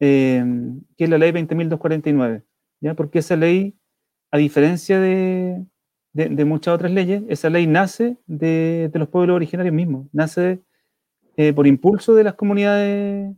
[0.00, 0.44] eh,
[0.98, 2.42] que es la ley 20.249,
[2.82, 2.92] ¿ya?
[2.92, 3.74] Porque esa ley,
[4.30, 5.64] a diferencia de,
[6.12, 10.60] de, de muchas otras leyes, esa ley nace de, de los pueblos originarios mismos, nace
[11.38, 13.34] eh, por impulso de las comunidades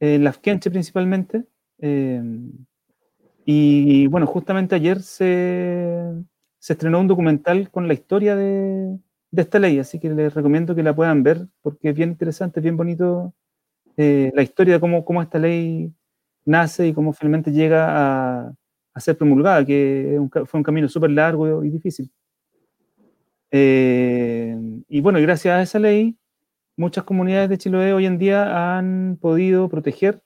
[0.00, 1.44] eh, Lafkenche principalmente,
[1.80, 2.22] eh,
[3.44, 6.14] y bueno, justamente ayer se,
[6.60, 8.98] se estrenó un documental con la historia de,
[9.34, 12.60] de esta ley, así que les recomiendo que la puedan ver porque es bien interesante,
[12.60, 13.34] es bien bonito
[13.96, 15.92] eh, la historia de cómo, cómo esta ley
[16.44, 17.86] nace y cómo finalmente llega
[18.46, 18.54] a,
[18.94, 22.10] a ser promulgada, que un fue un camino súper largo y difícil.
[23.50, 24.56] Eh,
[24.88, 26.16] y bueno, gracias a esa ley,
[26.76, 30.22] muchas comunidades de Chiloé hoy en día han podido proteger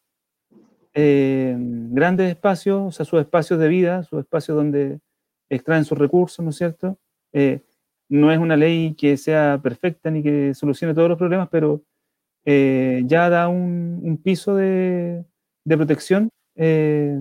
[0.94, 5.00] eh, grandes espacios, o sea, sus espacios de vida, sus espacios donde
[5.48, 6.98] extraen sus recursos, ¿no es cierto?
[7.32, 7.62] Eh,
[8.08, 11.82] no es una ley que sea perfecta ni que solucione todos los problemas, pero
[12.44, 15.24] eh, ya da un, piso de,
[15.66, 17.18] protección eh,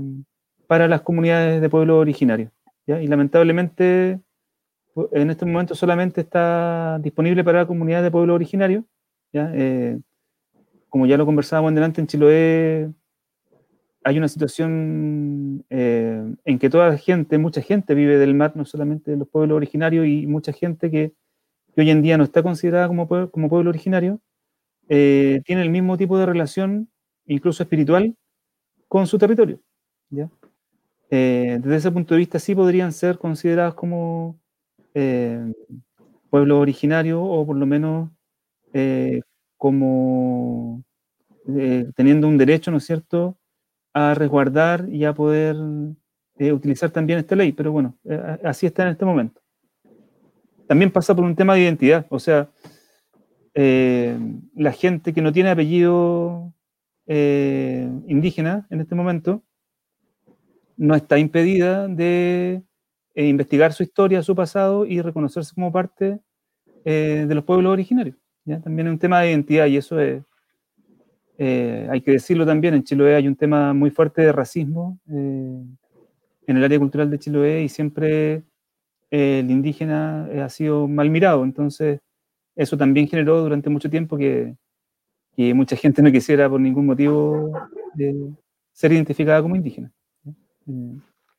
[0.68, 2.51] para las comunidades de pueblos originarios.
[2.85, 4.22] Y lamentablemente
[5.11, 8.84] en este momento solamente está disponible para comunidades de pueblos originarios.
[9.34, 9.99] Eh,
[10.89, 12.89] como ya lo conversábamos en en Chiloé,
[14.07, 18.65] hay una situación eh, en que toda la gente, mucha gente vive del mar, no
[18.65, 21.13] solamente de los pueblos originarios, y mucha gente que,
[21.75, 24.21] que hoy en día no está considerada como, pue- como pueblo originario,
[24.89, 26.89] eh, tiene el mismo tipo de relación,
[27.27, 28.15] incluso espiritual,
[28.89, 29.59] con su territorio.
[30.11, 30.29] ¿ya?
[31.11, 34.39] Eh, desde ese punto de vista sí podrían ser considerados como
[34.95, 35.53] eh,
[36.29, 38.11] pueblo originario o por lo menos
[38.73, 39.21] eh,
[39.57, 40.84] como
[41.57, 43.38] eh, teniendo un derecho, ¿no es cierto?,
[43.98, 45.56] a resguardar y a poder
[46.38, 49.41] eh, utilizar también esta ley, pero bueno, eh, así está en este momento.
[50.68, 52.49] También pasa por un tema de identidad, o sea,
[53.53, 54.18] eh,
[54.53, 56.53] la gente que no tiene apellido
[57.07, 59.41] eh, indígena en este momento
[60.76, 62.61] no está impedida de
[63.15, 66.19] eh, investigar su historia, su pasado y reconocerse como parte
[66.86, 68.18] eh, de los pueblos originarios.
[68.45, 68.61] ¿ya?
[68.61, 70.24] También es un tema de identidad y eso es,
[71.38, 75.64] eh, hay que decirlo también, en Chiloé hay un tema muy fuerte de racismo eh,
[76.47, 78.43] en el área cultural de Chiloé y siempre
[79.11, 81.43] eh, el indígena ha sido mal mirado.
[81.43, 81.99] Entonces,
[82.55, 84.55] eso también generó durante mucho tiempo que,
[85.35, 87.51] que mucha gente no quisiera por ningún motivo
[88.73, 89.91] ser identificada como indígena.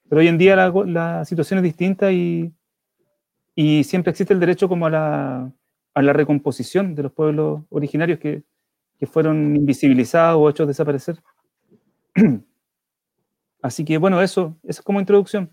[0.08, 2.52] Pero hoy en día la, situación es distinta y,
[3.56, 5.52] y siempre existe el derecho como a la,
[5.94, 8.44] a la recomposición de los pueblos originarios que,
[8.98, 11.18] que fueron invisibilizados o hechos desaparecer.
[13.62, 15.52] Así que bueno, eso, eso es como introducción.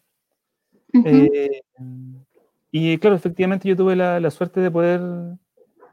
[0.93, 1.29] Uh -huh.
[1.33, 1.61] eh,
[2.71, 5.01] y claro, efectivamente yo tuve la, la suerte de poder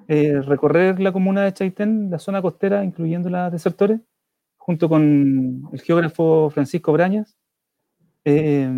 [0.08, 4.00] eh, recorrer la comuna de Chaitén, la zona costera, incluyendo las desertores,
[4.56, 7.36] junto con el geógrafo Francisco Brañas,
[8.24, 8.68] eh,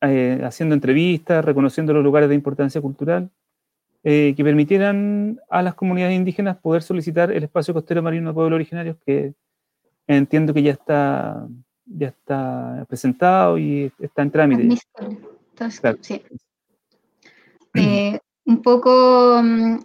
[0.00, 3.30] eh, haciendo entrevistas, reconociendo los lugares de importancia cultural,
[4.02, 8.96] que permitieran a las comunidades indígenas poder solicitar el espacio costero marino de pueblos originarios,
[9.06, 9.34] que
[10.06, 11.46] entiendo que ya está,
[11.86, 14.62] ya está presentado y está en trámite.
[14.62, 15.98] Entonces, claro.
[16.00, 16.22] sí.
[17.74, 19.40] Eh, un poco,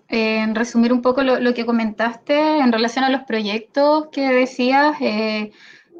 [0.09, 4.29] eh, en resumir un poco lo, lo, que comentaste en relación a los proyectos que
[4.29, 5.51] decías, eh,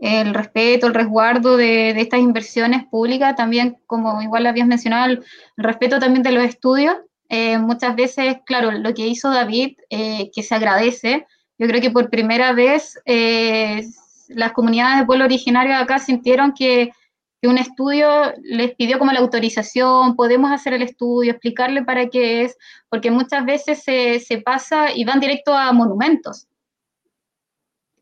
[0.01, 5.23] el respeto, el resguardo de, de, estas inversiones públicas, también como igual habías mencionado, el
[5.55, 6.97] respeto también de los estudios.
[7.29, 11.27] Eh, muchas veces, claro, lo que hizo David, que se agradece,
[11.57, 12.99] yo creo que por primera vez
[14.29, 16.91] las comunidades de pueblo originario acá sintieron que
[17.41, 22.43] que un estudio les pidió como la autorización, podemos hacer el estudio, explicarle para qué
[22.43, 22.57] es,
[22.89, 26.47] porque muchas veces se, se, pasa y van directo a monumentos.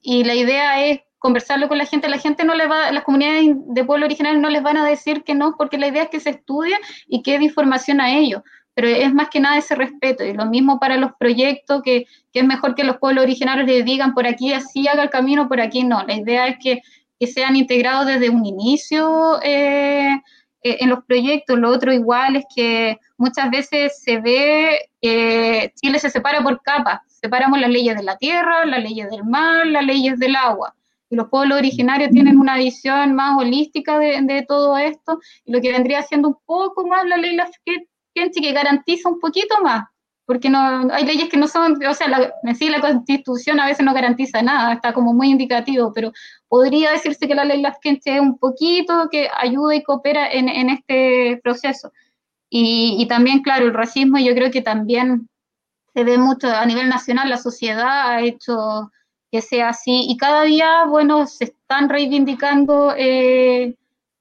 [0.02, 3.56] Y la idea es conversarlo con la gente, la gente no le va, las comunidades
[3.56, 6.19] de pueblo original no les van a decir que no, porque la idea es que
[6.19, 6.77] se estudie
[7.07, 8.41] y que dé información a ellos,
[8.76, 12.39] pero es más que nada ese respeto, y lo mismo para los proyectos, que, que
[12.41, 15.60] es mejor que los pueblos originarios les digan por aquí así haga el camino, por
[15.60, 16.81] aquí no, la idea es que
[17.19, 20.10] que sean integrados desde un inicio eh,
[20.64, 21.57] eh, en los proyectos.
[21.57, 26.99] Lo otro igual es que muchas veces se ve que Chile se separa por capas.
[27.07, 30.76] Separamos las leyes de la tierra, las leyes del mar, las leyes del agua.
[31.10, 35.61] Y los pueblos originarios tienen una visión más holística de, de todo esto, y lo
[35.61, 37.38] que vendría siendo un poco más la ley
[38.15, 39.85] Lafkenchi, que garantiza un poquito más
[40.25, 40.59] porque no,
[40.91, 43.93] hay leyes que no son, o sea, la, en sí la constitución a veces no
[43.93, 46.11] garantiza nada, está como muy indicativo, pero
[46.47, 50.69] podría decirse que la ley Lasquenche es un poquito que ayuda y coopera en, en
[50.69, 51.91] este proceso.
[52.49, 55.29] Y, y, también, claro, el racismo yo creo que también
[55.93, 58.91] se ve mucho a nivel nacional, la sociedad ha hecho
[59.31, 63.75] que sea así, y cada día, bueno, se están reivindicando eh,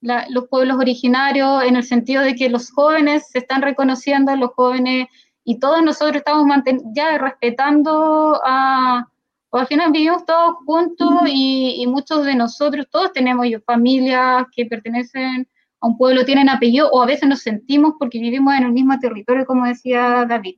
[0.04, 4.50] la, los pueblos originarios en el sentido de que los jóvenes se están reconociendo, los
[4.50, 5.08] jóvenes
[5.44, 6.46] y todos nosotros estamos
[6.94, 9.08] ya respetando a,
[9.50, 14.66] o al final vivimos todos juntos y, y, muchos de nosotros, todos tenemos familias que
[14.66, 15.48] pertenecen
[15.80, 18.98] a un pueblo, tienen apellido o a veces nos sentimos porque vivimos en el mismo
[18.98, 20.56] territorio, como decía David.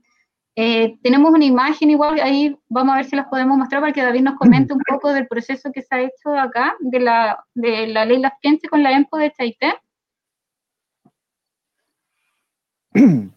[0.58, 4.00] Eh, tenemos una imagen igual, ahí vamos a ver si las podemos mostrar para que
[4.00, 7.88] David nos comente un poco del proceso que se ha hecho acá, de la, de
[7.88, 9.74] la ley Lasquense con la EMPO de Chaité.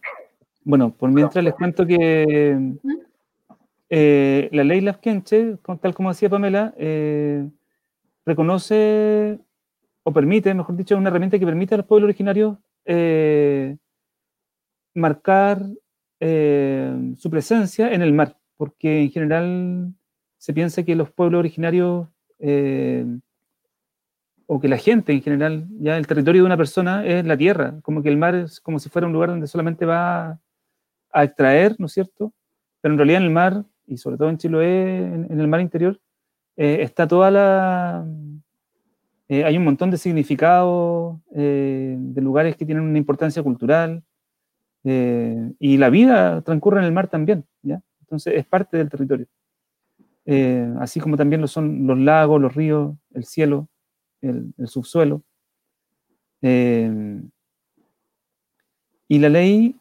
[0.62, 2.76] Bueno, por mientras les cuento que
[3.88, 7.48] eh, la ley Lafkenche, tal como decía Pamela, eh,
[8.26, 9.40] reconoce
[10.02, 12.58] o permite, mejor dicho, una herramienta que permite a los pueblos originarios
[14.94, 15.62] marcar
[16.20, 19.94] eh, su presencia en el mar, porque en general
[20.36, 23.06] se piensa que los pueblos originarios eh,
[24.46, 27.78] o que la gente en general, ya el territorio de una persona es la tierra,
[27.82, 30.38] como que el mar es como si fuera un lugar donde solamente va
[31.12, 32.32] a extraer, ¿no es cierto?
[32.80, 36.00] Pero en realidad en el mar, y sobre todo en Chiloé, en, el mar interior,
[36.56, 38.06] eh, está toda la...
[39.28, 44.02] Eh, hay un montón de significados, de lugares que tienen una importancia cultural,
[44.84, 47.80] eh, y la vida transcurre en el mar también, ¿ya?
[48.00, 49.26] Entonces es parte del territorio.
[50.26, 53.68] Eh, así como también lo son los lagos, los ríos, el cielo,
[54.20, 55.22] el, el subsuelo.
[59.08, 59.76] y la ley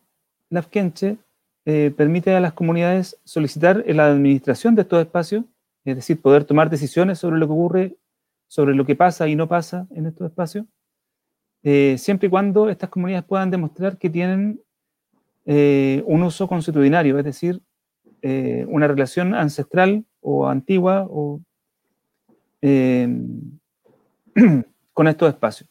[0.50, 1.18] Lafkenche
[1.66, 5.46] eh, permite a las comunidades solicitar la administración de estos espacios,
[5.86, 7.98] es decir, poder tomar decisiones sobre lo que ocurre,
[8.48, 10.66] sobre lo que pasa y no pasa en estos espacios,
[11.62, 14.62] eh, siempre y cuando estas comunidades puedan demostrar que tienen
[15.52, 17.60] eh, un uso constitucionario, es decir,
[18.22, 21.42] eh, una relación ancestral o antigua o,
[22.62, 23.10] eh,
[24.94, 25.68] con estos espacios.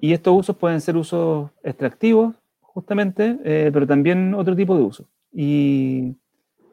[0.00, 3.38] Y estos usos pueden ser usos extractivos, justamente,
[3.70, 5.06] pero también otro tipo de uso.
[5.30, 6.16] Y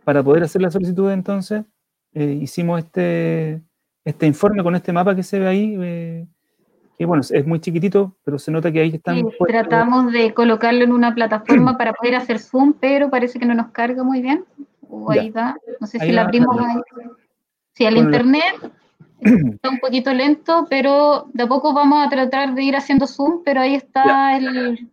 [0.05, 1.65] para poder hacer la solicitud, entonces,
[2.13, 3.61] hicimos este,
[4.05, 6.25] este informe con este mapa que se ve ahí,
[6.99, 9.15] que bueno, es muy chiquitito, pero se nota que ahí están...
[9.15, 13.53] Sí, tratamos de colocarlo en una plataforma para poder hacer zoom, pero parece que no
[13.55, 14.43] nos carga muy bien.
[14.89, 16.75] O ahí va, no sé ahí si la abrimos ahí.
[17.71, 18.73] Sí, al internet.
[19.21, 23.43] Está un poquito lento, pero de a poco vamos a tratar de ir haciendo zoom,
[23.45, 24.91] pero ahí está el...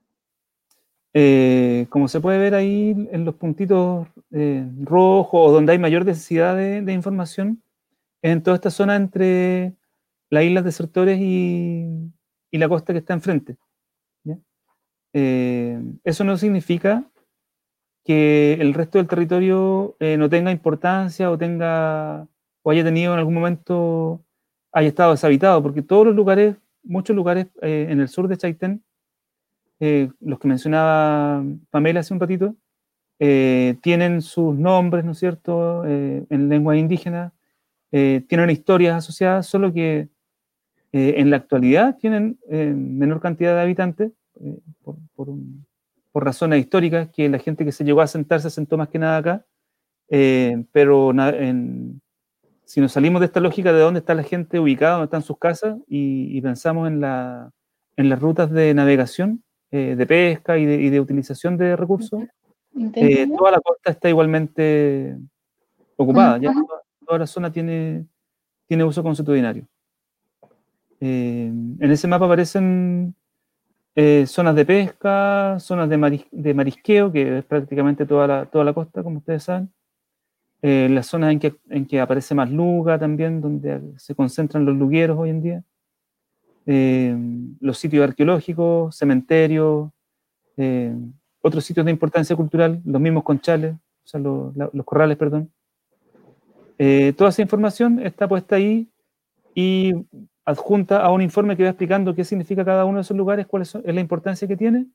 [1.13, 6.55] Eh, como se puede ver ahí en los puntitos eh, rojos donde hay mayor densidad
[6.55, 7.61] de, de, información,
[8.23, 9.75] en toda esta zona entre
[10.31, 12.13] las islas desertores y,
[12.51, 13.57] y la costa que está enfrente.
[15.19, 17.11] Eh, eso no significa
[18.05, 22.29] que el resto del territorio eh, no tenga importancia o tenga
[22.63, 24.23] o haya tenido en algún momento
[24.73, 28.85] haya estado deshabitado, porque todos los lugares, muchos lugares eh, en el sur de Chaitén,
[29.79, 32.55] los que mencionaba Pamela hace un ratito,
[33.19, 37.33] tienen sus nombres, ¿no es cierto?, en lengua indígena,
[37.91, 40.09] tienen historias asociadas, solo que
[40.93, 47.39] en la actualidad tienen menor cantidad de habitantes eh, por, por, razones históricas, que la
[47.39, 49.45] gente que se llegó a sentar se sentó más que nada acá,
[50.09, 52.01] eh, pero en,
[52.65, 55.39] si nos salimos de esta lógica de dónde está la gente ubicada, dónde están sus
[55.39, 57.51] casas, y, pensamos en, la,
[57.97, 62.23] en, las rutas de navegación, eh, de pesca y de, y de, utilización de recursos,
[62.73, 65.19] toda la costa está igualmente
[65.97, 66.55] ocupada, ya
[67.07, 68.07] toda, la zona tiene,
[68.67, 69.67] tiene uso consuetudinario.
[71.01, 73.15] En ese mapa aparecen
[73.99, 78.75] eh, zonas de pesca, zonas de, de, marisqueo, que es prácticamente toda la, toda la
[78.75, 79.73] costa, como ustedes saben.
[80.61, 84.77] Eh, las zonas en que, en que aparece más luga también, donde se concentran los
[84.77, 85.65] lugueros hoy en día.
[86.67, 87.17] Eh,
[87.61, 89.91] los sitios arqueológicos, cementerios,
[91.41, 95.51] otros sitios de importancia cultural, los mismos conchales, o sea, los, los corrales, perdón.
[97.17, 98.91] toda esa información está puesta ahí
[99.55, 99.95] y
[100.47, 103.63] adjunta a un informe que va explicando qué significa cada uno de esos lugares, cuál
[103.63, 104.87] es, la importancia que tiene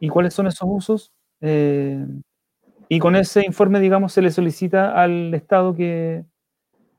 [0.00, 1.12] y cuáles son esos usos.
[1.40, 2.04] Eh,
[2.88, 6.24] y con ese informe, digamos, se le solicita al Estado que,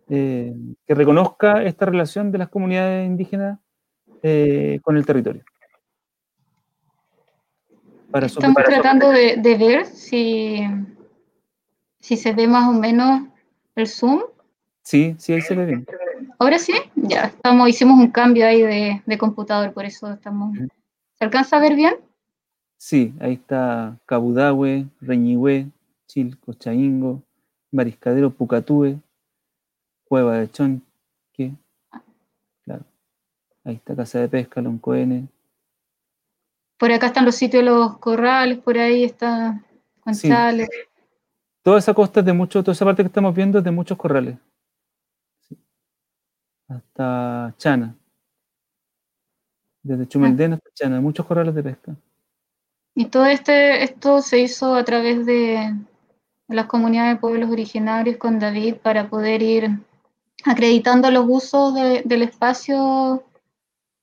[0.09, 0.55] eh,
[0.87, 3.59] que reconozca esta relación de las comunidades indígenas
[4.23, 5.43] eh, con el territorio.
[8.13, 10.61] Estamos tratando de, de, ver si,
[11.99, 13.27] si se ve más o menos
[13.75, 14.21] el zoom.
[14.83, 15.85] Sí, sí, ahí se ve bien.
[16.41, 16.73] Ahora sí,
[17.03, 20.57] ya estamos, hicimos un cambio ahí de, computador, por eso estamos.
[21.13, 21.95] ¿Se alcanza a ver bien?
[22.77, 25.67] Sí, ahí está Cabudahue, Reñigüe,
[26.07, 27.21] Chilco, Chaingo,
[27.71, 28.99] Mariscadero, Pucatúe,
[30.05, 31.53] Cueva de Chonque,
[32.63, 32.83] claro.
[33.63, 35.27] Ahí está Casa de Pesca, Loncoene.
[36.77, 39.63] Por acá están los sitios de los corrales, por ahí está
[39.99, 40.69] Conchales.
[41.61, 43.97] Toda esa costa es de mucho, toda esa parte que estamos viendo es de muchos
[43.97, 44.35] corrales
[46.71, 47.95] hasta Chana.
[49.83, 51.95] Desde Chumeldén hasta Chana, muchos corrales de pesca.
[52.95, 55.73] Y todo este, esto se hizo a través de
[56.47, 59.69] las comunidades de pueblos originarios con David para poder ir
[60.43, 63.23] acreditando los usos del espacio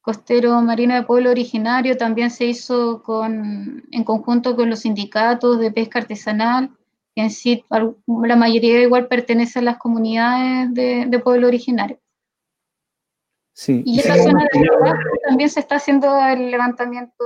[0.01, 1.97] costero marino de pueblo originario.
[1.97, 6.71] También se hizo con, en conjunto con los sindicatos de pesca artesanal,
[7.15, 11.99] que en sí la mayoría igual pertenece a las comunidades de, de pueblo originario
[13.67, 14.95] y en la zona de
[15.27, 17.25] también se está haciendo el levantamiento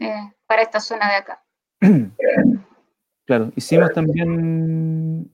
[0.00, 1.42] eh, para esta zona de acá.
[3.26, 5.28] Claro, hicimos también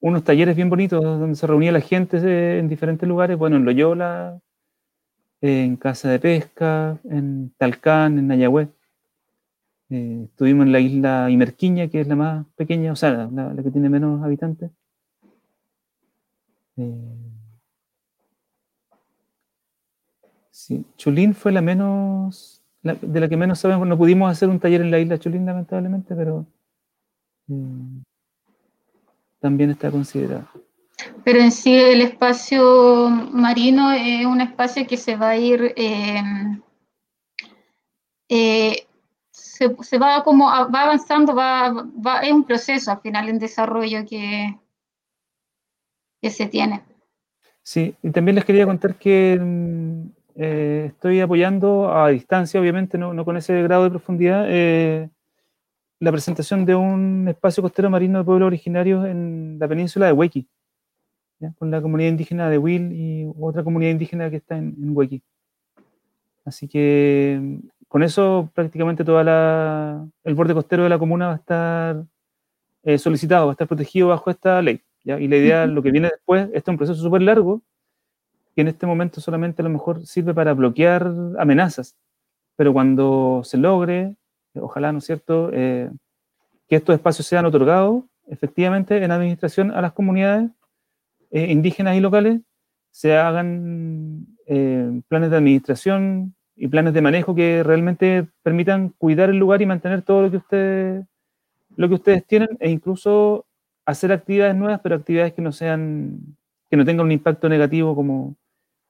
[0.00, 4.38] unos talleres bien bonitos donde se reunía la gente en diferentes lugares, bueno, en Loyola,
[5.40, 8.68] en Casa de Pesca, en Talcán, en Nayagüe.
[9.88, 13.62] Eh, estuvimos en la isla Imerquiña, que es la más pequeña, o sea, la, la
[13.62, 14.70] que tiene menos habitantes.
[16.76, 17.35] Eh,
[20.66, 23.86] Sí, Chulín fue la menos, de la que menos sabemos.
[23.86, 26.44] No pudimos hacer un taller en la isla Chulín, lamentablemente, pero
[27.48, 28.02] eh,
[29.38, 30.48] también está considerado.
[31.22, 36.20] Pero en sí el espacio marino es un espacio que se va a ir, eh,
[38.28, 38.86] eh,
[39.30, 41.86] se, va como, va avanzando, va,
[42.24, 44.58] es un proceso al final en desarrollo que,
[46.20, 46.82] que se tiene.
[47.62, 53.24] Sí, y también les quería contar que mm, eh, estoy apoyando a distancia, obviamente, no,
[53.24, 55.08] con ese grado de profundidad, eh,
[55.98, 60.46] la presentación de un espacio costero marino de pueblos originarios en la península de Huequi,
[61.58, 65.22] con la comunidad indígena de Will y otra comunidad indígena que está en, en Huequi.
[66.44, 72.04] Así que con eso prácticamente todo el borde costero de la comuna va a estar
[72.82, 74.80] eh, solicitado, va a estar protegido bajo esta ley.
[75.02, 77.62] Y la idea, lo que viene después, este es un proceso súper largo,
[78.56, 81.94] que en este momento solamente a lo mejor sirve para bloquear amenazas,
[82.56, 84.16] pero cuando se logre,
[84.54, 85.90] ojalá, ¿no es cierto?, eh,
[86.68, 90.50] que estos espacios sean otorgados efectivamente en administración a las comunidades,
[91.30, 92.40] eh, indígenas y locales
[92.90, 99.36] se hagan eh, planes de administración y planes de manejo que realmente permitan cuidar el
[99.36, 101.04] lugar y mantener todo lo que ustedes
[101.76, 103.44] lo que ustedes tienen e incluso
[103.84, 106.36] hacer actividades nuevas, pero actividades que no sean
[106.70, 108.36] que no tengan un impacto negativo como,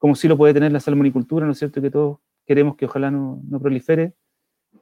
[0.06, 1.82] como sí lo puede tener la salmonicultura, ¿no es cierto?
[1.82, 4.12] Que todos queremos que ojalá no, no prolifere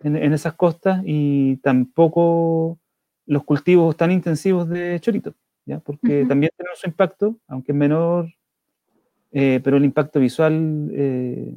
[0.03, 2.79] en, en, esas costas y tampoco
[3.25, 5.33] los cultivos tan intensivos de chorito,
[5.65, 5.81] ¿ya?
[5.81, 6.29] Porque uh -huh.
[6.29, 8.35] también tienen su impacto, aunque es menor,
[9.33, 11.55] eh, pero el impacto visual eh,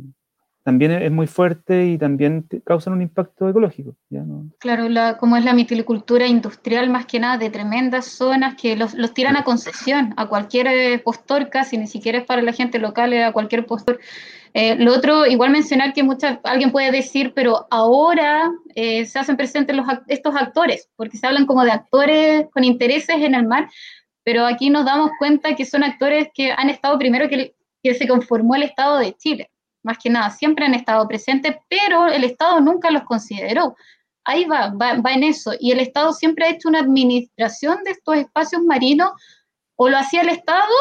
[0.67, 3.95] también es muy fuerte y también causan un impacto ecológico.
[4.09, 4.23] ¿ya?
[4.23, 4.51] ¿No?
[4.59, 8.93] Claro, la, como es la mitilicultura industrial más que nada de tremendas zonas que los,
[8.93, 12.79] los tiran a concesión, a cualquier eh, postor casi, ni siquiera es para la gente
[12.79, 14.01] local, a cualquier postor.
[14.53, 19.37] Eh, lo otro, igual mencionar que mucha, alguien puede decir, pero ahora eh, se hacen
[19.37, 23.69] presentes los, estos actores, porque se hablan como de actores con intereses en el mar,
[24.25, 28.05] pero aquí nos damos cuenta que son actores que han estado primero que, que se
[28.05, 29.49] conformó el Estado de Chile
[29.87, 33.75] más que nada, siempre han estado presentes, pero el Estado nunca los consideró.
[34.25, 35.53] Ahí va, va, en eso.
[35.59, 39.11] Y el Estado siempre ha hecho una administración de estos espacios marinos,
[39.77, 40.73] o lo hacía el Estado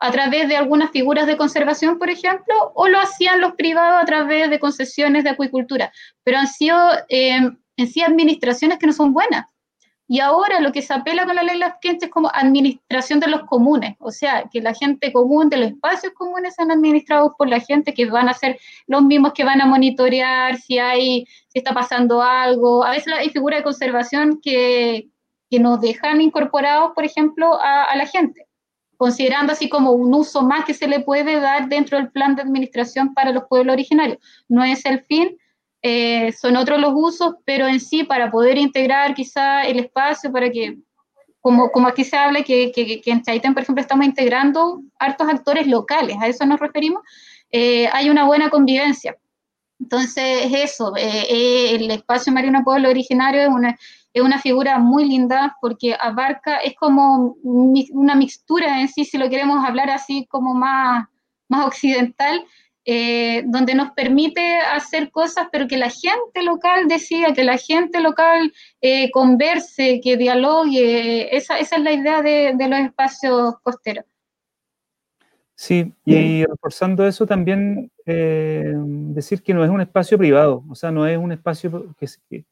[0.00, 4.06] a través de algunas figuras de conservación, por ejemplo, o lo hacían los privados a
[4.06, 5.92] través de concesiones de acuicultura.
[6.24, 6.76] Pero han sido
[7.08, 7.38] eh,
[7.76, 9.51] en sí administraciones que no son buenas.
[10.12, 13.44] Y ahora lo que se apela con la ley Lasquenche es como administración de los
[13.44, 17.60] comunes, o sea, que la gente común de los espacios comunes sean administrados por la
[17.60, 21.72] gente que van a ser los mismos que van a monitorear si hay, si está
[21.72, 22.84] pasando algo.
[22.84, 25.08] A veces hay figuras de conservación que,
[25.48, 28.46] que nos dejan incorporados, por ejemplo, a, a la gente,
[28.98, 32.42] considerando así como un uso más que se le puede dar dentro del plan de
[32.42, 34.18] administración para los pueblos originarios.
[34.46, 35.38] No es el fin,
[35.82, 40.50] eh, son otros los usos, pero en sí para poder integrar quizá el espacio para
[40.50, 40.78] que,
[41.40, 45.28] como, como aquí se habla, que, que, que en Chaitén, por ejemplo, estamos integrando hartos
[45.28, 47.02] actores locales, a eso nos referimos,
[47.50, 49.16] eh, hay una buena convivencia.
[49.80, 53.76] Entonces, eso, eh, el espacio marino pueblo originario es una,
[54.14, 59.28] es una figura muy linda porque abarca, es como una mixtura en sí, si lo
[59.28, 61.06] queremos hablar así como más,
[61.48, 62.44] más occidental,
[62.84, 68.00] eh, donde nos permite hacer cosas, pero que la gente local decida, que la gente
[68.00, 71.34] local eh, converse, que dialogue.
[71.36, 74.04] Esa, esa, es la idea de, de los espacios costeros.
[75.54, 80.90] Sí, y reforzando eso también eh, decir que no es un espacio privado, o sea,
[80.90, 82.44] no es un espacio que, que,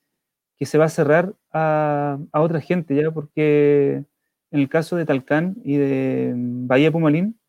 [0.57, 3.11] que se va a cerrar a, a, otra gente, ¿ya?
[3.11, 4.05] Porque
[4.53, 7.40] en el caso de Talcán y de Bahía Pumalín,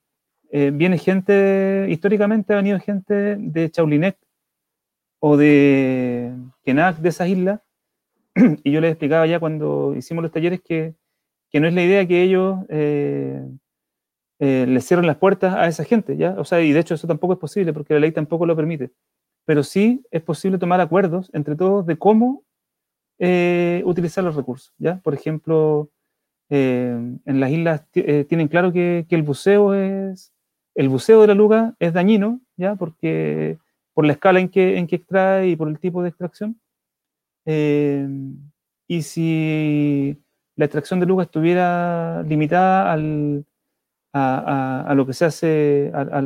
[0.54, 4.18] eh, viene gente, históricamente ha venido gente de Chaulinet
[5.22, 7.62] o de Kenak, de esas islas,
[8.36, 10.94] y yo les explicaba ya cuando hicimos los talleres que,
[11.50, 13.48] que no es la idea que ellos eh,
[14.40, 16.36] eh, les cierren las puertas a esa gente, ¿ya?
[16.38, 18.92] O sea, y de hecho eso tampoco es posible porque la ley tampoco lo permite,
[19.46, 22.44] pero sí es posible tomar acuerdos entre todos de cómo
[23.20, 25.00] eh, utilizar los recursos, ¿ya?
[25.02, 25.90] Por ejemplo,
[26.50, 30.34] en las islas tienen claro que, que el buceo es
[30.76, 32.76] el buceo de la luga es dañino, ¿ya?
[32.76, 33.58] Porque
[33.94, 36.60] por la escala en que, en que extrae y por el tipo de extracción.
[37.46, 38.08] Eh,
[38.88, 40.22] y si
[40.56, 43.46] la extracción de luga estuviera limitada al,
[44.14, 46.22] a, a, a, lo que se hace, a,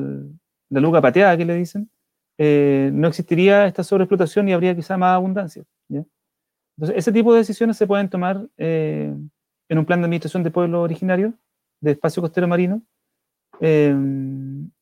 [0.70, 1.90] la luga pateada que le dicen,
[2.38, 5.64] eh, no existiría esta sobreexplotación y habría quizá más abundancia.
[6.78, 9.14] Entonces, ese tipo de decisiones se pueden tomar eh,
[9.70, 11.34] en un plan de administración de pueblo originario,
[11.80, 12.82] de espacio costero marino,
[13.62, 13.96] eh,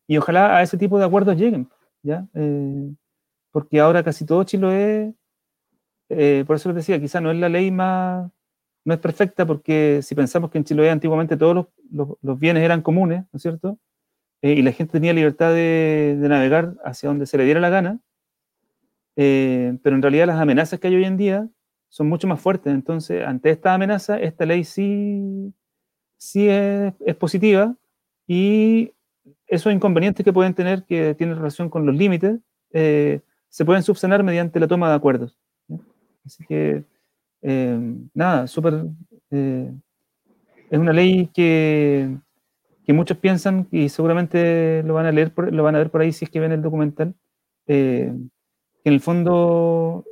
[0.08, 1.70] y ojalá a ese tipo de acuerdos lleguen,
[2.02, 2.28] ¿ya?
[2.34, 2.94] Eh,
[3.52, 5.14] porque ahora casi todo Chiloé,
[6.10, 8.30] eh, por eso les decía, quizá no es la ley más,
[8.86, 12.64] no es perfecta, porque si pensamos que en Chiloé antiguamente todos los, los, los bienes
[12.64, 13.78] eran comunes, ¿no es cierto?
[14.46, 18.02] y la gente tenía libertad de, de, navegar hacia donde se le diera la gana,
[19.16, 21.48] pero en realidad las amenazas que hay hoy en día
[21.88, 25.54] son mucho más fuertes, entonces ante esta amenaza, esta ley sí,
[26.18, 27.78] sí es, es positiva,
[28.28, 28.92] y
[29.48, 32.40] esos inconvenientes que pueden tener, que tienen relación con los límites,
[32.72, 35.38] eh, se pueden subsanar mediante la toma de acuerdos.
[35.68, 35.80] ¿sí?
[36.26, 36.84] Así que,
[37.42, 38.86] eh, nada, súper...
[39.32, 39.72] Eh,
[40.70, 42.18] es una ley que,
[42.84, 46.02] que, muchos piensan, y seguramente lo van a leer, por, lo van a ver por
[46.02, 47.14] ahí si es que ven el documental,
[47.68, 48.32] que en
[48.84, 50.04] el fondo,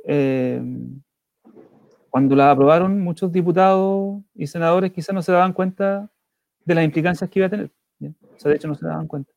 [2.10, 6.08] cuando la aprobaron, muchos diputados y senadores quizás no se daban cuenta
[6.64, 7.70] de las implicancias que iba a tener.
[8.08, 9.32] O sea, de hecho no se daban cuenta.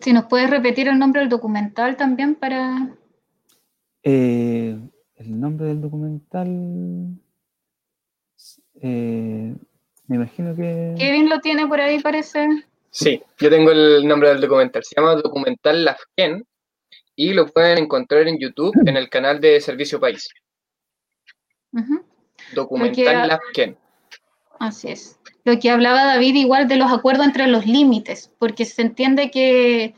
[0.00, 2.94] Si nos puedes repetir el nombre del documental también para...
[4.02, 4.78] Eh,
[5.16, 7.18] el nombre del documental...
[8.82, 9.54] Eh,
[10.06, 10.94] Me imagino que...
[10.98, 12.46] Kevin lo tiene por ahí, parece.
[12.90, 14.82] Sí, yo tengo el nombre del documental.
[14.84, 16.46] Se llama Documental Lafken
[17.14, 20.28] y lo pueden encontrar en YouTube en el canal de Servicio País.
[22.54, 23.76] Documental Lafken.
[24.58, 25.15] Así es.
[25.46, 29.94] Lo que hablaba David igual de los acuerdos entre los límites, porque se entiende que,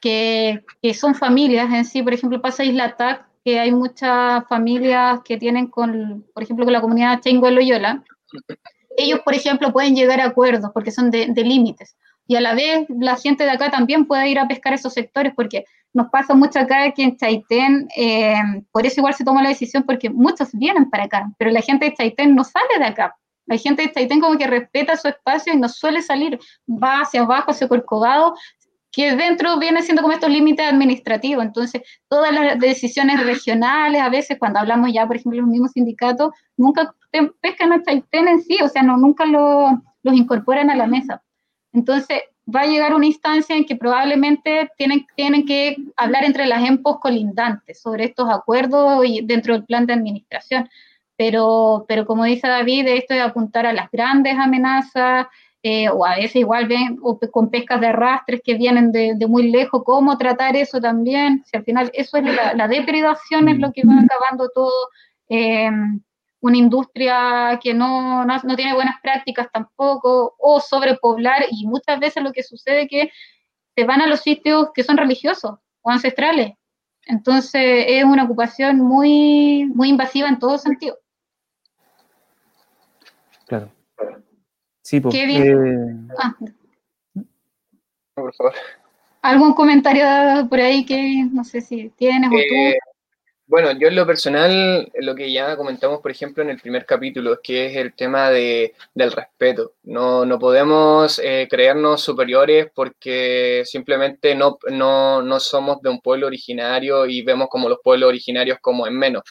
[0.00, 0.64] que,
[0.94, 5.66] son familias en sí, por ejemplo, pasa Isla TAC, que hay muchas familias que tienen
[5.66, 8.02] con, por ejemplo, con la comunidad Chengo Loyola.
[8.96, 11.94] Ellos, por ejemplo, pueden llegar a acuerdos porque son de, de límites.
[12.26, 15.34] Y a la vez la gente de acá también puede ir a pescar esos sectores
[15.36, 18.34] porque nos pasa mucho acá que en Chaitén, eh,
[18.72, 21.84] por eso igual se toma la decisión porque muchos vienen para acá, pero la gente
[21.84, 23.14] de Chaitén no sale de acá.
[23.46, 27.22] La gente de Chaitén como que respeta su espacio y no suele salir, va hacia
[27.22, 28.34] abajo, hacia Corcovado,
[28.92, 31.44] que dentro viene siendo como estos límites administrativos.
[31.44, 36.32] Entonces, todas las decisiones regionales, a veces cuando hablamos ya, por ejemplo, los mismos sindicatos,
[36.56, 40.76] nunca pe- pescan a Chaitén en sí, o sea, no, nunca lo- los incorporan a
[40.76, 41.22] la mesa.
[41.72, 46.64] Entonces, va a llegar una instancia en que probablemente tienen, tienen que hablar entre las
[46.66, 50.70] EMPOS colindantes sobre estos acuerdos y dentro del plan de administración.
[51.16, 55.26] Pero, pero como dice David, esto de apuntar a las grandes amenazas,
[55.62, 59.26] eh, o a veces igual ven o con pescas de arrastres que vienen de, de
[59.26, 63.58] muy lejos, cómo tratar eso también, si al final eso es la, la depredación es
[63.58, 64.90] lo que va acabando todo,
[65.28, 65.70] eh,
[66.40, 72.22] una industria que no, no, no tiene buenas prácticas tampoco, o sobrepoblar, y muchas veces
[72.22, 73.10] lo que sucede es que
[73.74, 76.52] se van a los sitios que son religiosos o ancestrales.
[77.06, 80.96] Entonces es una ocupación muy, muy invasiva en todo sentido.
[84.82, 85.14] Sí, pues.
[85.14, 86.08] Kevin.
[86.08, 86.34] eh, Ah,
[88.14, 88.54] Por favor.
[89.22, 90.04] ¿Algún comentario
[90.48, 92.36] por ahí que no sé si tienes o tú?
[92.38, 92.78] Eh,
[93.48, 97.38] bueno, yo en lo personal, lo que ya comentamos, por ejemplo, en el primer capítulo,
[97.40, 99.74] que es el tema de, del respeto.
[99.84, 106.26] No, no podemos eh, creernos superiores porque simplemente no, no, no somos de un pueblo
[106.26, 109.22] originario y vemos como los pueblos originarios como en menos.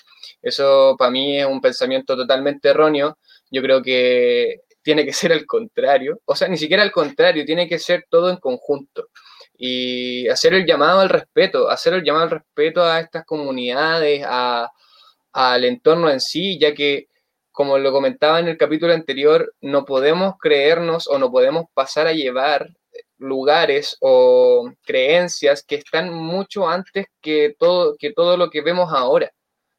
[0.41, 3.17] Eso para mí es un pensamiento totalmente erróneo.
[3.51, 6.21] Yo creo que tiene que ser al contrario.
[6.25, 9.09] O sea, ni siquiera al contrario, tiene que ser todo en conjunto
[9.57, 15.65] y hacer el llamado al respeto, hacer el llamado al respeto a estas comunidades, al
[15.65, 17.07] entorno en sí, ya que,
[17.51, 22.13] como lo comentaba en el capítulo anterior, no podemos creernos o no podemos pasar a
[22.13, 22.69] llevar
[23.17, 29.31] lugares o creencias que están mucho antes que todo, que todo lo que vemos ahora.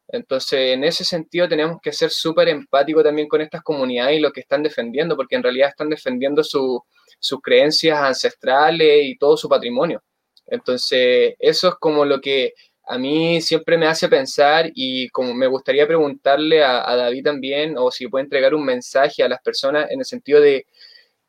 [0.09, 4.33] Entonces, en ese sentido, tenemos que ser súper empáticos también con estas comunidades y lo
[4.33, 6.83] que están defendiendo, porque en realidad están defendiendo su,
[7.27, 10.03] sus creencias ancestrales y todo su patrimonio.
[10.47, 12.55] Entonces, eso es como lo que
[12.87, 17.91] a mí siempre me hace pensar y como me gustaría preguntarle a, David también, o
[17.91, 20.67] si puede entregar un mensaje a las personas en el sentido de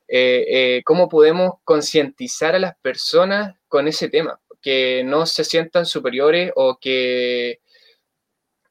[0.08, 0.46] eh,
[0.78, 6.52] eh, cómo podemos concientizar a las personas con ese tema, que no se sientan superiores
[6.56, 7.60] o que,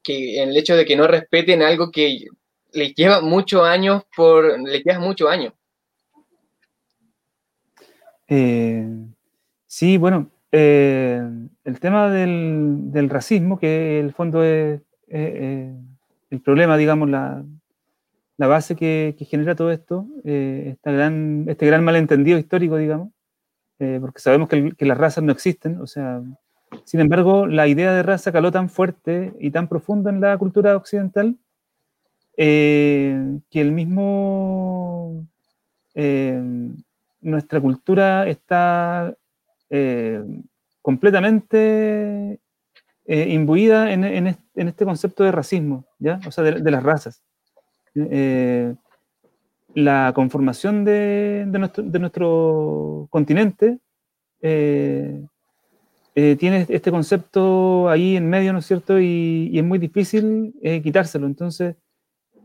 [0.03, 2.27] que en el hecho de que no respeten algo que
[2.73, 5.55] les lleva muchos años por, les lleva muchos años.
[8.29, 8.89] Eh,
[9.67, 11.23] sí, bueno, eh,
[11.65, 17.45] el tema del, racismo, que el fondo es el problema, digamos, la,
[18.39, 23.11] base que, genera todo esto, eh, esta gran, este gran malentendido histórico, digamos,
[23.79, 26.23] porque sabemos que, las razas no existen, o sea,
[26.85, 30.77] sin embargo, la idea de raza caló tan fuerte y tan profundo en la cultura
[30.77, 31.37] occidental
[32.37, 35.27] que el mismo
[37.27, 39.15] nuestra cultura está
[39.71, 40.23] eh,
[40.81, 42.39] completamente
[43.05, 46.21] eh, imbuida en, en est- en este concepto de racismo, ¿ya?
[46.27, 47.23] O sea, de, las razas.
[47.95, 48.75] Eh,
[49.75, 53.79] la conformación de, nuestro, continente
[56.39, 58.99] tiene este concepto ahí en medio, ¿no es cierto?
[59.01, 61.27] Y, y es muy difícil quitárselo.
[61.27, 61.77] Entonces,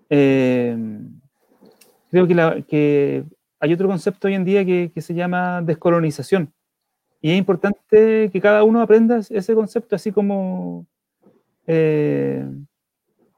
[0.09, 0.97] creo
[2.27, 3.23] que, la- que
[3.61, 6.51] hay otro concepto hoy en día que, se llama descolonización.
[7.21, 10.87] Y es importante que cada uno aprenda ese concepto, así como
[11.67, 12.43] eh,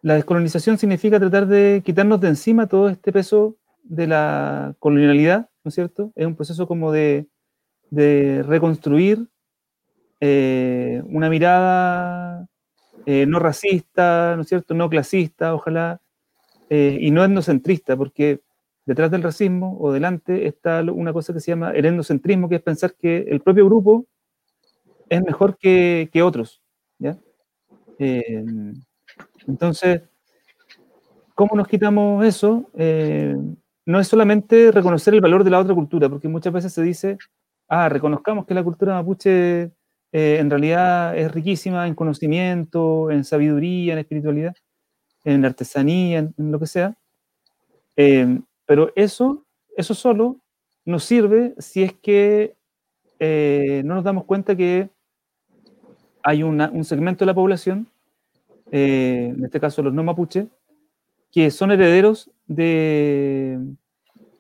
[0.01, 5.69] la descolonización significa tratar de quitarnos de encima todo este peso de la colonialidad, ¿no
[5.69, 6.13] es cierto?
[6.15, 7.27] Es un proceso como de,
[7.91, 9.27] reconstruir
[10.21, 12.47] eh, una mirada
[13.05, 14.73] eh, no racista, ¿no es cierto?
[14.73, 15.99] No clasista, ojalá,
[16.69, 18.41] y no etnocentrista, porque
[18.85, 21.83] detrás del racismo o delante está una cosa que se llama el
[22.49, 24.05] que es pensar que el propio grupo
[25.09, 26.61] es mejor que, que otros.
[26.99, 27.17] ¿ya?
[27.99, 28.43] Eh,
[29.47, 30.01] entonces,
[31.35, 32.69] ¿cómo nos quitamos eso?
[32.77, 33.35] Eh,
[33.85, 37.17] no es solamente reconocer el valor de la otra cultura, porque muchas veces se dice,
[37.67, 39.71] ah, reconozcamos que la cultura mapuche
[40.15, 44.55] eh, en realidad es riquísima en conocimiento, en sabiduría, en espiritualidad,
[45.23, 46.95] en artesanía, en, lo que sea.
[47.95, 49.45] Eh, pero eso,
[49.75, 50.37] eso solo
[50.85, 52.55] nos sirve si es que
[53.19, 54.89] eh, no nos damos cuenta que
[56.23, 57.87] hay un segmento de la población,
[58.71, 60.47] en este caso los no mapuche,
[61.31, 63.59] que son herederos de,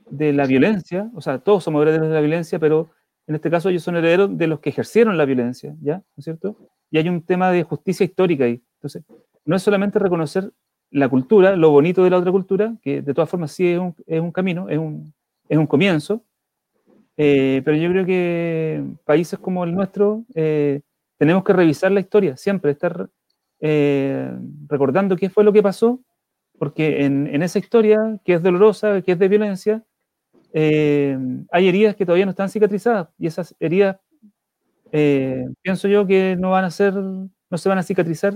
[0.09, 2.91] de la violencia, o sea, todos somos herederos de la violencia, pero
[3.25, 5.97] en este caso ellos son herederos de los que ejercieron la violencia, ¿ya?
[5.97, 6.55] ¿No es cierto?
[6.91, 8.61] Y hay un tema de justicia histórica ahí.
[8.75, 9.03] Entonces,
[9.45, 10.51] no es solamente reconocer
[10.93, 13.95] la cultura, lo bonito de la otra cultura, que de todas formas sí es un,
[14.05, 15.11] es un camino, es un,
[15.49, 16.23] es un comienzo,
[17.17, 20.81] eh, pero yo creo que países como el nuestro eh,
[21.17, 23.09] tenemos que revisar la historia, siempre estar
[23.59, 24.31] eh,
[24.67, 25.99] recordando qué fue lo que pasó
[26.59, 29.83] porque en, esa historia, que es dolorosa, que es de violencia,
[30.53, 31.17] eh,
[31.51, 33.97] hay heridas que todavía no están cicatrizadas y esas heridas
[34.91, 38.35] pienso yo que no van a ser, no se van a cicatrizar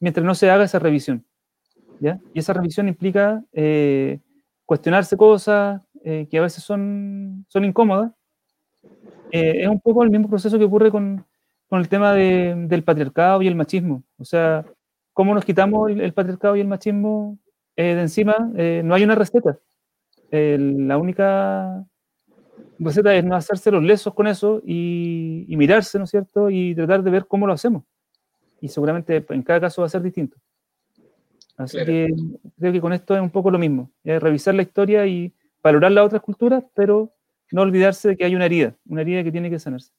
[0.00, 1.25] mientras no se haga esa revisión.
[2.00, 2.20] ¿Ya?
[2.34, 4.20] Y esa revisión implica eh,
[4.64, 8.12] cuestionarse cosas que a veces son, son incómodas.
[9.32, 11.26] es un poco el mismo proceso que ocurre con,
[11.68, 14.04] con el tema de, del patriarcado y el machismo.
[14.18, 14.64] O sea,
[15.12, 17.38] cómo nos quitamos el patriarcado y el machismo
[17.76, 19.58] eh, de encima, eh, no hay una receta.
[20.30, 21.84] la única
[22.78, 26.50] receta es no hacerse los lesos con eso y, mirarse, ¿no es cierto?
[26.50, 27.84] Y tratar de ver cómo lo hacemos.
[28.60, 30.36] Y seguramente en cada caso va a ser distinto.
[31.56, 32.08] Así que
[32.58, 33.90] creo que con esto es un poco lo mismo.
[34.04, 37.12] Es revisar la historia y valorar las otras culturas, pero
[37.50, 39.90] no olvidarse de que hay una herida, una herida que tiene que sanarse.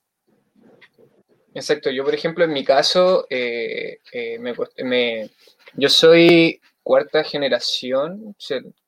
[1.54, 3.98] Exacto, yo por ejemplo en mi caso, eh,
[4.40, 5.30] me,
[5.74, 8.36] yo soy cuarta generación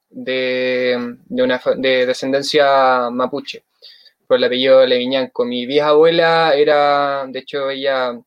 [0.09, 3.63] de, de, una, de descendencia mapuche,
[4.27, 5.45] por el apellido Leviñanco.
[5.45, 8.19] Mi vieja abuela era, de hecho, ella,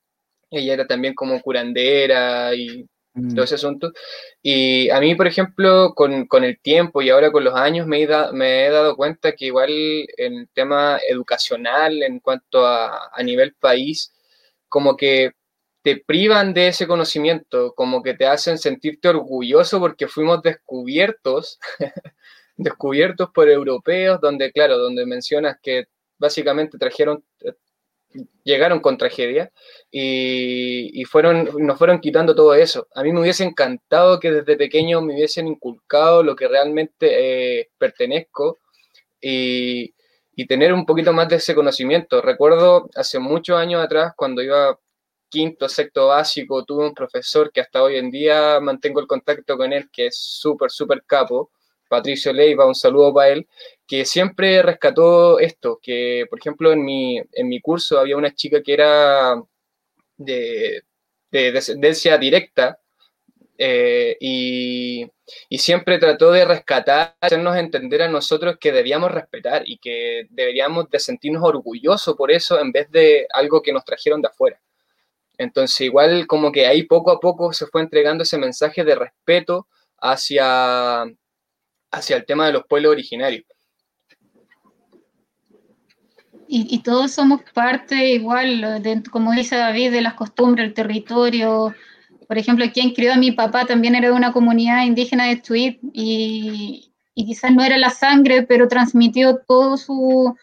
[0.50, 3.34] ella era también como curandera y mm.
[3.78, 3.92] todo.
[4.42, 8.02] Y a mí, por ejemplo, con, con el tiempo y ahora con los años me
[8.02, 9.70] he, me he, dado cuenta que igual
[10.16, 14.12] en el tema educacional, en cuanto a, a nivel país,
[14.68, 15.32] como que
[15.82, 21.58] te privan de ese conocimiento, como que te hacen sentirte orgulloso porque fuimos descubiertos,
[22.56, 25.86] descubiertos por europeos, donde, claro, donde mencionas que
[26.18, 27.24] básicamente trajeron,
[28.44, 29.52] llegaron con tragedia
[29.90, 32.88] y, fueron, nos fueron quitando todo eso.
[32.94, 37.70] A mí me hubiese encantado que desde pequeño me hubiesen inculcado lo que realmente eh,
[37.78, 38.58] pertenezco
[39.20, 39.94] y,
[40.34, 42.20] y tener un poquito más de ese conocimiento.
[42.22, 44.78] Recuerdo hace muchos años atrás, cuando iba
[45.28, 49.72] quinto, sexto básico, tuve un profesor que hasta hoy en día mantengo el contacto con
[49.72, 51.50] él, que es súper, súper capo,
[51.92, 53.46] Patricio Leiva, un saludo para él,
[53.86, 58.62] que siempre rescató esto, que por ejemplo en mi, en mi curso había una chica
[58.62, 59.42] que era
[60.16, 60.82] de,
[61.30, 62.78] descendencia directa
[63.58, 65.06] eh, y,
[65.50, 70.88] y, siempre trató de rescatar, hacernos entender a nosotros que debíamos respetar y que deberíamos
[70.88, 74.58] de sentirnos orgullosos por eso en vez de algo que nos trajeron de afuera.
[75.36, 79.68] Entonces, igual como que ahí poco a poco se fue entregando ese mensaje de respeto
[79.98, 81.04] hacia,
[81.92, 83.44] hacia el tema de los pueblos originarios.
[86.54, 91.74] Y, todos somos parte igual, como dice David, de las costumbres, el territorio.
[92.28, 95.76] Por ejemplo, quien crió a mi papá también era de una comunidad indígena de Tweed
[95.94, 100.36] y, y quizás no era la sangre, pero transmitió todos su,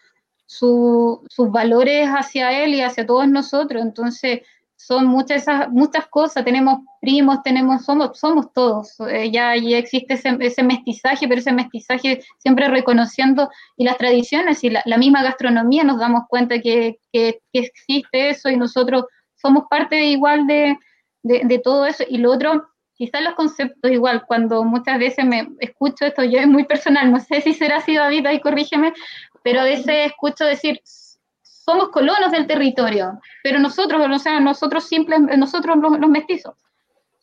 [0.46, 3.80] su, sus valores hacia él y hacia todos nosotros.
[3.80, 4.40] Entonces,
[4.86, 10.62] son muchas, muchas cosas, tenemos primos, tenemos, somos, somos todos, eh, ya, ya, existe ese,
[10.62, 16.22] mestizaje, pero ese mestizaje siempre reconociendo y las tradiciones y la, misma gastronomía nos damos
[16.28, 19.04] cuenta que, que, existe eso y nosotros
[19.36, 20.76] somos parte igual de,
[21.22, 22.04] de, todo eso.
[22.08, 26.46] Y lo otro, quizás los conceptos igual, cuando muchas veces me escucho esto, yo es
[26.46, 28.94] muy personal, no sé si será así David, ahí corrígeme,
[29.42, 30.80] pero a veces escucho decir,
[31.70, 36.54] somos colonos del territorio, pero nosotros, o sea, nosotros simples, nosotros los, mestizos.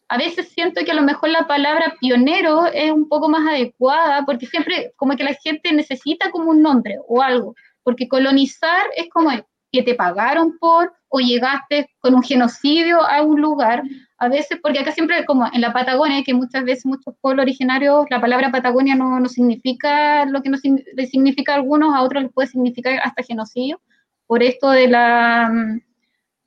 [0.08, 4.26] A veces siento que a lo mejor la palabra pionero es un poco más adecuada,
[4.26, 9.10] porque siempre como que la gente necesita como un nombre o algo, porque colonizar es
[9.10, 9.32] como
[9.70, 13.84] que te pagaron por o llegaste con un genocidio a un lugar,
[14.18, 18.06] a veces, porque acá siempre como en la Patagonia, que muchas veces muchos pueblos originarios,
[18.10, 22.32] la palabra Patagonia no, no significa lo que no significa a algunos, a otros les
[22.32, 23.82] puede significar hasta genocidio
[24.28, 25.80] por esto de la,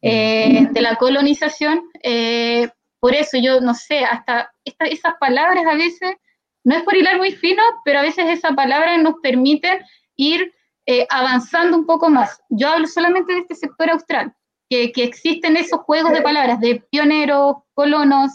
[0.03, 1.83] eh, de la colonización.
[2.03, 2.69] Eh,
[3.01, 6.17] por eso yo no sé, hasta esas palabras a veces
[6.63, 9.81] no es por hilar muy fino, pero a veces esa palabra nos permite
[10.17, 10.55] ir
[10.87, 12.43] eh, avanzando un poco más.
[12.51, 14.35] Yo hablo solamente de este sector austral,
[14.69, 18.31] que, que existen esos juegos de palabras de pioneros, colonos,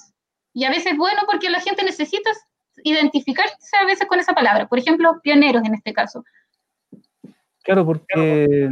[0.54, 2.32] y a veces bueno porque la gente necesita
[2.84, 4.68] identificarse a veces con esa palabra.
[4.68, 6.24] Por ejemplo, pioneros en este caso.
[7.64, 8.70] Claro, porque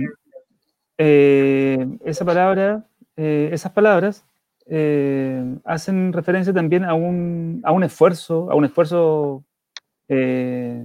[1.06, 2.86] eh, esa palabra,
[3.18, 4.26] eh, esas palabras
[4.68, 9.44] eh, hacen referencia también a un, a un esfuerzo, a un esfuerzo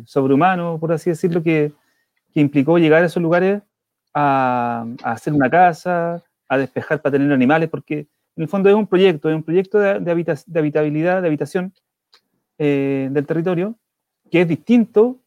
[0.07, 1.70] sobrehumano, por así decirlo, que,
[2.32, 3.62] que, implicó llegar a esos lugares
[4.12, 8.86] a, hacer una casa, a despejar para tener animales, porque en el fondo es un
[8.89, 11.73] proyecto, es un proyecto de, de, de habitabilidad, de habitación
[12.59, 13.77] del territorio,
[14.31, 15.19] que es distinto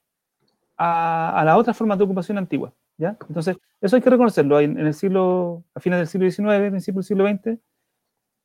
[0.75, 2.73] a, a las otras formas de ocupación antigua.
[2.97, 3.17] ¿Ya?
[3.27, 4.59] Entonces, eso hay que reconocerlo.
[4.59, 7.59] En, el siglo, a fines del siglo XIX, principio del siglo XX,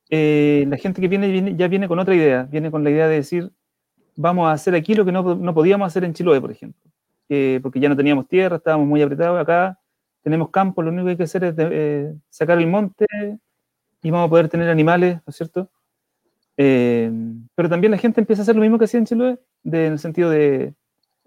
[0.09, 3.07] eh, la gente que viene, viene, ya viene con otra idea, viene con la idea
[3.07, 3.51] de decir,
[4.15, 6.81] vamos a hacer aquí lo que no, no podíamos hacer en Chiloé, por ejemplo,
[7.29, 9.79] eh, porque ya no teníamos tierra, estábamos muy apretados acá,
[10.23, 13.05] tenemos campo, lo único que hay que hacer es de, eh, sacar el monte
[14.01, 15.69] y vamos a poder tener animales, ¿no es cierto?
[16.57, 17.11] Eh,
[17.55, 19.93] pero también la gente empieza a hacer lo mismo que hacía en Chiloé, de, en
[19.93, 20.73] el sentido de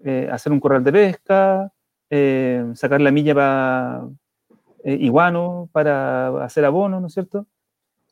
[0.03, 1.71] eh, hacer un corral de pesca,
[2.11, 4.07] eh, sacar la milla para
[4.83, 7.47] iguano, para hacer abono, ¿no es cierto?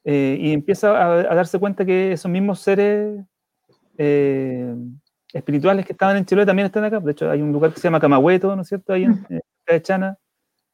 [0.05, 3.23] y empieza a, a, darse cuenta que esos mismos seres
[5.31, 6.99] espirituales que estaban en Chiloé también están acá.
[6.99, 8.93] De hecho, hay un lugar que se llama Camahueto, ¿no es cierto?
[8.93, 9.23] Ahí en,
[9.67, 10.17] en Chana.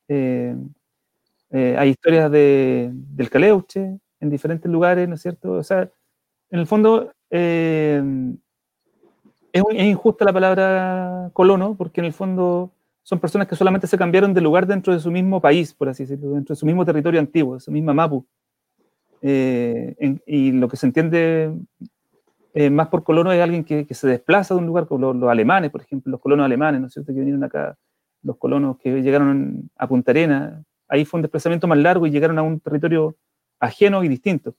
[0.08, 5.54] hay historias de, del Caleuche en diferentes lugares, ¿no es cierto?
[5.54, 5.90] O sea,
[6.50, 8.02] en el fondo, eh,
[9.52, 12.72] es, injusta la palabra colono, porque en el fondo
[13.06, 16.04] son personas que solamente se cambiaron de lugar dentro de su mismo país, por así
[16.04, 18.26] decirlo, dentro de su mismo territorio antiguo, de su misma Mapu.
[19.22, 21.54] Eh, en, y lo que se entiende
[22.56, 25.16] eh, más por colono es alguien que, que, se desplaza de un lugar, como los,
[25.18, 27.78] los, alemanes, por ejemplo, los colonos alemanes, ¿no es cierto?, que vinieron acá,
[28.24, 32.40] los colonos que llegaron a Punta Arena, ahí fue un desplazamiento más largo y llegaron
[32.40, 33.16] a un territorio
[33.60, 34.56] ajeno y distinto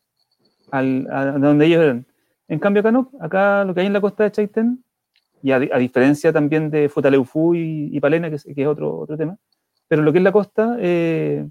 [0.70, 2.06] al, a donde ellos eran.
[2.46, 4.84] En cambio acá no, acá lo que hay en la costa de Chaitén,
[5.42, 9.16] y a, a diferencia también de Futaleufú y, y Palena, que que es, otro, otro
[9.16, 9.36] tema,
[9.88, 11.46] pero lo que es la costa, eh,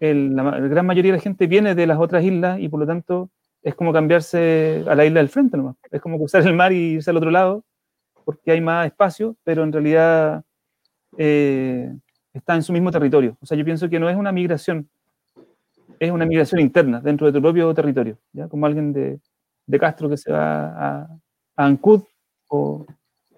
[0.00, 2.80] el, la, la, gran mayoría de la gente viene de las otras islas y por
[2.80, 3.30] lo tanto
[3.62, 5.76] es como cambiarse a la isla del frente nomás.
[5.90, 7.64] Es como cruzar el mar y irse al otro lado,
[8.24, 10.44] porque hay más espacio, pero en realidad
[11.16, 11.94] eh,
[12.32, 13.36] está en su mismo territorio.
[13.40, 14.88] O sea, yo pienso que no es una migración,
[15.98, 18.48] es una migración interna dentro de tu propio territorio, ¿ya?
[18.48, 19.20] como alguien de,
[19.66, 21.08] de Castro que se va a,
[21.56, 22.02] a Ancud
[22.48, 22.84] o,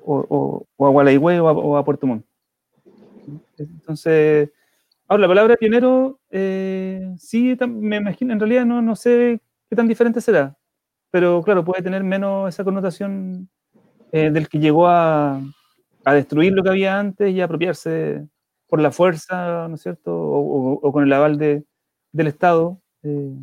[0.05, 2.25] o, o, a Gualaigüe o a, Puerto Montt.
[3.59, 4.51] Entonces,
[5.09, 9.89] ahora la palabra pionero, eh, sí, me imagino, en realidad no, no sé qué tan
[9.89, 10.57] diferente será,
[11.11, 13.49] pero claro, puede tener menos esa connotación
[14.13, 15.41] eh, del que llegó a,
[16.05, 18.27] a, destruir lo que había antes y a apropiarse
[18.69, 20.15] por la fuerza, ¿no es cierto?
[20.15, 21.65] O, o con el aval de,
[22.15, 22.81] del Estado.
[23.03, 23.37] Eh,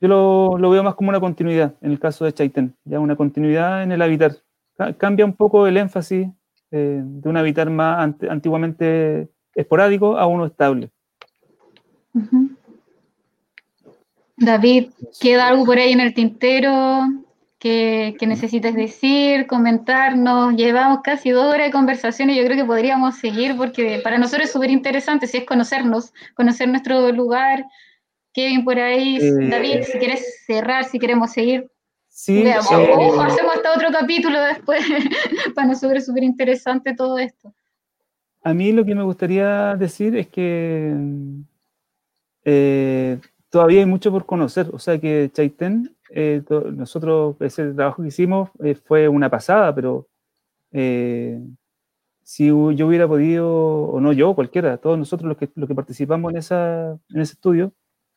[0.00, 3.16] yo lo, lo, veo más como una continuidad en el caso de Chaitén, ya una
[3.16, 4.36] continuidad en el habitar.
[4.98, 6.28] Cambia un poco el énfasis
[6.70, 10.90] eh, de un habitar más ant antiguamente esporádico a uno estable.
[12.12, 12.56] Uh -huh.
[14.36, 14.90] David,
[15.20, 17.02] ¿queda algo por ahí en el tintero
[17.58, 20.54] que, que, necesites decir, comentarnos?
[20.56, 24.46] Llevamos casi dos horas de conversación y yo creo que podríamos seguir porque para nosotros
[24.46, 27.64] es súper interesante, si es conocernos, conocer nuestro lugar.
[28.32, 31.70] Kevin, por ahí, eh, David, si quieres cerrar, si queremos seguir.
[32.16, 34.80] Sí, Veamos, eh, ojo, hacemos hasta otro capítulo después.
[35.54, 37.52] para nosotros es súper interesante todo esto.
[38.44, 40.94] A mí lo que me gustaría decir es que
[42.44, 43.18] eh,
[43.50, 44.70] todavía hay mucho por conocer.
[44.72, 46.40] O sea que Chaitén, eh,
[46.72, 50.06] nosotros, ese trabajo que hicimos eh, fue una pasada, pero
[50.70, 51.40] eh,
[52.22, 56.30] si yo hubiera podido, o no yo, cualquiera, todos nosotros los que, los que participamos
[56.30, 57.72] en, esa, en ese estudio,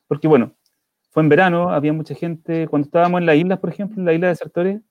[0.08, 0.54] porque bueno,
[1.18, 4.14] fue en verano, había mucha gente, cuando estábamos en las islas, por ejemplo, en la
[4.14, 4.82] isla de Sartores,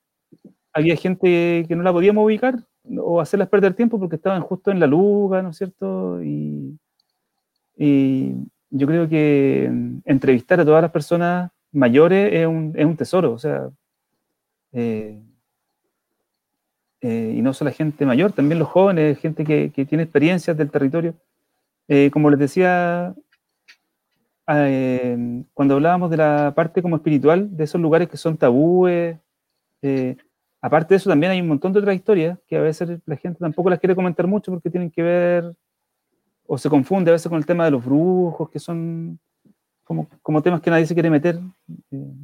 [0.73, 2.57] había gente que no la podíamos ubicar
[2.99, 6.21] o hacerlas perder tiempo porque estaban justo en la luga, ¿no es cierto?
[6.21, 6.77] Y,
[7.77, 9.71] yo creo que
[10.05, 13.71] entrevistar a todas las personas mayores es un, es un tesoro, o sea,
[14.73, 15.23] eh,
[17.03, 20.57] eh, y no solo la gente mayor, también los jóvenes, gente que, que tiene experiencias
[20.57, 21.15] del territorio.
[21.87, 23.15] Eh, como les decía,
[24.49, 29.19] eh, cuando hablábamos de la parte como espiritual, de esos lugares que son tabúes,
[29.83, 30.17] eh,
[30.61, 33.39] aparte de eso también hay un montón de otras historias que a veces la gente
[33.39, 35.57] tampoco las quiere comentar mucho porque tienen que ver
[36.47, 39.19] o se confunde a veces con el tema de los brujos, que son
[39.85, 41.41] como, como temas que nadie se quiere meter.
[41.91, 42.15] Eh,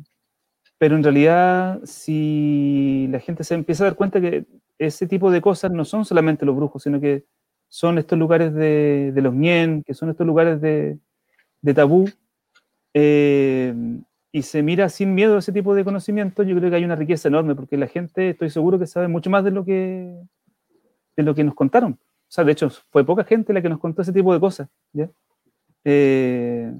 [0.78, 4.46] pero en realidad si la gente se empieza a dar cuenta que
[4.78, 7.24] ese tipo de cosas no son solamente los brujos, sino que
[7.68, 10.98] son estos lugares de, los mien, que son estos lugares de,
[11.74, 12.08] tabú,
[12.94, 13.74] eh,
[14.32, 16.96] y se mira sin miedo a ese tipo de conocimiento, yo creo que hay una
[16.96, 20.14] riqueza enorme, porque la gente, estoy seguro que sabe mucho más de lo que,
[21.16, 21.92] de lo que nos contaron.
[21.92, 24.68] O sea, de hecho, fue poca gente la que nos contó ese tipo de cosas.
[25.84, 26.72] Eh,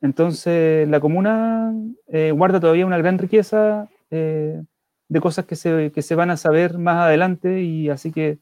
[0.00, 1.74] entonces, la comuna
[2.06, 6.78] eh, guarda todavía una gran riqueza de cosas que se, que se van a saber
[6.78, 8.38] más adelante, y así que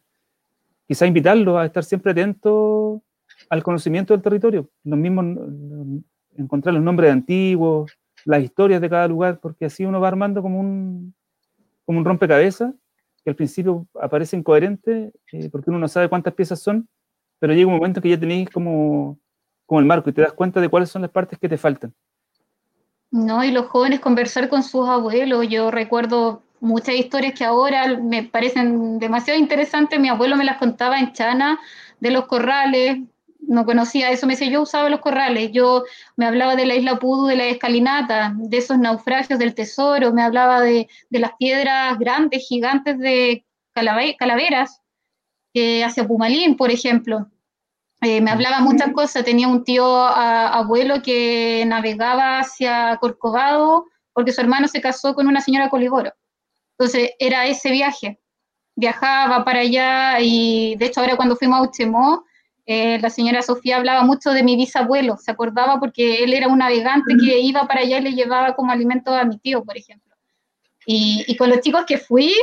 [0.87, 3.01] quizá invitarlos a estar siempre atentos
[3.49, 5.25] al conocimiento del territorio, los mismos,
[6.37, 7.93] encontrar los nombres antiguos,
[8.25, 11.15] las historias de cada lugar, porque así uno va armando como un,
[11.85, 12.75] como un rompecabezas,
[13.25, 16.89] que al principio aparece incoherente, eh, porque uno no sabe cuántas piezas son,
[17.39, 19.19] pero llega un momento que ya tenéis como,
[19.67, 21.93] como el marco y te das cuenta de cuáles son las partes que te faltan.
[23.11, 25.49] No, y los jóvenes conversar con sus abuelos.
[25.49, 30.01] Yo recuerdo muchas historias que ahora me parecen demasiado interesantes.
[30.01, 31.59] Mi abuelo me las contaba en Chana,
[32.01, 32.99] de los corrales,
[33.47, 35.85] no conocía eso, me decía, yo usaba los corrales, yo
[36.17, 40.23] me hablaba de la isla Pudu, de la escalinata, de esos naufragios del tesoro, me
[40.23, 44.83] hablaba de, las piedras grandes, gigantes de calaveras,
[45.55, 47.29] hacia Pumalín, por ejemplo.
[48.03, 54.41] Eh, me hablaba muchas cosas, tenía un tío abuelo que navegaba hacia Corcovado porque su
[54.41, 56.13] hermano se casó con una señora Coligoro.
[56.79, 58.21] Entonces era ese viaje.
[58.75, 62.25] Viajaba para allá y de hecho ahora cuando fuimos a Uchemó,
[62.67, 66.59] eh, la señora Sofía hablaba mucho de mi bisabuelo, se acordaba porque él era un
[66.59, 70.15] navegante que iba para allá y le llevaba como alimento a mi tío, por ejemplo.
[70.85, 72.35] Y, con los chicos que fui,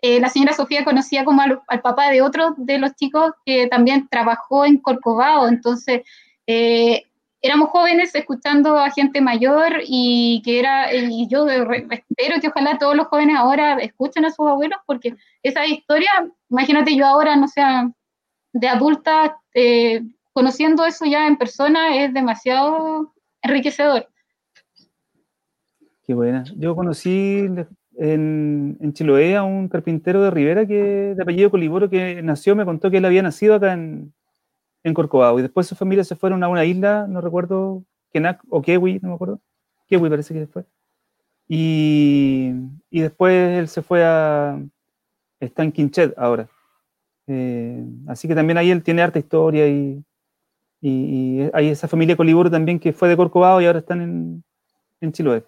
[0.00, 4.08] eh, la señora Sofía conocía como al, papá de otro de los chicos que también
[4.08, 6.02] trabajó en Corcovado, entonces
[6.46, 7.04] eh,
[7.40, 12.96] éramos jóvenes escuchando a gente mayor y que era, y yo espero que ojalá todos
[12.96, 16.10] los jóvenes ahora escuchen a sus abuelos, porque esa historia,
[16.50, 17.90] imagínate yo ahora, no sea,
[18.52, 20.02] de adulta, eh,
[20.32, 23.12] conociendo eso ya en persona es demasiado
[23.42, 24.08] enriquecedor.
[26.04, 26.44] Qué buena.
[26.56, 27.48] Yo conocí
[27.96, 32.64] en, en Chiloé a un carpintero de Rivera que de apellido Coliboro que nació, me
[32.64, 34.12] contó que él había nacido acá en,
[34.82, 35.38] en Corcovado.
[35.38, 39.10] Y después su familia se fueron a una isla, no recuerdo, Kenak o Kewi, no
[39.10, 39.40] me acuerdo.
[39.88, 40.66] Kewi parece que después.
[41.48, 42.52] Y,
[42.90, 44.60] y después él se fue a.
[45.40, 46.48] Está en Quinchet ahora.
[47.26, 50.02] Eh, así que también ahí él tiene harta historia y,
[50.80, 54.44] y, hay esa familia Coliboro también que fue de Corcovado y ahora están en,
[55.00, 55.44] en Chiloé.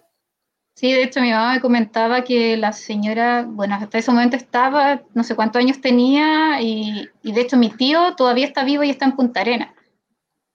[0.75, 5.01] Sí, de hecho mi mamá me comentaba que la señora, bueno, hasta ese momento estaba,
[5.13, 9.05] no sé cuántos años tenía, y, de hecho mi tío todavía está vivo y está
[9.05, 9.73] en Punta Arena.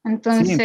[0.05, 0.59] Entonces,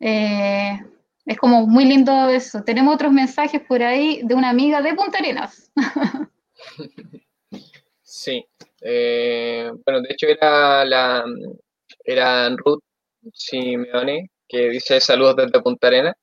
[0.00, 0.80] eh,
[1.26, 2.62] es como muy lindo eso.
[2.64, 5.70] Tenemos otros mensajes por ahí de una amiga de Punta Arenas.
[8.14, 8.46] Sí,
[8.84, 11.24] eh, bueno, de hecho era la
[12.04, 12.82] era Ruth
[13.32, 16.14] Simeone que dice saludos desde Punta Arenas.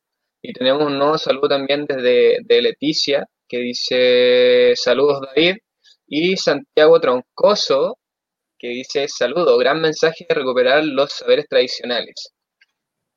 [0.41, 5.57] Y tenemos un nuevo saludo también desde de Leticia, que dice saludos David.
[6.07, 7.97] Y Santiago Troncoso,
[8.57, 12.31] que dice saludo, gran mensaje de recuperar los saberes tradicionales.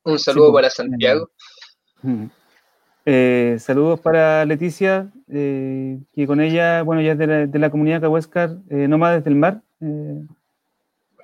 [0.05, 1.31] Un saludo pues, para Santiago.
[3.05, 7.71] Eh, saludos para Leticia, eh, que con ella, bueno, ya es de la, de la
[7.71, 10.25] comunidad Cahuéscar, eh, Nómades del Mar, eh,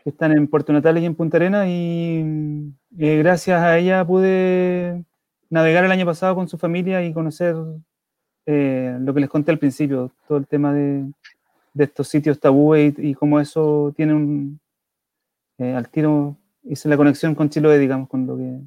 [0.04, 5.04] están en Puerto Natales y en Punta Arenas, y gracias a ella pude
[5.50, 10.10] navegar el año pasado con su familia y conocer lo que les conté al principio,
[10.26, 11.04] todo el tema de,
[11.76, 14.60] estos sitios tabúes y, cómo eso tiene un...
[15.58, 18.60] Al tiro hice la conexión con Chiloé, digamos, con lo que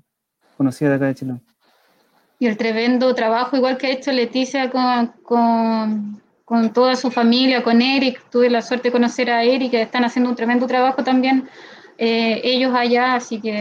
[0.55, 1.50] conocía de acá de Chiloé.
[2.41, 5.13] Y el tremendo trabajo, igual que ha hecho Leticia con,
[6.43, 10.05] con, toda su familia, con Eric, tuve la suerte de conocer a Eric, que están
[10.05, 11.47] haciendo un tremendo trabajo también
[11.99, 13.59] eh, ellos allá, así que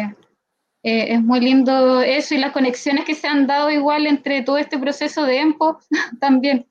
[0.82, 4.56] eh, es muy lindo eso y las conexiones que se han dado igual entre todo
[4.56, 5.78] este proceso de EMPO
[6.18, 6.66] también.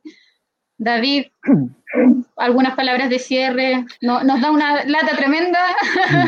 [0.80, 1.28] David,
[2.38, 5.60] algunas palabras de cierre, no, nos da una lata tremenda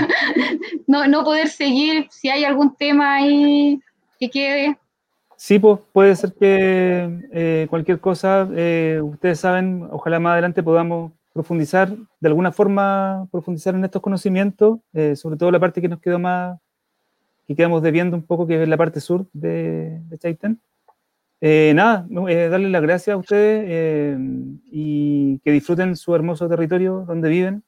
[0.85, 3.81] no, no poder seguir, si hay algún tema ahí
[4.19, 4.77] que quede.
[5.43, 11.13] Sí, pues puede ser que eh, cualquier cosa, eh, ustedes saben, ojalá más adelante podamos
[11.33, 11.89] profundizar,
[12.19, 14.81] de alguna forma profundizar en estos conocimientos,
[15.15, 16.59] sobre todo la parte que nos quedó más,
[17.47, 20.61] que quedamos debiendo un poco, que es la parte sur de, de Chaitén.
[21.41, 24.17] Eh, nada, eh, darles las gracias a ustedes eh,
[24.65, 27.63] y que disfruten su hermoso territorio donde viven.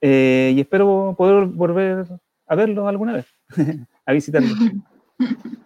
[0.00, 2.06] y espero poder volver
[2.46, 3.26] a verlos alguna vez,
[4.06, 4.56] a visitarlos.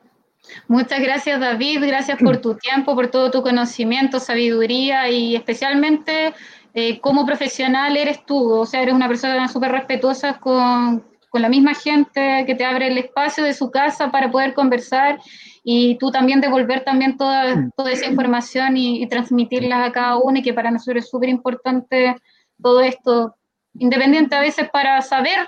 [0.66, 6.34] Muchas gracias David, gracias por tu tiempo, por todo tu conocimiento, sabiduría y especialmente
[6.74, 11.48] eh, como profesional eres tú, o sea, eres una persona súper respetuosa con, con la
[11.48, 15.18] misma gente que te abre el espacio de su casa para poder conversar
[15.64, 20.42] y tú también devolver también toda, toda esa información y, transmitirla a cada uno y
[20.42, 22.16] que para nosotros es súper importante
[22.62, 23.34] todo esto,
[23.74, 25.38] independiente a veces para saber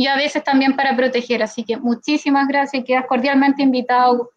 [0.00, 1.42] y a veces también para proteger.
[1.42, 4.30] Así que muchísimas gracias y quedas cordialmente invitado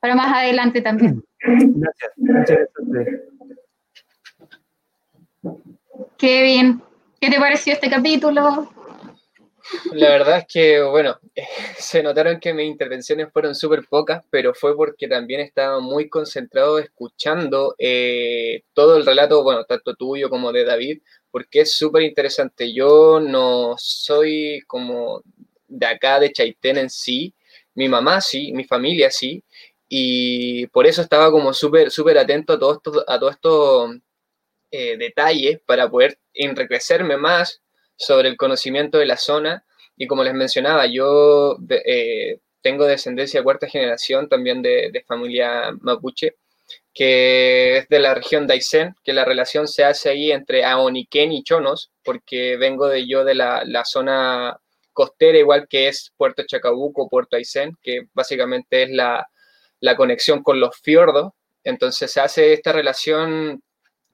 [0.00, 1.22] para más adelante también.
[1.40, 2.68] Gracias, gracias.
[6.18, 6.82] Kevin,
[7.20, 8.68] ¿qué te pareció este capítulo?
[9.92, 11.18] La verdad es que, bueno,
[11.78, 16.80] se notaron que mis intervenciones fueron súper pocas, pero fue porque también estaba muy concentrado
[16.80, 21.00] escuchando eh, todo el relato, bueno, tanto tuyo como de David,
[21.36, 22.72] porque es súper interesante.
[22.72, 25.20] Yo no soy como
[25.68, 27.34] de acá, de Chaitén en sí,
[27.74, 29.44] mi mamá sí, mi familia sí,
[29.86, 33.96] y por eso estaba como súper, súper atento a todos estos, a todos estos
[34.70, 37.60] eh, detalles para poder enriquecerme más
[37.96, 39.62] sobre el conocimiento de la zona.
[39.94, 46.36] Y como les mencionaba, yo eh, tengo descendencia cuarta generación también de, familia mapuche,
[46.94, 51.32] que es de la región de Aysén, que la relación se hace ahí entre Aoniquén
[51.32, 54.58] y Chonos, porque vengo de yo de la, zona
[54.92, 59.26] costera, igual que es Puerto Chacabuco, Puerto Aysén, que básicamente es la,
[59.80, 61.32] la conexión con los fiordos.
[61.64, 63.62] Entonces se hace esta relación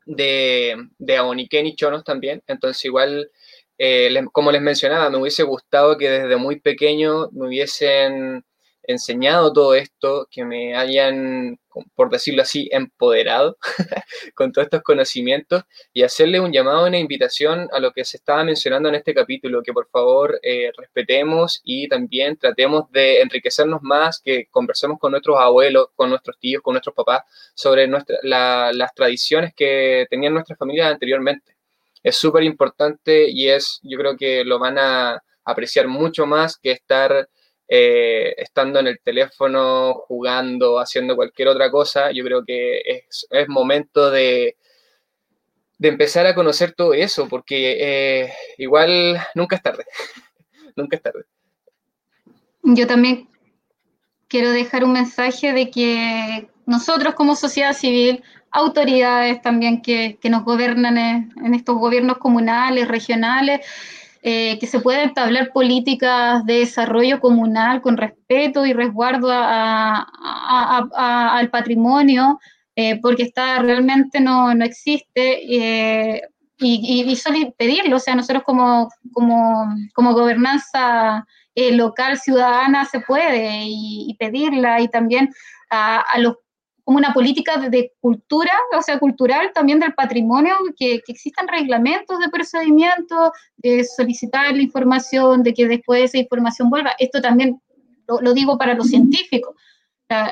[0.06, 2.42] de, de Aoniquén y Chonos también.
[2.46, 3.30] Entonces igual
[3.84, 8.44] eh, como les mencionaba, me hubiese gustado que desde muy pequeño me hubiesen
[8.84, 11.58] enseñado todo esto, que me hayan,
[11.94, 13.56] por decirlo así, empoderado
[14.34, 18.44] con todos estos conocimientos y hacerle un llamado, una invitación a lo que se estaba
[18.44, 24.20] mencionando en este capítulo, que por favor eh, respetemos y también tratemos de enriquecernos más,
[24.20, 27.22] que conversemos con nuestros abuelos, con nuestros tíos, con nuestros papás
[27.54, 31.56] sobre nuestra, las tradiciones que tenían nuestras familias anteriormente.
[32.02, 36.72] Es súper importante y es, yo creo que lo van a apreciar mucho más que
[36.72, 37.28] estar
[37.74, 42.12] eh, estando en el teléfono, jugando, haciendo cualquier otra cosa.
[42.12, 44.58] Yo creo que es, momento de,
[45.78, 49.86] de, empezar a conocer todo eso, porque eh, igual nunca es tarde,
[50.76, 51.24] nunca es tarde.
[52.62, 53.30] Yo también
[54.28, 60.98] quiero dejar un mensaje de que nosotros como sociedad civil autoridades también que, nos gobiernan
[60.98, 63.66] en, estos gobiernos comunales, regionales,
[64.24, 70.08] eh, que se puedan establecer políticas de desarrollo comunal con respeto y resguardo al
[71.50, 72.38] patrimonio,
[72.76, 75.40] eh, porque está realmente no, existe.
[75.56, 76.22] Eh,
[76.58, 81.26] y, y, solo pedirlo, o sea, nosotros como, como, como gobernanza
[81.56, 85.34] local, ciudadana, se puede y, pedirla y también
[85.68, 86.36] a, a, los
[86.84, 92.18] como una política de, cultura, o sea, cultural también del patrimonio, que, que existan reglamentos
[92.18, 96.92] de procedimiento, de solicitar la información, de que después esa información vuelva.
[96.98, 97.60] Esto también
[98.06, 99.54] lo, digo para los científicos.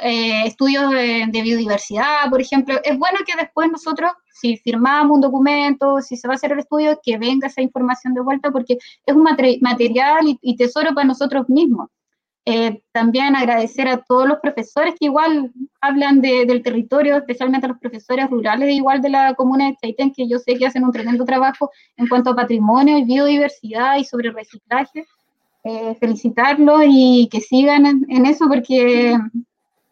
[0.02, 6.02] Eh, estudios de, biodiversidad, por ejemplo, es bueno que después nosotros, si firmamos un documento,
[6.02, 9.14] si se va a hacer el estudio, que venga esa información de vuelta, porque es
[9.14, 11.88] un material y tesoro para nosotros mismos.
[12.52, 17.78] Eh, también agradecer a todos los profesores que igual hablan del territorio, especialmente a los
[17.78, 21.24] profesores rurales igual de la comuna de Chaitén, que yo sé que hacen un tremendo
[21.24, 25.06] trabajo en cuanto a patrimonio y biodiversidad y sobre reciclaje.
[25.62, 29.16] Eh, felicitarlos y que sigan en, eso porque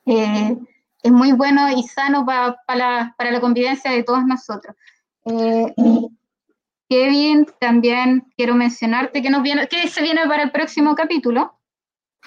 [0.06, 0.56] eh,
[1.02, 4.74] es muy bueno y sano para, la, convivencia de todos nosotros.
[6.88, 11.57] Kevin, también quiero mencionarte que, nos viene, que se viene para el próximo capítulo.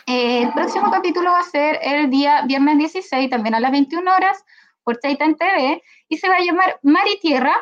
[0.08, 4.14] Eh, el próximo capítulo va a ser el día viernes 16, también a las 21
[4.14, 4.44] horas,
[4.84, 7.56] por Titan TV, y se va a llamar Mar y Tierra,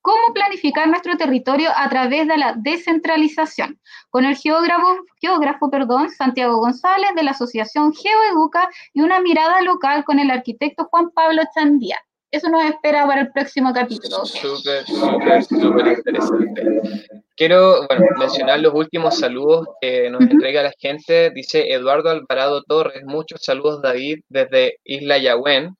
[0.00, 3.80] cómo planificar nuestro territorio a través de la descentralización,
[4.10, 10.04] con el geógrafo, geógrafo perdón, Santiago González de la Asociación GeoEduca y una mirada local
[10.04, 11.98] con el arquitecto Juan Pablo Chandía.
[12.34, 14.26] Eso nos espera para el próximo capítulo.
[14.26, 17.06] Súper, súper, súper interesante.
[17.36, 17.86] Quiero
[18.18, 21.30] mencionar los últimos saludos que nos entrega la gente.
[21.30, 25.76] Dice Eduardo Alvarado Torres, muchos saludos David desde Isla Yahuen.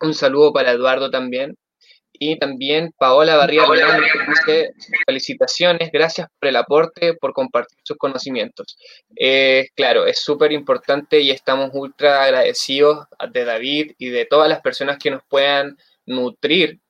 [0.00, 1.56] Un saludo para Eduardo también.
[2.12, 3.64] Y también Paola Barría
[4.28, 4.72] dice
[5.06, 8.76] felicitaciones, gracias por el aporte, por compartir sus conocimientos.
[9.16, 14.60] Eh, claro, es súper importante y estamos ultra agradecidos de David y de todas las
[14.60, 15.76] personas que nos puedan
[16.06, 16.81] nutrir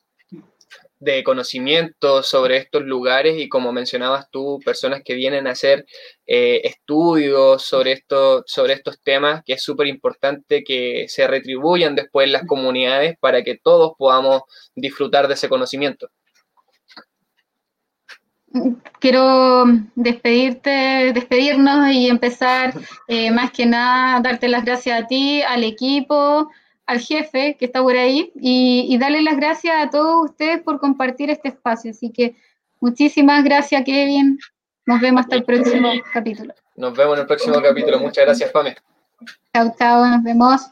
[1.03, 5.85] de conocimiento sobre estos lugares y como mencionabas tú, personas que vienen a hacer
[6.27, 12.31] eh, estudios sobre, esto, sobre estos temas, que es súper importante que se retribuyan después
[12.31, 14.43] las comunidades para que todos podamos
[14.77, 16.09] disfrutar de ese conocimiento.
[19.01, 19.65] Quiero
[19.97, 22.75] despedirte, despedirnos y empezar
[23.09, 26.49] eh, más que nada darte las gracias a ti, al equipo,
[26.93, 31.31] al jefe que está por ahí y, darle las gracias a todos ustedes por compartir
[31.31, 31.91] este espacio.
[31.91, 32.37] Así que
[32.81, 34.39] muchísimas gracias, Kevin.
[34.87, 36.55] Nos vemos hasta el próximo capítulo.
[36.77, 37.99] Nos vemos en el próximo capítulo.
[37.99, 38.77] Muchas gracias, Pame.
[39.55, 40.63] Chao, chao, nos vemos.